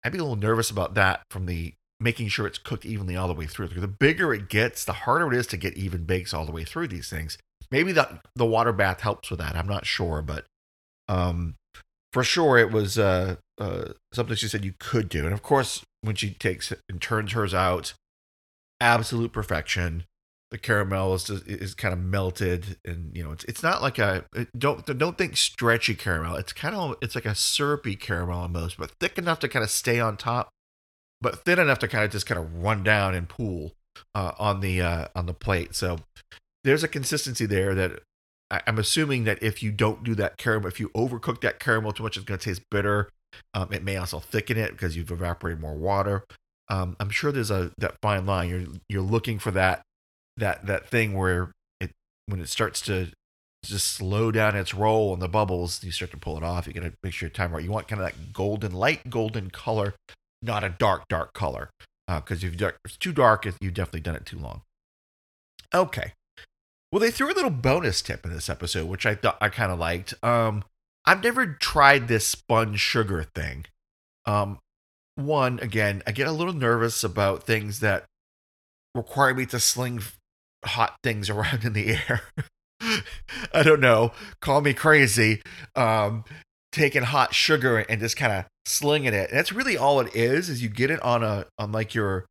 I'd 0.04 0.12
be 0.12 0.20
a 0.20 0.24
little 0.24 0.38
nervous 0.38 0.70
about 0.70 0.94
that 0.94 1.24
from 1.30 1.46
the 1.46 1.74
making 2.00 2.30
sure 2.30 2.48
it's 2.48 2.58
cooked 2.58 2.86
evenly 2.86 3.18
all 3.18 3.28
the 3.28 3.34
way 3.34 3.46
through. 3.46 3.68
The 3.68 3.88
bigger 3.88 4.34
it 4.34 4.48
gets, 4.48 4.86
the 4.86 4.94
harder 4.94 5.34
it 5.34 5.38
is 5.38 5.48
to 5.48 5.58
get 5.58 5.76
even 5.76 6.06
bakes 6.06 6.34
all 6.34 6.46
the 6.46 6.52
way 6.52 6.64
through 6.64 6.88
these 6.88 7.10
things. 7.10 7.38
Maybe 7.72 7.92
the 7.92 8.20
the 8.36 8.46
water 8.46 8.74
bath 8.74 9.02
helps 9.02 9.30
with 9.30 9.40
that. 9.40 9.56
I'm 9.56 9.68
not 9.68 9.86
sure, 9.86 10.22
but 10.22 10.46
um, 11.08 11.56
for 12.14 12.24
sure 12.24 12.58
it 12.58 12.72
was 12.72 12.98
uh, 12.98 13.36
uh, 13.60 13.90
something 14.14 14.36
she 14.36 14.48
said 14.48 14.66
you 14.66 14.74
could 14.80 15.10
do. 15.10 15.26
And 15.26 15.34
of 15.34 15.44
course, 15.44 15.84
when 16.02 16.16
she 16.16 16.32
takes 16.32 16.74
and 16.90 17.02
turns 17.02 17.34
hers 17.34 17.54
out, 17.54 17.94
absolute 18.82 19.32
perfection. 19.32 20.06
The 20.52 20.58
caramel 20.58 21.14
is 21.14 21.26
just, 21.26 21.48
is 21.48 21.76
kind 21.76 21.94
of 21.94 22.00
melted, 22.00 22.78
and 22.84 23.16
you 23.16 23.24
know 23.24 23.32
it's 23.32 23.44
it's 23.44 23.62
not 23.62 23.84
like 23.84 24.00
a 24.00 24.26
don't 24.58 24.84
don't 24.98 25.16
think 25.16 25.38
stretchy 25.38 25.94
caramel. 25.94 26.38
It's 26.38 26.54
kind 26.54 26.74
of 26.74 26.96
it's 27.04 27.14
like 27.14 27.28
a 27.28 27.36
syrupy 27.36 27.96
caramel 27.96 28.40
almost, 28.40 28.78
but 28.78 28.90
thick 29.00 29.20
enough 29.20 29.38
to 29.42 29.48
kind 29.48 29.64
of 29.64 29.70
stay 29.70 30.00
on 30.00 30.18
top, 30.18 30.50
but 31.22 31.46
thin 31.46 31.60
enough 31.60 31.78
to 31.80 31.88
kind 31.88 32.04
of 32.04 32.10
just 32.10 32.26
kind 32.26 32.40
of 32.40 32.64
run 32.64 32.84
down 32.84 33.14
and 33.14 33.30
pool 33.30 33.74
uh, 34.16 34.32
on 34.40 34.62
the 34.62 34.82
uh, 34.82 35.08
on 35.16 35.28
the 35.28 35.36
plate. 35.36 35.76
So 35.76 36.00
there's 36.64 36.84
a 36.84 36.88
consistency 36.88 37.46
there 37.46 37.74
that 37.76 38.02
I, 38.52 38.62
am 38.68 38.80
assuming 38.80 39.24
that 39.26 39.42
if 39.42 39.62
you 39.64 39.72
don't 39.72 40.04
do 40.04 40.16
that 40.16 40.38
caramel, 40.38 40.68
if 40.68 40.80
you 40.80 40.90
overcook 40.90 41.42
that 41.42 41.60
caramel 41.60 41.94
too 41.94 42.04
much, 42.04 42.18
it's 42.18 42.26
going 42.26 42.40
to 42.40 42.46
taste 42.46 42.64
bitter. 42.70 43.10
Um, 43.54 43.72
it 43.72 43.84
may 43.84 43.96
also 43.98 44.20
thicken 44.20 44.58
it 44.58 44.72
because 44.72 44.98
you've 44.98 45.12
evaporated 45.12 45.62
more 45.62 45.76
water 45.76 46.24
um, 46.70 46.96
I'm 47.00 47.10
sure 47.10 47.32
there's 47.32 47.52
a 47.52 47.72
that 47.80 47.96
fine 48.02 48.26
line. 48.26 48.50
You're 48.50 48.66
you're 48.88 49.02
looking 49.02 49.40
for 49.40 49.52
that 49.52 49.82
that 50.38 50.66
that 50.68 50.88
thing 50.88 51.14
where 51.14 51.52
it 51.80 51.92
when 52.28 52.40
it 52.40 52.50
starts 52.50 52.82
to 52.82 53.08
just 53.66 53.88
slow 53.88 54.32
down 54.32 54.56
its 54.56 54.74
roll 54.74 55.14
and 55.14 55.22
the 55.22 55.28
bubbles, 55.28 55.84
you 55.84 55.92
start 55.92 56.12
to 56.12 56.18
pull 56.18 56.38
it 56.38 56.44
off. 56.44 56.68
You 56.68 56.74
got 56.74 56.84
to 56.84 56.94
make 57.04 57.14
sure 57.14 57.28
your 57.28 57.34
time 57.34 57.52
right. 57.52 57.64
You 57.64 57.72
want 57.72 57.88
kind 57.90 58.02
of 58.02 58.08
that 58.08 58.32
golden, 58.32 58.72
light 58.72 59.10
golden 59.10 59.50
color, 59.50 59.96
not 60.42 60.64
a 60.64 60.70
dark, 60.70 61.04
dark 61.10 61.34
color. 61.34 61.70
Because 62.08 62.44
uh, 62.44 62.48
if 62.48 62.62
it's 62.86 62.98
too 62.98 63.12
dark, 63.12 63.46
you've 63.60 63.74
definitely 63.74 64.00
done 64.00 64.16
it 64.16 64.26
too 64.26 64.40
long. 64.40 64.62
Okay. 65.74 66.14
Well, 66.92 67.00
they 67.00 67.12
threw 67.12 67.32
a 67.32 67.36
little 67.36 67.52
bonus 67.52 68.02
tip 68.02 68.26
in 68.26 68.34
this 68.34 68.50
episode, 68.50 68.88
which 68.88 69.06
I 69.06 69.16
thought 69.16 69.38
I 69.40 69.50
kind 69.50 69.72
of 69.72 69.80
liked. 69.80 70.14
Um, 70.24 70.64
I've 71.06 71.24
never 71.24 71.46
tried 71.46 72.08
this 72.08 72.28
spun 72.28 72.76
sugar 72.76 73.24
thing. 73.36 73.66
Um, 74.26 74.60
one, 75.16 75.60
again, 75.60 76.02
I 76.08 76.12
get 76.12 76.28
a 76.28 76.32
little 76.32 76.54
nervous 76.54 77.04
about 77.04 77.44
things 77.44 77.80
that 77.82 78.06
require 78.96 79.34
me 79.34 79.46
to 79.48 79.60
sling 79.60 80.02
hot 80.66 80.96
things 81.04 81.30
around 81.30 81.64
in 81.64 81.74
the 81.74 81.98
air. 82.08 82.22
I 83.54 83.64
don't 83.64 83.82
know. 83.82 84.12
Call 84.42 84.62
me 84.62 84.74
crazy. 84.74 85.42
Um, 85.76 86.24
taking 86.72 87.04
hot 87.04 87.34
sugar 87.34 87.80
and 87.80 88.00
just 88.00 88.18
kind 88.18 88.34
of 88.34 88.46
slinging 88.66 89.14
it. 89.14 89.30
And 89.30 89.38
that's 89.38 89.52
really 89.52 89.78
all 89.78 90.00
it 90.00 90.16
is. 90.16 90.50
Is 90.50 90.62
you 90.62 90.70
get 90.70 90.92
it 90.92 91.02
on 91.02 91.24
a 91.24 91.46
on 91.58 91.72
like 91.72 91.94
your 91.94 92.26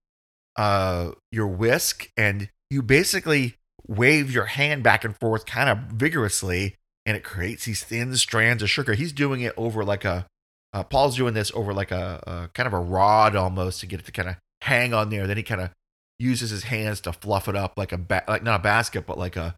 uh 0.57 1.13
your 1.31 1.47
whisk, 1.47 2.11
and 2.17 2.49
you 2.71 2.83
basically 2.83 3.57
wave 3.89 4.31
your 4.31 4.47
hand 4.47 4.83
back 4.83 5.05
and 5.05 5.17
forth 5.19 5.47
kind 5.47 5.69
of 5.69 5.79
vigorously, 5.93 6.77
and 7.07 7.17
it 7.17 7.25
creates 7.25 7.65
these 7.65 7.83
thin 7.83 8.15
strands 8.17 8.63
of 8.63 8.71
sugar. 8.71 8.95
He's 8.95 9.13
doing 9.13 9.41
it 9.41 9.55
over 9.57 9.85
like 9.85 10.05
a 10.05 10.27
uh, 10.73 10.85
Paul's 10.85 11.17
doing 11.17 11.35
this 11.35 11.51
over 11.55 11.73
like 11.73 11.91
a, 11.91 12.23
a, 12.27 12.49
kind 12.53 12.67
of 12.67 12.73
a 12.73 12.79
rod 12.79 13.35
almost 13.35 13.81
to 13.81 13.87
get 13.87 14.01
it 14.01 14.07
to 14.07 14.13
kind 14.13 14.29
of 14.29 14.37
hang 14.63 14.93
on 14.93 15.11
there. 15.11 15.27
Then 15.27 15.37
he 15.37 15.43
kind 15.43 15.61
of 15.61 15.71
uses 16.19 16.51
his 16.51 16.65
hands 16.65 17.01
to 17.03 17.13
fluff 17.13 17.49
it 17.49 17.57
up 17.57 17.75
like 17.77 17.93
a 17.93 17.99
ba- 17.99 18.25
like 18.29 18.43
not 18.43 18.61
a 18.61 18.63
basket, 18.63 19.07
but 19.07 19.19
like 19.19 19.37
a, 19.37 19.55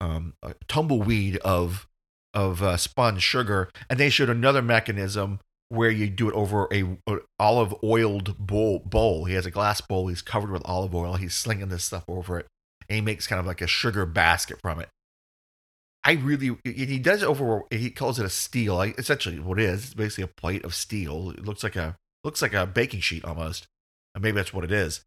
um, 0.00 0.34
a 0.42 0.54
tumbleweed 0.68 1.38
of 1.38 1.86
of 2.32 2.62
uh, 2.62 2.76
spun 2.76 3.18
sugar. 3.18 3.70
And 3.90 3.98
they 3.98 4.10
showed 4.10 4.30
another 4.30 4.62
mechanism 4.62 5.40
where 5.70 5.90
you 5.90 6.08
do 6.08 6.28
it 6.28 6.34
over 6.34 6.68
a, 6.72 6.96
a 7.08 7.18
olive 7.40 7.74
oiled 7.82 8.38
bowl. 8.38 8.78
Bowl. 8.80 9.24
He 9.24 9.34
has 9.34 9.46
a 9.46 9.50
glass 9.50 9.80
bowl. 9.80 10.08
He's 10.08 10.22
covered 10.22 10.50
with 10.50 10.62
olive 10.64 10.94
oil. 10.94 11.14
He's 11.14 11.34
slinging 11.34 11.68
this 11.68 11.84
stuff 11.84 12.04
over 12.06 12.38
it, 12.38 12.46
and 12.88 12.96
he 12.96 13.00
makes 13.00 13.26
kind 13.26 13.40
of 13.40 13.46
like 13.46 13.60
a 13.60 13.66
sugar 13.66 14.06
basket 14.06 14.58
from 14.60 14.80
it. 14.80 14.88
I 16.04 16.12
really 16.12 16.56
he 16.64 16.98
does 16.98 17.22
over 17.22 17.62
he 17.70 17.90
calls 17.90 18.18
it 18.18 18.26
a 18.26 18.30
steel. 18.30 18.80
Essentially 18.82 19.38
what 19.38 19.58
it 19.58 19.64
is, 19.64 19.84
it's 19.84 19.94
basically 19.94 20.24
a 20.24 20.40
plate 20.40 20.64
of 20.64 20.74
steel. 20.74 21.30
It 21.30 21.44
looks 21.44 21.62
like 21.62 21.76
a 21.76 21.96
looks 22.22 22.42
like 22.42 22.52
a 22.52 22.66
baking 22.66 23.00
sheet 23.00 23.24
almost. 23.24 23.66
And 24.14 24.22
maybe 24.22 24.36
that's 24.36 24.52
what 24.52 24.64
it 24.64 24.72
is. 24.72 25.02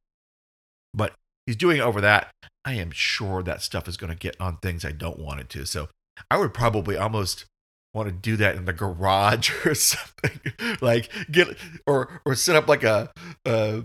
But 0.93 1.13
he's 1.45 1.55
doing 1.55 1.77
it 1.77 1.81
over 1.81 2.01
that. 2.01 2.31
I 2.65 2.73
am 2.73 2.91
sure 2.91 3.43
that 3.43 3.61
stuff 3.61 3.87
is 3.87 3.95
going 3.95 4.11
to 4.11 4.17
get 4.17 4.35
on 4.39 4.57
things 4.57 4.83
I 4.83 4.91
don't 4.91 5.19
want 5.19 5.39
it 5.39 5.49
to. 5.51 5.65
So 5.65 5.87
I 6.31 6.37
would 6.37 6.53
probably 6.53 6.97
almost 6.97 7.45
want 7.93 8.09
to 8.09 8.13
do 8.13 8.35
that 8.37 8.55
in 8.55 8.65
the 8.65 8.73
garage 8.73 9.51
or 9.65 9.75
something. 9.75 10.39
like 10.81 11.11
get 11.31 11.47
or 11.85 12.21
or 12.25 12.35
set 12.35 12.55
up 12.55 12.67
like 12.67 12.83
a, 12.83 13.11
a 13.45 13.83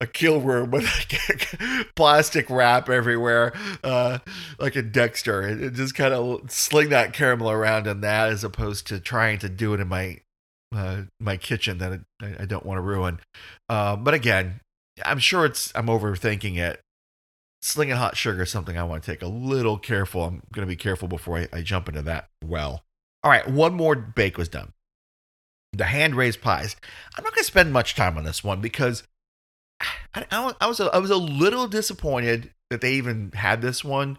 a 0.00 0.06
kill 0.06 0.40
room 0.40 0.70
with 0.70 0.86
plastic 1.96 2.48
wrap 2.50 2.88
everywhere, 2.88 3.52
uh, 3.82 4.18
like 4.58 4.76
a 4.76 4.82
Dexter, 4.82 5.40
and 5.42 5.74
just 5.74 5.94
kind 5.94 6.14
of 6.14 6.50
sling 6.50 6.90
that 6.90 7.12
caramel 7.12 7.50
around 7.50 7.86
in 7.86 8.00
that, 8.00 8.30
as 8.30 8.44
opposed 8.44 8.86
to 8.88 9.00
trying 9.00 9.38
to 9.38 9.48
do 9.48 9.74
it 9.74 9.80
in 9.80 9.88
my 9.88 10.20
uh, 10.74 11.02
my 11.20 11.36
kitchen 11.36 11.78
that 11.78 12.00
I, 12.20 12.34
I 12.40 12.44
don't 12.46 12.66
want 12.66 12.78
to 12.78 12.82
ruin. 12.82 13.20
Uh, 13.68 13.96
but 13.96 14.14
again, 14.14 14.60
I'm 15.04 15.18
sure 15.18 15.44
it's 15.44 15.72
I'm 15.74 15.86
overthinking 15.86 16.56
it. 16.56 16.80
Slinging 17.60 17.94
hot 17.94 18.16
sugar 18.16 18.42
is 18.42 18.50
something 18.50 18.76
I 18.76 18.82
want 18.82 19.04
to 19.04 19.10
take 19.10 19.22
a 19.22 19.28
little 19.28 19.78
careful. 19.78 20.24
I'm 20.24 20.42
going 20.52 20.66
to 20.66 20.70
be 20.70 20.76
careful 20.76 21.06
before 21.06 21.38
I, 21.38 21.48
I 21.52 21.62
jump 21.62 21.88
into 21.88 22.02
that 22.02 22.28
well. 22.44 22.82
All 23.22 23.30
right, 23.30 23.48
one 23.48 23.74
more 23.74 23.94
bake 23.94 24.36
was 24.36 24.48
done. 24.48 24.72
The 25.72 25.84
hand 25.84 26.16
raised 26.16 26.42
pies. 26.42 26.76
I'm 27.16 27.22
not 27.22 27.32
going 27.32 27.42
to 27.42 27.44
spend 27.44 27.72
much 27.72 27.94
time 27.94 28.18
on 28.18 28.24
this 28.24 28.42
one 28.42 28.60
because 28.60 29.04
I, 30.14 30.54
I, 30.60 30.66
was 30.66 30.80
a, 30.80 30.84
I 30.86 30.98
was 30.98 31.10
a 31.10 31.16
little 31.16 31.66
disappointed 31.68 32.50
that 32.70 32.80
they 32.80 32.94
even 32.94 33.32
had 33.34 33.62
this 33.62 33.84
one. 33.84 34.18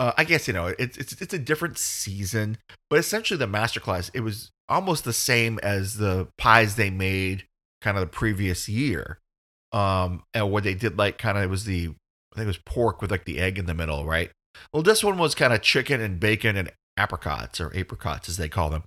Uh, 0.00 0.12
I 0.18 0.24
guess 0.24 0.48
you 0.48 0.54
know 0.54 0.74
it's 0.78 0.96
it's 0.96 1.12
it's 1.20 1.34
a 1.34 1.38
different 1.38 1.78
season, 1.78 2.58
but 2.90 2.98
essentially 2.98 3.38
the 3.38 3.46
masterclass 3.46 4.10
it 4.12 4.20
was 4.20 4.50
almost 4.68 5.04
the 5.04 5.12
same 5.12 5.60
as 5.62 5.98
the 5.98 6.26
pies 6.36 6.74
they 6.74 6.90
made 6.90 7.44
kind 7.80 7.96
of 7.96 8.00
the 8.00 8.08
previous 8.08 8.68
year. 8.68 9.20
Um, 9.72 10.22
and 10.32 10.50
what 10.50 10.64
they 10.64 10.74
did 10.74 10.98
like 10.98 11.18
kind 11.18 11.38
of 11.38 11.44
it 11.44 11.50
was 11.50 11.64
the 11.64 11.94
I 12.32 12.36
think 12.36 12.44
it 12.44 12.46
was 12.46 12.58
pork 12.58 13.00
with 13.00 13.10
like 13.10 13.24
the 13.24 13.38
egg 13.38 13.58
in 13.58 13.66
the 13.66 13.74
middle, 13.74 14.04
right? 14.04 14.30
Well, 14.72 14.82
this 14.82 15.04
one 15.04 15.18
was 15.18 15.34
kind 15.34 15.52
of 15.52 15.62
chicken 15.62 16.00
and 16.00 16.18
bacon 16.18 16.56
and 16.56 16.72
apricots 16.96 17.60
or 17.60 17.76
apricots 17.76 18.28
as 18.28 18.36
they 18.36 18.48
call 18.48 18.70
them. 18.70 18.82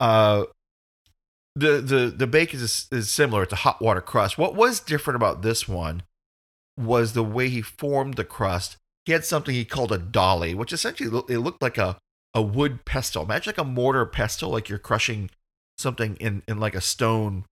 Uh, 0.00 0.44
the 1.56 1.80
the 1.80 2.14
the 2.16 2.26
bacon 2.26 2.60
is, 2.60 2.86
is 2.92 3.10
similar. 3.10 3.42
It's 3.42 3.52
a 3.52 3.56
hot 3.56 3.80
water 3.80 4.02
crust. 4.02 4.36
What 4.36 4.54
was 4.54 4.78
different 4.78 5.16
about 5.16 5.42
this 5.42 5.66
one 5.66 6.02
was 6.78 7.14
the 7.14 7.24
way 7.24 7.48
he 7.48 7.62
formed 7.62 8.14
the 8.14 8.24
crust. 8.24 8.76
He 9.06 9.12
had 9.12 9.24
something 9.24 9.54
he 9.54 9.64
called 9.64 9.92
a 9.92 9.98
dolly, 9.98 10.54
which 10.54 10.72
essentially 10.72 11.08
it 11.28 11.38
looked 11.38 11.62
like 11.62 11.78
a 11.78 11.96
a 12.34 12.42
wood 12.42 12.84
pestle. 12.84 13.22
Imagine 13.22 13.50
like 13.50 13.58
a 13.58 13.64
mortar 13.64 14.04
pestle, 14.04 14.50
like 14.50 14.68
you're 14.68 14.78
crushing 14.78 15.30
something 15.78 16.16
in 16.16 16.42
in 16.46 16.60
like 16.60 16.74
a 16.74 16.80
stone 16.82 17.46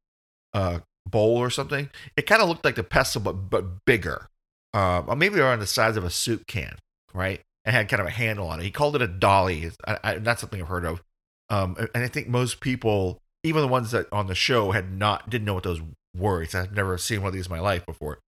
uh, 0.53 0.81
bowl 1.09 1.39
or 1.39 1.49
something. 1.49 1.89
It 2.17 2.27
kind 2.27 2.43
of 2.43 2.49
looked 2.49 2.65
like 2.65 2.75
the 2.75 2.85
pestle, 2.85 3.23
but 3.23 3.49
but 3.49 3.87
bigger, 3.87 4.29
uh, 4.75 5.03
or 5.07 5.17
maybe 5.17 5.41
around 5.41 5.61
the 5.61 5.67
size 5.67 5.97
of 5.97 6.05
a 6.05 6.11
soup 6.11 6.47
can, 6.47 6.77
right? 7.15 7.41
It 7.65 7.71
had 7.71 7.89
kind 7.89 8.03
of 8.03 8.09
a 8.09 8.11
handle 8.11 8.49
on 8.49 8.61
it. 8.61 8.65
He 8.65 8.71
called 8.71 8.95
it 8.95 9.01
a 9.01 9.09
dolly. 9.09 9.71
I, 9.87 9.99
I, 10.05 10.15
that's 10.19 10.43
something 10.43 10.61
I've 10.61 10.69
heard 10.69 10.85
of, 10.85 11.03
um, 11.49 11.77
and 11.95 12.05
I 12.05 12.09
think 12.09 12.29
most 12.29 12.61
people, 12.61 13.23
even 13.45 13.63
the 13.63 13.69
ones 13.69 13.93
that 13.93 14.07
on 14.11 14.27
the 14.27 14.35
show, 14.35 14.73
had 14.73 14.93
not 14.93 15.31
didn't 15.31 15.45
know 15.45 15.55
what 15.55 15.63
those 15.63 15.81
were. 16.17 16.45
I've 16.55 16.75
never 16.75 16.99
seen 16.99 17.21
one 17.21 17.29
of 17.29 17.35
these 17.35 17.47
in 17.47 17.53
my 17.53 17.61
life 17.61 17.87
before. 17.87 18.19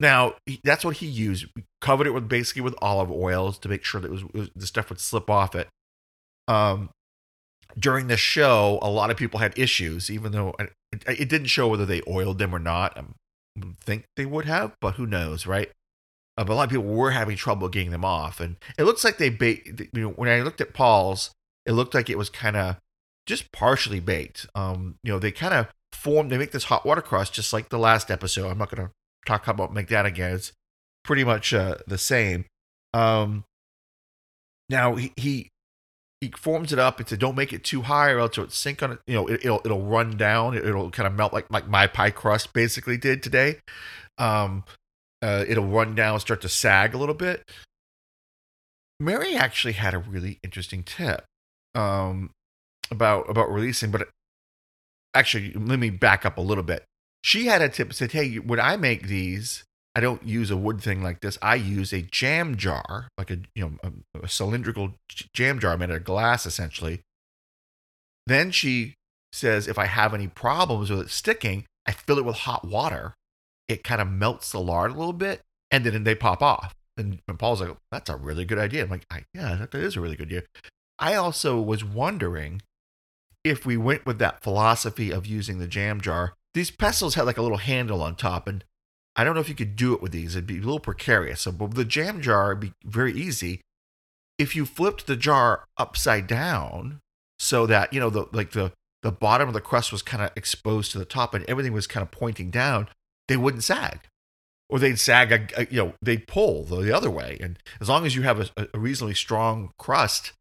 Now 0.00 0.34
that's 0.64 0.84
what 0.84 0.96
he 0.96 1.06
used. 1.06 1.46
We 1.54 1.64
covered 1.80 2.06
it 2.06 2.14
with 2.14 2.28
basically 2.28 2.62
with 2.62 2.74
olive 2.80 3.10
oils 3.10 3.58
to 3.58 3.68
make 3.68 3.84
sure 3.84 4.00
that 4.00 4.08
it 4.08 4.12
was, 4.12 4.22
it 4.22 4.34
was, 4.34 4.50
the 4.56 4.66
stuff 4.66 4.88
would 4.88 5.00
slip 5.00 5.28
off 5.28 5.54
it. 5.54 5.68
Um, 6.46 6.90
during 7.78 8.06
the 8.06 8.16
show, 8.16 8.78
a 8.80 8.90
lot 8.90 9.10
of 9.10 9.16
people 9.16 9.40
had 9.40 9.58
issues, 9.58 10.10
even 10.10 10.32
though 10.32 10.54
it, 10.58 10.72
it 11.06 11.28
didn't 11.28 11.48
show 11.48 11.68
whether 11.68 11.84
they 11.84 12.00
oiled 12.08 12.38
them 12.38 12.54
or 12.54 12.58
not. 12.58 12.96
I 12.96 13.04
think 13.80 14.04
they 14.16 14.24
would 14.24 14.46
have, 14.46 14.72
but 14.80 14.94
who 14.94 15.06
knows, 15.06 15.46
right? 15.46 15.70
Uh, 16.38 16.44
but 16.44 16.52
a 16.52 16.54
lot 16.54 16.64
of 16.64 16.70
people 16.70 16.84
were 16.84 17.10
having 17.10 17.36
trouble 17.36 17.68
getting 17.68 17.90
them 17.90 18.04
off, 18.04 18.40
and 18.40 18.56
it 18.78 18.84
looks 18.84 19.04
like 19.04 19.18
they 19.18 19.28
baked. 19.28 19.80
You 19.92 20.02
know, 20.02 20.08
when 20.10 20.28
I 20.28 20.40
looked 20.40 20.60
at 20.60 20.72
Paul's, 20.72 21.30
it 21.66 21.72
looked 21.72 21.94
like 21.94 22.08
it 22.08 22.16
was 22.16 22.30
kind 22.30 22.56
of 22.56 22.76
just 23.28 23.52
partially 23.52 24.00
baked. 24.00 24.46
Um, 24.54 24.96
you 25.04 25.12
know, 25.12 25.18
they 25.18 25.30
kind 25.30 25.54
of 25.54 25.68
form. 25.92 26.30
They 26.30 26.38
make 26.38 26.50
this 26.50 26.64
hot 26.64 26.84
water 26.84 27.02
crust 27.02 27.34
just 27.34 27.52
like 27.52 27.68
the 27.68 27.78
last 27.78 28.10
episode. 28.10 28.48
I'm 28.48 28.58
not 28.58 28.74
going 28.74 28.88
to 28.88 28.92
talk 29.26 29.46
about 29.46 29.72
make 29.72 29.88
that 29.88 30.06
again. 30.06 30.34
It's 30.34 30.52
pretty 31.04 31.22
much 31.22 31.52
uh, 31.54 31.76
the 31.86 31.98
same. 31.98 32.46
Um, 32.94 33.44
now 34.70 34.96
he, 34.96 35.12
he 35.16 35.50
he 36.20 36.30
forms 36.30 36.72
it 36.72 36.78
up 36.78 36.98
and 36.98 37.08
said, 37.08 37.20
"Don't 37.20 37.36
make 37.36 37.52
it 37.52 37.62
too 37.62 37.82
high, 37.82 38.10
or 38.10 38.18
else 38.18 38.38
it'll 38.38 38.50
sink 38.50 38.82
on 38.82 38.92
it. 38.92 38.98
You 39.06 39.14
know, 39.14 39.26
it, 39.28 39.44
will 39.44 39.60
it'll 39.64 39.84
run 39.84 40.16
down. 40.16 40.56
It, 40.56 40.64
will 40.64 40.90
kind 40.90 41.06
of 41.06 41.12
melt 41.12 41.32
like 41.32 41.46
like 41.50 41.68
my 41.68 41.86
pie 41.86 42.10
crust 42.10 42.52
basically 42.52 42.96
did 42.96 43.22
today. 43.22 43.58
Um, 44.16 44.64
uh, 45.20 45.44
it'll 45.46 45.66
run 45.66 45.94
down, 45.94 46.18
start 46.20 46.40
to 46.40 46.48
sag 46.48 46.94
a 46.94 46.98
little 46.98 47.14
bit." 47.14 47.48
Mary 49.00 49.36
actually 49.36 49.74
had 49.74 49.94
a 49.94 49.98
really 49.98 50.40
interesting 50.42 50.82
tip 50.82 51.24
um, 51.76 52.30
about 52.90 53.28
about 53.28 53.50
releasing, 53.50 53.90
but 53.90 54.08
actually, 55.14 55.52
let 55.52 55.78
me 55.78 55.90
back 55.90 56.24
up 56.24 56.38
a 56.38 56.42
little 56.42 56.64
bit. 56.64 56.84
She 57.22 57.46
had 57.46 57.62
a 57.62 57.68
tip 57.68 57.92
said, 57.92 58.12
"Hey, 58.12 58.36
when 58.36 58.60
I 58.60 58.76
make 58.76 59.08
these, 59.08 59.64
I 59.94 60.00
don't 60.00 60.26
use 60.26 60.50
a 60.50 60.56
wood 60.56 60.80
thing 60.80 61.02
like 61.02 61.20
this. 61.20 61.38
I 61.42 61.56
use 61.56 61.92
a 61.92 62.02
jam 62.02 62.56
jar, 62.56 63.08
like 63.18 63.30
a 63.30 63.38
you 63.54 63.62
know 63.62 63.72
a, 63.82 64.22
a 64.24 64.28
cylindrical 64.28 64.94
jam 65.34 65.58
jar 65.58 65.76
made 65.76 65.90
of 65.90 66.04
glass, 66.04 66.46
essentially." 66.46 67.00
Then 68.26 68.50
she 68.50 68.94
says, 69.32 69.68
"If 69.68 69.78
I 69.78 69.86
have 69.86 70.14
any 70.14 70.28
problems 70.28 70.90
with 70.90 71.00
it 71.00 71.10
sticking, 71.10 71.64
I 71.86 71.92
fill 71.92 72.18
it 72.18 72.24
with 72.24 72.36
hot 72.36 72.66
water. 72.66 73.14
It 73.68 73.84
kind 73.84 74.00
of 74.00 74.08
melts 74.08 74.52
the 74.52 74.60
lard 74.60 74.92
a 74.92 74.94
little 74.94 75.12
bit, 75.12 75.42
and 75.70 75.84
then 75.84 76.04
they 76.04 76.14
pop 76.14 76.42
off." 76.42 76.74
And, 76.96 77.20
and 77.28 77.38
Paul's 77.38 77.60
like, 77.60 77.76
"That's 77.90 78.10
a 78.10 78.16
really 78.16 78.44
good 78.44 78.58
idea." 78.58 78.84
I'm 78.84 78.90
like, 78.90 79.06
"Yeah, 79.34 79.54
that 79.56 79.74
is 79.74 79.96
a 79.96 80.00
really 80.00 80.16
good 80.16 80.28
idea." 80.28 80.42
I 80.98 81.14
also 81.14 81.60
was 81.60 81.84
wondering 81.84 82.60
if 83.44 83.64
we 83.64 83.76
went 83.76 84.04
with 84.04 84.18
that 84.18 84.42
philosophy 84.42 85.10
of 85.10 85.26
using 85.26 85.58
the 85.58 85.66
jam 85.66 86.00
jar 86.00 86.34
these 86.54 86.70
pestles 86.70 87.14
had 87.14 87.26
like 87.26 87.38
a 87.38 87.42
little 87.42 87.58
handle 87.58 88.02
on 88.02 88.16
top, 88.16 88.48
and 88.48 88.64
I 89.14 89.24
don't 89.24 89.34
know 89.34 89.40
if 89.40 89.48
you 89.48 89.54
could 89.54 89.76
do 89.76 89.94
it 89.94 90.02
with 90.02 90.12
these. 90.12 90.34
It'd 90.34 90.46
be 90.46 90.56
a 90.56 90.60
little 90.60 90.80
precarious. 90.80 91.42
So, 91.42 91.52
but 91.52 91.74
the 91.74 91.84
jam 91.84 92.20
jar, 92.20 92.50
it'd 92.50 92.60
be 92.60 92.72
very 92.84 93.12
easy. 93.12 93.60
If 94.38 94.56
you 94.56 94.64
flipped 94.64 95.06
the 95.06 95.16
jar 95.16 95.64
upside 95.76 96.26
down, 96.26 96.98
so 97.38 97.66
that 97.66 97.92
you 97.92 98.00
know 98.00 98.10
the 98.10 98.26
like 98.32 98.52
the 98.52 98.72
the 99.02 99.12
bottom 99.12 99.46
of 99.46 99.54
the 99.54 99.60
crust 99.60 99.92
was 99.92 100.02
kind 100.02 100.22
of 100.22 100.30
exposed 100.36 100.92
to 100.92 100.98
the 100.98 101.04
top, 101.04 101.34
and 101.34 101.44
everything 101.48 101.72
was 101.72 101.86
kind 101.86 102.02
of 102.02 102.10
pointing 102.10 102.50
down, 102.50 102.88
they 103.28 103.36
wouldn't 103.36 103.64
sag, 103.64 104.00
or 104.68 104.78
they'd 104.78 104.98
sag. 104.98 105.30
A, 105.30 105.46
a, 105.56 105.62
uh, 105.62 105.66
you 105.70 105.84
know, 105.84 105.92
they'd 106.02 106.26
pull 106.26 106.64
the 106.64 106.94
other 106.94 107.10
way. 107.10 107.38
And 107.40 107.58
as 107.80 107.88
long 107.88 108.04
as 108.04 108.16
you 108.16 108.22
have 108.22 108.50
a, 108.56 108.68
a 108.74 108.78
reasonably 108.78 109.14
strong 109.14 109.70
crust, 109.78 110.32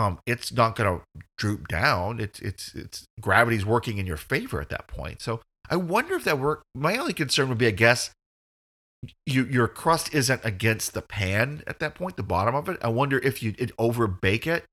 um, 0.00 0.18
it's 0.26 0.52
not 0.52 0.76
going 0.76 0.98
to 0.98 1.04
droop 1.36 1.68
down. 1.68 2.20
It's 2.20 2.40
it's 2.40 2.74
it's 2.74 3.04
gravity's 3.20 3.66
working 3.66 3.98
in 3.98 4.06
your 4.06 4.16
favor 4.16 4.60
at 4.60 4.70
that 4.70 4.86
point. 4.86 5.20
So 5.20 5.40
I 5.68 5.76
wonder 5.76 6.14
if 6.14 6.24
that 6.24 6.38
work. 6.38 6.62
My 6.74 6.96
only 6.96 7.12
concern 7.12 7.48
would 7.50 7.58
be, 7.58 7.66
I 7.66 7.72
guess, 7.72 8.10
you, 9.26 9.44
your 9.44 9.68
crust 9.68 10.14
isn't 10.14 10.44
against 10.44 10.94
the 10.94 11.02
pan 11.02 11.62
at 11.66 11.80
that 11.80 11.94
point, 11.94 12.16
the 12.16 12.22
bottom 12.22 12.54
of 12.54 12.68
it. 12.68 12.78
I 12.82 12.88
wonder 12.88 13.18
if 13.18 13.42
you 13.42 13.54
would 13.58 13.72
over 13.78 14.06
bake 14.06 14.46
it, 14.46 14.64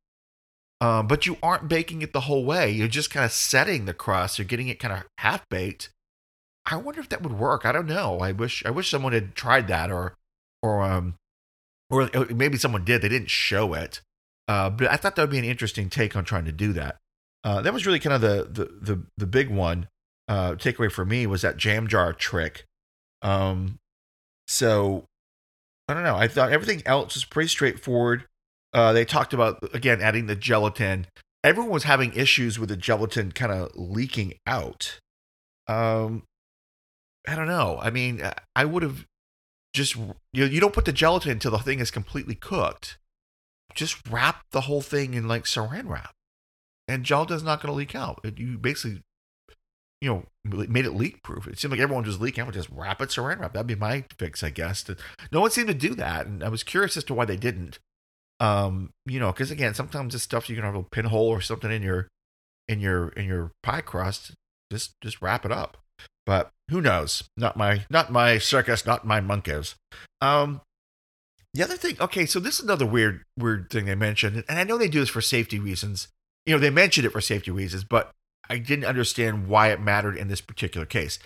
um, 0.79 1.07
but 1.07 1.25
you 1.25 1.37
aren't 1.43 1.67
baking 1.67 2.01
it 2.01 2.13
the 2.13 2.21
whole 2.21 2.45
way. 2.45 2.71
You're 2.71 2.87
just 2.87 3.11
kind 3.11 3.25
of 3.25 3.31
setting 3.31 3.85
the 3.85 3.93
crust. 3.93 4.37
You're 4.37 4.45
getting 4.45 4.69
it 4.69 4.79
kind 4.79 4.93
of 4.93 5.03
half 5.17 5.47
baked. 5.49 5.89
I 6.65 6.77
wonder 6.77 7.01
if 7.01 7.09
that 7.09 7.21
would 7.21 7.37
work. 7.37 7.65
I 7.65 7.71
don't 7.71 7.87
know. 7.87 8.19
I 8.19 8.31
wish 8.31 8.65
I 8.65 8.69
wish 8.69 8.89
someone 8.89 9.13
had 9.13 9.35
tried 9.35 9.67
that, 9.67 9.91
or 9.91 10.15
or 10.63 10.83
um, 10.83 11.15
or 11.89 12.09
maybe 12.33 12.57
someone 12.57 12.85
did. 12.85 13.01
They 13.01 13.09
didn't 13.09 13.29
show 13.29 13.73
it, 13.73 14.01
uh, 14.47 14.69
but 14.69 14.89
I 14.89 14.95
thought 14.95 15.15
that 15.15 15.23
would 15.23 15.31
be 15.31 15.39
an 15.39 15.45
interesting 15.45 15.89
take 15.89 16.15
on 16.15 16.23
trying 16.23 16.45
to 16.45 16.51
do 16.51 16.73
that. 16.73 16.97
Uh, 17.43 17.61
that 17.61 17.73
was 17.73 17.85
really 17.85 17.99
kind 17.99 18.13
of 18.13 18.21
the 18.21 18.47
the 18.49 18.93
the, 18.93 19.03
the 19.17 19.27
big 19.27 19.49
one 19.49 19.87
uh, 20.27 20.51
takeaway 20.53 20.91
for 20.91 21.05
me 21.05 21.27
was 21.27 21.41
that 21.41 21.57
jam 21.57 21.87
jar 21.87 22.13
trick. 22.13 22.65
Um, 23.21 23.79
so 24.47 25.05
I 25.87 25.93
don't 25.93 26.03
know. 26.03 26.15
I 26.15 26.27
thought 26.27 26.51
everything 26.51 26.81
else 26.85 27.15
was 27.15 27.25
pretty 27.25 27.49
straightforward. 27.49 28.25
Uh, 28.73 28.93
they 28.93 29.05
talked 29.05 29.33
about 29.33 29.59
again 29.73 30.01
adding 30.01 30.27
the 30.27 30.35
gelatin. 30.35 31.07
Everyone 31.43 31.71
was 31.71 31.83
having 31.83 32.13
issues 32.13 32.59
with 32.59 32.69
the 32.69 32.77
gelatin 32.77 33.31
kind 33.31 33.51
of 33.51 33.71
leaking 33.75 34.33
out. 34.45 34.99
Um, 35.67 36.23
I 37.27 37.35
don't 37.35 37.47
know. 37.47 37.79
I 37.81 37.89
mean, 37.89 38.21
I 38.55 38.65
would 38.65 38.83
have 38.83 39.05
just 39.73 39.95
you 39.95 40.15
know, 40.33 40.45
you 40.45 40.59
don't 40.59 40.73
put 40.73 40.85
the 40.85 40.91
gelatin 40.91 41.31
until 41.31 41.51
the 41.51 41.59
thing 41.59 41.79
is 41.79 41.91
completely 41.91 42.35
cooked. 42.35 42.97
Just 43.77 44.09
wrap 44.09 44.43
the 44.51 44.61
whole 44.61 44.81
thing 44.81 45.13
in 45.13 45.27
like 45.27 45.43
saran 45.43 45.87
wrap, 45.87 46.13
and 46.87 47.05
gelatin's 47.05 47.43
not 47.43 47.61
going 47.61 47.71
to 47.71 47.77
leak 47.77 47.95
out. 47.95 48.19
You 48.37 48.57
basically 48.57 49.03
you 50.01 50.09
know, 50.09 50.25
made 50.43 50.85
it 50.85 50.93
leak 50.93 51.23
proof. 51.23 51.47
It 51.47 51.57
seemed 51.57 51.71
like 51.71 51.79
everyone 51.79 52.05
was 52.05 52.21
leaking. 52.21 52.45
Would 52.45 52.53
just 52.53 52.69
wrap 52.69 53.01
it 53.01 53.09
saran 53.09 53.39
wrap. 53.39 53.53
That'd 53.53 53.67
be 53.67 53.75
my 53.75 54.05
fix, 54.17 54.43
I 54.43 54.49
guess. 54.49 54.85
No 55.31 55.41
one 55.41 55.51
seemed 55.51 55.69
to 55.69 55.73
do 55.73 55.95
that, 55.95 56.27
and 56.27 56.43
I 56.43 56.49
was 56.49 56.63
curious 56.63 56.97
as 56.97 57.03
to 57.05 57.13
why 57.13 57.25
they 57.25 57.37
didn't. 57.37 57.79
Um, 58.39 58.91
you 59.05 59.19
know, 59.19 59.31
because 59.31 59.49
again, 59.49 59.73
sometimes 59.73 60.13
this 60.13 60.21
stuff 60.21 60.49
you 60.49 60.55
can 60.55 60.65
have 60.65 60.75
a 60.75 60.83
pinhole 60.83 61.27
or 61.27 61.41
something 61.41 61.71
in 61.71 61.81
your 61.81 62.07
in 62.67 62.79
your 62.79 63.09
in 63.09 63.25
your 63.25 63.51
pie 63.63 63.81
crust. 63.81 64.33
Just 64.71 64.93
just 65.01 65.21
wrap 65.21 65.45
it 65.45 65.51
up. 65.51 65.77
But 66.25 66.51
who 66.69 66.81
knows? 66.81 67.23
Not 67.35 67.57
my 67.57 67.85
not 67.89 68.11
my 68.11 68.37
circus, 68.37 68.85
not 68.85 69.07
my 69.07 69.21
monkeys. 69.21 69.75
Um, 70.21 70.61
the 71.57 71.63
other 71.63 71.75
thing, 71.75 71.97
okay, 71.99 72.27
so 72.27 72.39
this 72.39 72.59
is 72.59 72.63
another 72.63 72.85
weird 72.85 73.23
weird 73.35 73.71
thing 73.71 73.85
they 73.85 73.95
mentioned, 73.95 74.43
and 74.47 74.59
I 74.59 74.63
know 74.63 74.77
they 74.77 74.87
do 74.87 74.99
this 74.99 75.09
for 75.09 75.21
safety 75.21 75.57
reasons. 75.57 76.07
You 76.45 76.53
know, 76.53 76.59
they 76.59 76.69
mentioned 76.69 77.07
it 77.07 77.11
for 77.11 77.19
safety 77.19 77.49
reasons, 77.49 77.83
but 77.83 78.11
I 78.47 78.59
didn't 78.59 78.85
understand 78.85 79.47
why 79.47 79.69
it 79.69 79.81
mattered 79.81 80.17
in 80.17 80.27
this 80.27 80.39
particular 80.39 80.85
case. 80.85 81.17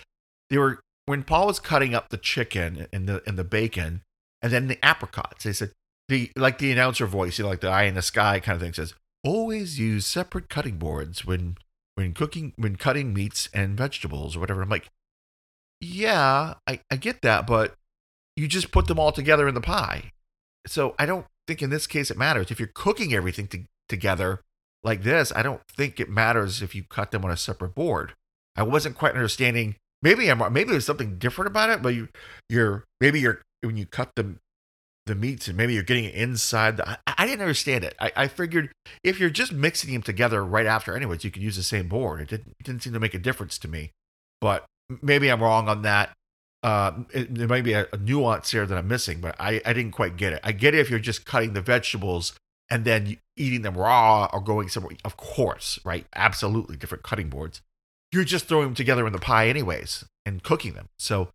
They 0.48 0.56
were 0.56 0.80
when 1.04 1.22
Paul 1.22 1.48
was 1.48 1.60
cutting 1.60 1.94
up 1.94 2.08
the 2.08 2.16
chicken 2.16 2.86
and 2.94 3.06
the 3.06 3.22
and 3.26 3.38
the 3.38 3.44
bacon, 3.44 4.00
and 4.40 4.50
then 4.50 4.68
the 4.68 4.82
apricots. 4.82 5.44
They 5.44 5.52
said 5.52 5.72
the 6.08 6.30
like 6.34 6.56
the 6.56 6.72
announcer 6.72 7.04
voice, 7.04 7.38
you 7.38 7.44
know, 7.44 7.50
like 7.50 7.60
the 7.60 7.68
eye 7.68 7.84
in 7.84 7.94
the 7.94 8.00
sky 8.00 8.40
kind 8.40 8.56
of 8.56 8.62
thing 8.62 8.72
says, 8.72 8.94
always 9.22 9.78
use 9.78 10.06
separate 10.06 10.48
cutting 10.48 10.78
boards 10.78 11.26
when 11.26 11.58
when 11.94 12.14
cooking 12.14 12.54
when 12.56 12.76
cutting 12.76 13.12
meats 13.12 13.50
and 13.52 13.76
vegetables 13.76 14.34
or 14.34 14.40
whatever. 14.40 14.62
I'm 14.62 14.70
like, 14.70 14.88
yeah, 15.78 16.54
I, 16.66 16.80
I 16.90 16.96
get 16.96 17.20
that, 17.20 17.46
but 17.46 17.74
you 18.34 18.48
just 18.48 18.72
put 18.72 18.86
them 18.86 18.98
all 18.98 19.12
together 19.12 19.46
in 19.46 19.54
the 19.54 19.60
pie. 19.60 20.12
So 20.66 20.94
I 20.98 21.06
don't 21.06 21.26
think 21.46 21.62
in 21.62 21.70
this 21.70 21.86
case 21.86 22.10
it 22.10 22.18
matters. 22.18 22.50
If 22.50 22.58
you're 22.58 22.70
cooking 22.72 23.12
everything 23.12 23.48
to, 23.48 23.64
together, 23.88 24.40
like 24.82 25.02
this, 25.02 25.32
I 25.34 25.42
don't 25.42 25.62
think 25.68 26.00
it 26.00 26.08
matters 26.08 26.62
if 26.62 26.74
you 26.74 26.82
cut 26.82 27.10
them 27.10 27.24
on 27.24 27.30
a 27.30 27.36
separate 27.36 27.74
board. 27.74 28.14
I 28.56 28.62
wasn't 28.62 28.96
quite 28.96 29.14
understanding. 29.14 29.76
Maybe 30.02 30.30
I'm 30.30 30.38
maybe 30.52 30.72
there's 30.72 30.86
something 30.86 31.18
different 31.18 31.48
about 31.48 31.70
it, 31.70 31.82
but 31.82 31.94
you 31.94 32.08
you're 32.48 32.84
maybe 33.00 33.20
you're 33.20 33.40
when 33.62 33.76
you 33.76 33.86
cut 33.86 34.10
the 34.16 34.34
the 35.06 35.14
meats 35.14 35.48
and 35.48 35.56
maybe 35.56 35.74
you're 35.74 35.82
getting 35.82 36.04
it 36.04 36.14
inside. 36.14 36.76
The, 36.76 36.88
I, 36.88 36.96
I 37.06 37.26
didn't 37.26 37.42
understand 37.42 37.84
it. 37.84 37.94
I, 38.00 38.12
I 38.16 38.28
figured 38.28 38.70
if 39.02 39.18
you're 39.18 39.30
just 39.30 39.52
mixing 39.52 39.92
them 39.92 40.02
together 40.02 40.44
right 40.44 40.66
after, 40.66 40.94
anyways, 40.94 41.24
you 41.24 41.30
can 41.30 41.42
use 41.42 41.56
the 41.56 41.62
same 41.62 41.88
board. 41.88 42.20
It 42.20 42.28
didn't, 42.28 42.54
it 42.60 42.64
didn't 42.64 42.82
seem 42.82 42.92
to 42.92 43.00
make 43.00 43.14
a 43.14 43.18
difference 43.18 43.58
to 43.58 43.68
me, 43.68 43.90
but 44.40 44.64
maybe 45.00 45.30
I'm 45.30 45.42
wrong 45.42 45.68
on 45.68 45.82
that. 45.82 46.12
Uh, 46.62 46.92
it, 47.12 47.34
there 47.34 47.48
might 47.48 47.64
be 47.64 47.72
a, 47.72 47.86
a 47.92 47.96
nuance 47.96 48.50
here 48.50 48.66
that 48.66 48.78
I'm 48.78 48.88
missing, 48.88 49.20
but 49.20 49.34
I, 49.38 49.60
I 49.64 49.72
didn't 49.72 49.92
quite 49.92 50.16
get 50.16 50.32
it. 50.32 50.40
I 50.44 50.52
get 50.52 50.74
it 50.74 50.78
if 50.78 50.90
you're 50.90 50.98
just 50.98 51.24
cutting 51.24 51.54
the 51.54 51.60
vegetables 51.60 52.34
and 52.70 52.84
then 52.84 53.18
eating 53.36 53.62
them 53.62 53.76
raw 53.76 54.28
or 54.32 54.40
going 54.40 54.68
somewhere. 54.68 54.96
Of 55.04 55.16
course, 55.16 55.78
right? 55.84 56.06
Absolutely 56.14 56.76
different 56.76 57.02
cutting 57.02 57.28
boards. 57.28 57.62
You're 58.12 58.24
just 58.24 58.46
throwing 58.46 58.66
them 58.66 58.74
together 58.74 59.06
in 59.06 59.12
the 59.12 59.18
pie, 59.18 59.48
anyways, 59.48 60.04
and 60.24 60.42
cooking 60.42 60.74
them. 60.74 60.86
So 60.98 61.30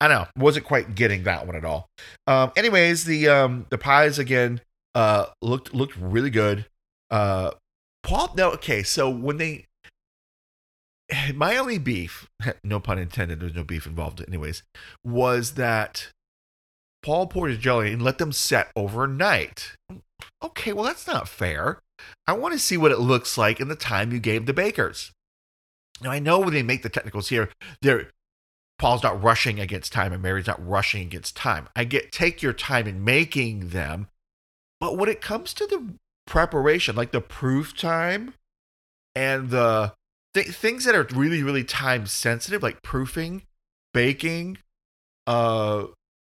I 0.00 0.08
don't 0.08 0.18
know, 0.18 0.26
wasn't 0.36 0.66
quite 0.66 0.94
getting 0.94 1.22
that 1.22 1.46
one 1.46 1.56
at 1.56 1.64
all. 1.64 1.88
Um, 2.26 2.52
anyways, 2.56 3.04
the 3.04 3.28
um, 3.28 3.66
the 3.70 3.78
pies 3.78 4.18
again 4.18 4.60
uh, 4.94 5.26
looked 5.40 5.74
looked 5.74 5.96
really 5.96 6.30
good. 6.30 6.66
Uh, 7.10 7.52
Paul, 8.02 8.34
no, 8.36 8.50
okay, 8.52 8.82
so 8.82 9.08
when 9.08 9.38
they 9.38 9.64
my 11.34 11.56
only 11.56 11.78
beef, 11.78 12.28
no 12.64 12.80
pun 12.80 12.98
intended, 12.98 13.40
there's 13.40 13.54
no 13.54 13.64
beef 13.64 13.86
involved, 13.86 14.22
anyways, 14.26 14.62
was 15.04 15.54
that 15.54 16.08
Paul 17.02 17.26
poured 17.26 17.50
his 17.50 17.60
jelly 17.60 17.92
and 17.92 18.02
let 18.02 18.18
them 18.18 18.32
set 18.32 18.70
overnight. 18.74 19.76
Okay, 20.42 20.72
well, 20.72 20.84
that's 20.84 21.06
not 21.06 21.28
fair. 21.28 21.80
I 22.26 22.32
want 22.32 22.52
to 22.52 22.58
see 22.58 22.76
what 22.76 22.92
it 22.92 22.98
looks 22.98 23.38
like 23.38 23.60
in 23.60 23.68
the 23.68 23.76
time 23.76 24.12
you 24.12 24.18
gave 24.18 24.46
the 24.46 24.52
bakers. 24.52 25.12
Now, 26.02 26.10
I 26.10 26.18
know 26.18 26.40
when 26.40 26.52
they 26.52 26.62
make 26.62 26.82
the 26.82 26.88
technicals 26.88 27.28
here, 27.28 27.50
they're 27.80 28.10
Paul's 28.78 29.02
not 29.02 29.22
rushing 29.22 29.58
against 29.58 29.92
time 29.92 30.12
and 30.12 30.22
Mary's 30.22 30.46
not 30.46 30.66
rushing 30.66 31.02
against 31.02 31.36
time. 31.36 31.68
I 31.74 31.84
get 31.84 32.12
take 32.12 32.42
your 32.42 32.52
time 32.52 32.86
in 32.86 33.02
making 33.02 33.70
them, 33.70 34.08
but 34.80 34.98
when 34.98 35.08
it 35.08 35.22
comes 35.22 35.54
to 35.54 35.66
the 35.66 35.94
preparation, 36.26 36.94
like 36.94 37.12
the 37.12 37.22
proof 37.22 37.74
time 37.74 38.34
and 39.14 39.48
the 39.48 39.94
th- 40.36 40.54
things 40.54 40.84
that 40.84 40.94
are 40.94 41.06
really 41.14 41.42
really 41.42 41.64
time 41.64 42.06
sensitive, 42.06 42.62
like 42.62 42.82
proofing, 42.82 43.42
baking, 43.92 44.58
uh, 45.26 45.86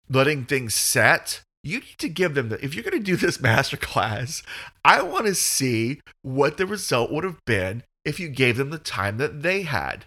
letting 0.08 0.44
things 0.44 0.74
set, 0.74 1.42
you 1.62 1.80
need 1.80 1.98
to 1.98 2.08
give 2.08 2.34
them 2.34 2.48
the 2.48 2.64
if 2.64 2.74
you're 2.74 2.84
going 2.84 2.98
to 2.98 3.04
do 3.04 3.16
this 3.16 3.40
master 3.42 3.76
class 3.76 4.42
i 4.84 5.02
want 5.02 5.26
to 5.26 5.34
see 5.34 6.00
what 6.22 6.56
the 6.56 6.66
result 6.66 7.10
would 7.10 7.24
have 7.24 7.44
been 7.44 7.82
if 8.04 8.18
you 8.20 8.28
gave 8.28 8.56
them 8.56 8.70
the 8.70 8.78
time 8.78 9.18
that 9.18 9.42
they 9.42 9.62
had 9.62 10.04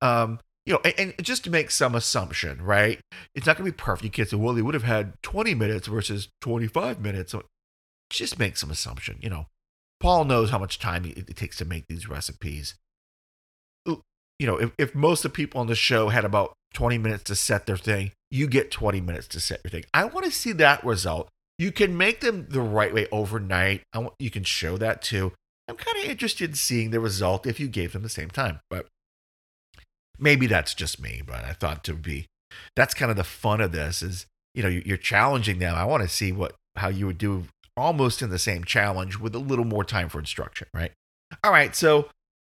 um 0.00 0.40
you 0.64 0.72
know, 0.72 0.80
and, 0.98 1.14
just 1.22 1.44
to 1.44 1.50
make 1.50 1.70
some 1.70 1.94
assumption, 1.94 2.60
right? 2.60 2.98
It's 3.36 3.46
not 3.46 3.56
going 3.56 3.70
to 3.70 3.72
be 3.72 3.76
perfect. 3.76 4.04
You 4.04 4.10
can't 4.10 4.28
say, 4.28 4.36
well, 4.36 4.52
they 4.52 4.62
would 4.62 4.74
have 4.74 4.82
had 4.82 5.14
20 5.22 5.54
minutes 5.54 5.86
versus 5.86 6.28
25 6.40 7.00
minutes. 7.00 7.30
So 7.30 7.44
just 8.10 8.38
make 8.40 8.56
some 8.56 8.72
assumption. 8.72 9.18
You 9.22 9.30
know, 9.30 9.46
Paul 10.00 10.24
knows 10.24 10.50
how 10.50 10.58
much 10.58 10.80
time 10.80 11.04
it 11.04 11.36
takes 11.36 11.56
to 11.58 11.64
make 11.64 11.86
these 11.86 12.08
recipes. 12.08 12.74
You 14.38 14.46
know, 14.46 14.56
if, 14.56 14.72
if 14.78 14.94
most 14.94 15.24
of 15.24 15.32
the 15.32 15.36
people 15.36 15.60
on 15.60 15.66
the 15.66 15.74
show 15.74 16.08
had 16.08 16.24
about 16.24 16.54
20 16.74 16.98
minutes 16.98 17.24
to 17.24 17.34
set 17.34 17.66
their 17.66 17.76
thing, 17.76 18.12
you 18.30 18.46
get 18.46 18.70
20 18.70 19.00
minutes 19.00 19.28
to 19.28 19.40
set 19.40 19.60
your 19.64 19.70
thing. 19.70 19.84
I 19.94 20.04
want 20.04 20.26
to 20.26 20.32
see 20.32 20.52
that 20.52 20.84
result. 20.84 21.28
You 21.58 21.72
can 21.72 21.96
make 21.96 22.20
them 22.20 22.46
the 22.50 22.60
right 22.60 22.92
way 22.92 23.06
overnight. 23.10 23.82
I 23.94 23.98
want, 23.98 24.14
you 24.18 24.30
can 24.30 24.44
show 24.44 24.76
that 24.76 25.00
too. 25.00 25.32
I'm 25.68 25.76
kind 25.76 25.96
of 25.98 26.10
interested 26.10 26.50
in 26.50 26.56
seeing 26.56 26.90
the 26.90 27.00
result 27.00 27.46
if 27.46 27.58
you 27.58 27.66
gave 27.66 27.92
them 27.92 28.02
the 28.02 28.08
same 28.08 28.28
time. 28.28 28.60
But 28.68 28.86
maybe 30.18 30.46
that's 30.46 30.74
just 30.74 31.00
me, 31.00 31.22
but 31.26 31.44
I 31.44 31.52
thought 31.52 31.82
to 31.84 31.94
be 31.94 32.26
that's 32.74 32.94
kind 32.94 33.10
of 33.10 33.16
the 33.16 33.24
fun 33.24 33.60
of 33.60 33.72
this 33.72 34.02
is 34.02 34.26
you 34.54 34.62
know 34.62 34.68
you're 34.68 34.96
challenging 34.96 35.58
them. 35.58 35.74
I 35.74 35.84
want 35.84 36.02
to 36.02 36.08
see 36.08 36.32
what 36.32 36.54
how 36.76 36.88
you 36.88 37.06
would 37.06 37.18
do 37.18 37.44
almost 37.76 38.22
in 38.22 38.30
the 38.30 38.38
same 38.38 38.64
challenge 38.64 39.18
with 39.18 39.34
a 39.34 39.38
little 39.38 39.64
more 39.64 39.84
time 39.84 40.08
for 40.08 40.18
instruction, 40.18 40.68
right? 40.72 40.92
All 41.42 41.50
right, 41.50 41.74
so 41.74 42.08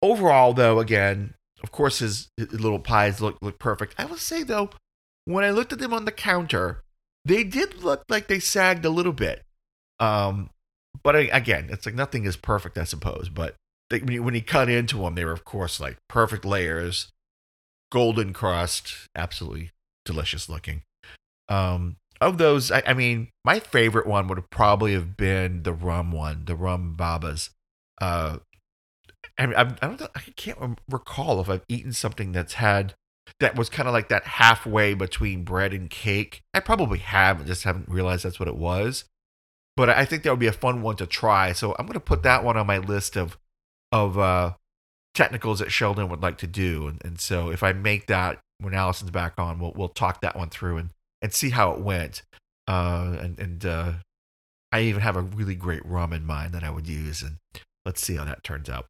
overall 0.01 0.53
though, 0.53 0.79
again, 0.79 1.33
of 1.63 1.71
course 1.71 1.99
his, 1.99 2.29
his 2.37 2.51
little 2.53 2.79
pies 2.79 3.21
look 3.21 3.37
look 3.41 3.59
perfect. 3.59 3.95
I 3.97 4.05
will 4.05 4.17
say 4.17 4.43
though, 4.43 4.69
when 5.25 5.43
I 5.43 5.51
looked 5.51 5.73
at 5.73 5.79
them 5.79 5.93
on 5.93 6.05
the 6.05 6.11
counter, 6.11 6.83
they 7.25 7.43
did 7.43 7.83
look 7.83 8.03
like 8.09 8.27
they 8.27 8.39
sagged 8.39 8.85
a 8.85 8.89
little 8.89 9.13
bit. 9.13 9.43
Um, 9.99 10.49
but 11.03 11.15
I, 11.15 11.21
again, 11.31 11.67
it's 11.69 11.85
like 11.85 11.95
nothing 11.95 12.25
is 12.25 12.37
perfect, 12.37 12.77
I 12.77 12.83
suppose. 12.83 13.29
But 13.29 13.55
they, 13.89 13.99
when, 13.99 14.09
he, 14.09 14.19
when 14.19 14.33
he 14.33 14.41
cut 14.41 14.69
into 14.69 14.97
them, 14.97 15.15
they 15.15 15.25
were 15.25 15.31
of 15.31 15.45
course 15.45 15.79
like 15.79 15.97
perfect 16.07 16.45
layers 16.45 17.11
golden 17.91 18.33
crust, 18.33 18.93
absolutely 19.15 19.71
delicious 20.05 20.49
looking. 20.49 20.83
Um, 21.49 21.97
of 22.19 22.37
those, 22.37 22.71
I, 22.71 22.83
I, 22.85 22.93
mean, 22.93 23.29
my 23.45 23.59
favorite 23.59 24.07
one 24.07 24.27
would 24.27 24.49
probably 24.49 24.93
have 24.93 25.15
been 25.15 25.63
the 25.63 25.73
rum 25.73 26.11
one, 26.11 26.45
the 26.45 26.55
rum 26.55 26.95
babas. 26.95 27.51
Uh, 28.01 28.37
I, 29.37 29.45
I, 29.45 29.61
I 29.61 29.87
don't, 29.87 30.01
I 30.15 30.21
can't 30.35 30.79
recall 30.89 31.41
if 31.41 31.49
I've 31.49 31.65
eaten 31.67 31.93
something 31.93 32.31
that's 32.31 32.55
had 32.55 32.95
that 33.39 33.55
was 33.55 33.69
kind 33.69 33.87
of 33.87 33.93
like 33.93 34.09
that 34.09 34.25
halfway 34.25 34.93
between 34.93 35.43
bread 35.43 35.73
and 35.73 35.89
cake. 35.89 36.43
I 36.53 36.59
probably 36.59 36.99
have, 36.99 37.45
just 37.45 37.63
haven't 37.63 37.89
realized 37.89 38.23
that's 38.23 38.39
what 38.39 38.47
it 38.47 38.55
was. 38.55 39.05
But 39.75 39.89
I 39.89 40.05
think 40.05 40.23
that 40.23 40.31
would 40.31 40.39
be 40.39 40.47
a 40.47 40.53
fun 40.53 40.81
one 40.81 40.95
to 40.95 41.05
try. 41.05 41.51
So 41.53 41.75
I'm 41.77 41.85
going 41.85 41.93
to 41.93 41.99
put 41.99 42.23
that 42.23 42.43
one 42.43 42.57
on 42.57 42.65
my 42.65 42.79
list 42.79 43.15
of 43.15 43.37
of 43.91 44.17
uh, 44.17 44.53
technicals 45.13 45.59
that 45.59 45.71
Sheldon 45.71 46.09
would 46.09 46.21
like 46.21 46.37
to 46.39 46.47
do. 46.47 46.87
And, 46.87 47.01
and 47.05 47.19
so 47.21 47.49
if 47.51 47.63
I 47.63 47.73
make 47.73 48.07
that 48.07 48.39
when 48.59 48.73
Allison's 48.73 49.11
back 49.11 49.33
on, 49.37 49.59
we'll 49.59 49.73
we'll 49.75 49.89
talk 49.89 50.21
that 50.21 50.35
one 50.35 50.49
through 50.49 50.77
and, 50.77 50.89
and 51.21 51.31
see 51.31 51.51
how 51.51 51.71
it 51.71 51.79
went. 51.79 52.23
Uh, 52.67 53.17
and 53.21 53.39
and 53.39 53.65
uh, 53.65 53.93
I 54.71 54.81
even 54.81 55.01
have 55.01 55.15
a 55.15 55.21
really 55.21 55.55
great 55.55 55.85
rum 55.85 56.11
in 56.11 56.25
mind 56.25 56.53
that 56.53 56.63
I 56.63 56.71
would 56.71 56.87
use, 56.87 57.21
and 57.21 57.37
let's 57.85 58.01
see 58.01 58.15
how 58.15 58.25
that 58.25 58.43
turns 58.43 58.69
out. 58.69 58.87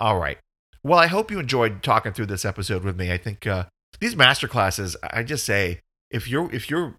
All 0.00 0.18
right. 0.18 0.38
Well, 0.82 0.98
I 0.98 1.06
hope 1.06 1.30
you 1.30 1.38
enjoyed 1.38 1.82
talking 1.82 2.12
through 2.12 2.26
this 2.26 2.44
episode 2.44 2.84
with 2.84 2.96
me. 2.96 3.12
I 3.12 3.18
think 3.18 3.46
uh, 3.46 3.64
these 4.00 4.14
master 4.14 4.46
classes, 4.46 4.96
I 5.02 5.22
just 5.22 5.44
say, 5.44 5.80
if 6.10 6.28
you're 6.28 6.52
if 6.52 6.70
you're 6.70 6.98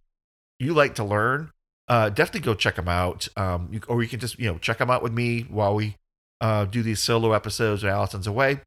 you 0.59 0.73
like 0.73 0.95
to 0.95 1.03
learn, 1.03 1.51
uh, 1.87 2.09
definitely 2.09 2.41
go 2.41 2.53
check 2.53 2.75
them 2.75 2.89
out. 2.89 3.27
Um, 3.37 3.69
you, 3.71 3.81
or 3.87 4.03
you 4.03 4.09
can 4.09 4.19
just 4.19 4.37
you 4.37 4.51
know 4.51 4.57
check 4.57 4.77
them 4.77 4.89
out 4.89 5.01
with 5.01 5.13
me 5.13 5.41
while 5.49 5.75
we 5.75 5.95
uh, 6.41 6.65
do 6.65 6.83
these 6.83 6.99
solo 6.99 7.31
episodes 7.33 7.83
when 7.83 7.91
Allison's 7.91 8.27
away. 8.27 8.61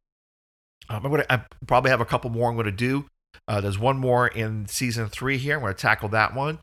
Um, 0.89 1.05
I'm 1.05 1.11
gonna 1.11 1.26
I 1.28 1.43
probably 1.66 1.91
have 1.91 2.01
a 2.01 2.07
couple 2.07 2.30
more 2.30 2.51
I'm 2.51 2.57
gonna 2.57 2.72
do. 2.72 3.07
Uh, 3.47 3.61
there's 3.61 3.78
one 3.78 3.99
more 3.99 4.28
in 4.28 4.66
season 4.66 5.09
three 5.09 5.39
here. 5.39 5.57
I'm 5.57 5.62
gonna 5.62 5.74
tackle 5.74 6.09
that 6.11 6.35
one. 6.35 6.59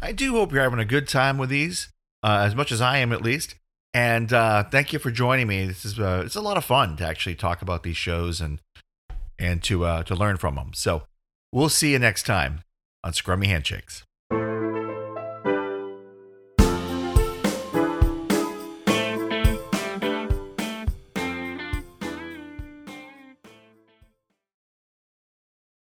I 0.00 0.12
do 0.12 0.32
hope 0.32 0.52
you're 0.52 0.62
having 0.62 0.78
a 0.78 0.84
good 0.84 1.08
time 1.08 1.38
with 1.38 1.50
these, 1.50 1.90
uh, 2.22 2.42
as 2.44 2.54
much 2.54 2.72
as 2.72 2.80
I 2.80 2.98
am 2.98 3.12
at 3.12 3.22
least. 3.22 3.56
And 3.94 4.32
uh, 4.32 4.64
thank 4.64 4.92
you 4.92 4.98
for 4.98 5.12
joining 5.12 5.46
me. 5.46 5.66
This 5.66 5.84
is 5.84 5.98
uh, 6.00 6.24
it's 6.26 6.34
a 6.34 6.40
lot 6.40 6.56
of 6.56 6.64
fun 6.64 6.96
to 6.96 7.06
actually 7.06 7.36
talk 7.36 7.62
about 7.62 7.84
these 7.84 7.96
shows 7.96 8.40
and 8.40 8.60
and 9.38 9.62
to 9.62 9.84
uh, 9.84 10.02
to 10.02 10.16
learn 10.16 10.36
from 10.36 10.56
them. 10.56 10.72
So 10.74 11.04
we'll 11.52 11.68
see 11.68 11.92
you 11.92 12.00
next 12.00 12.24
time 12.24 12.62
on 13.04 13.12
Scrummy 13.12 13.46
Handshakes. 13.46 14.02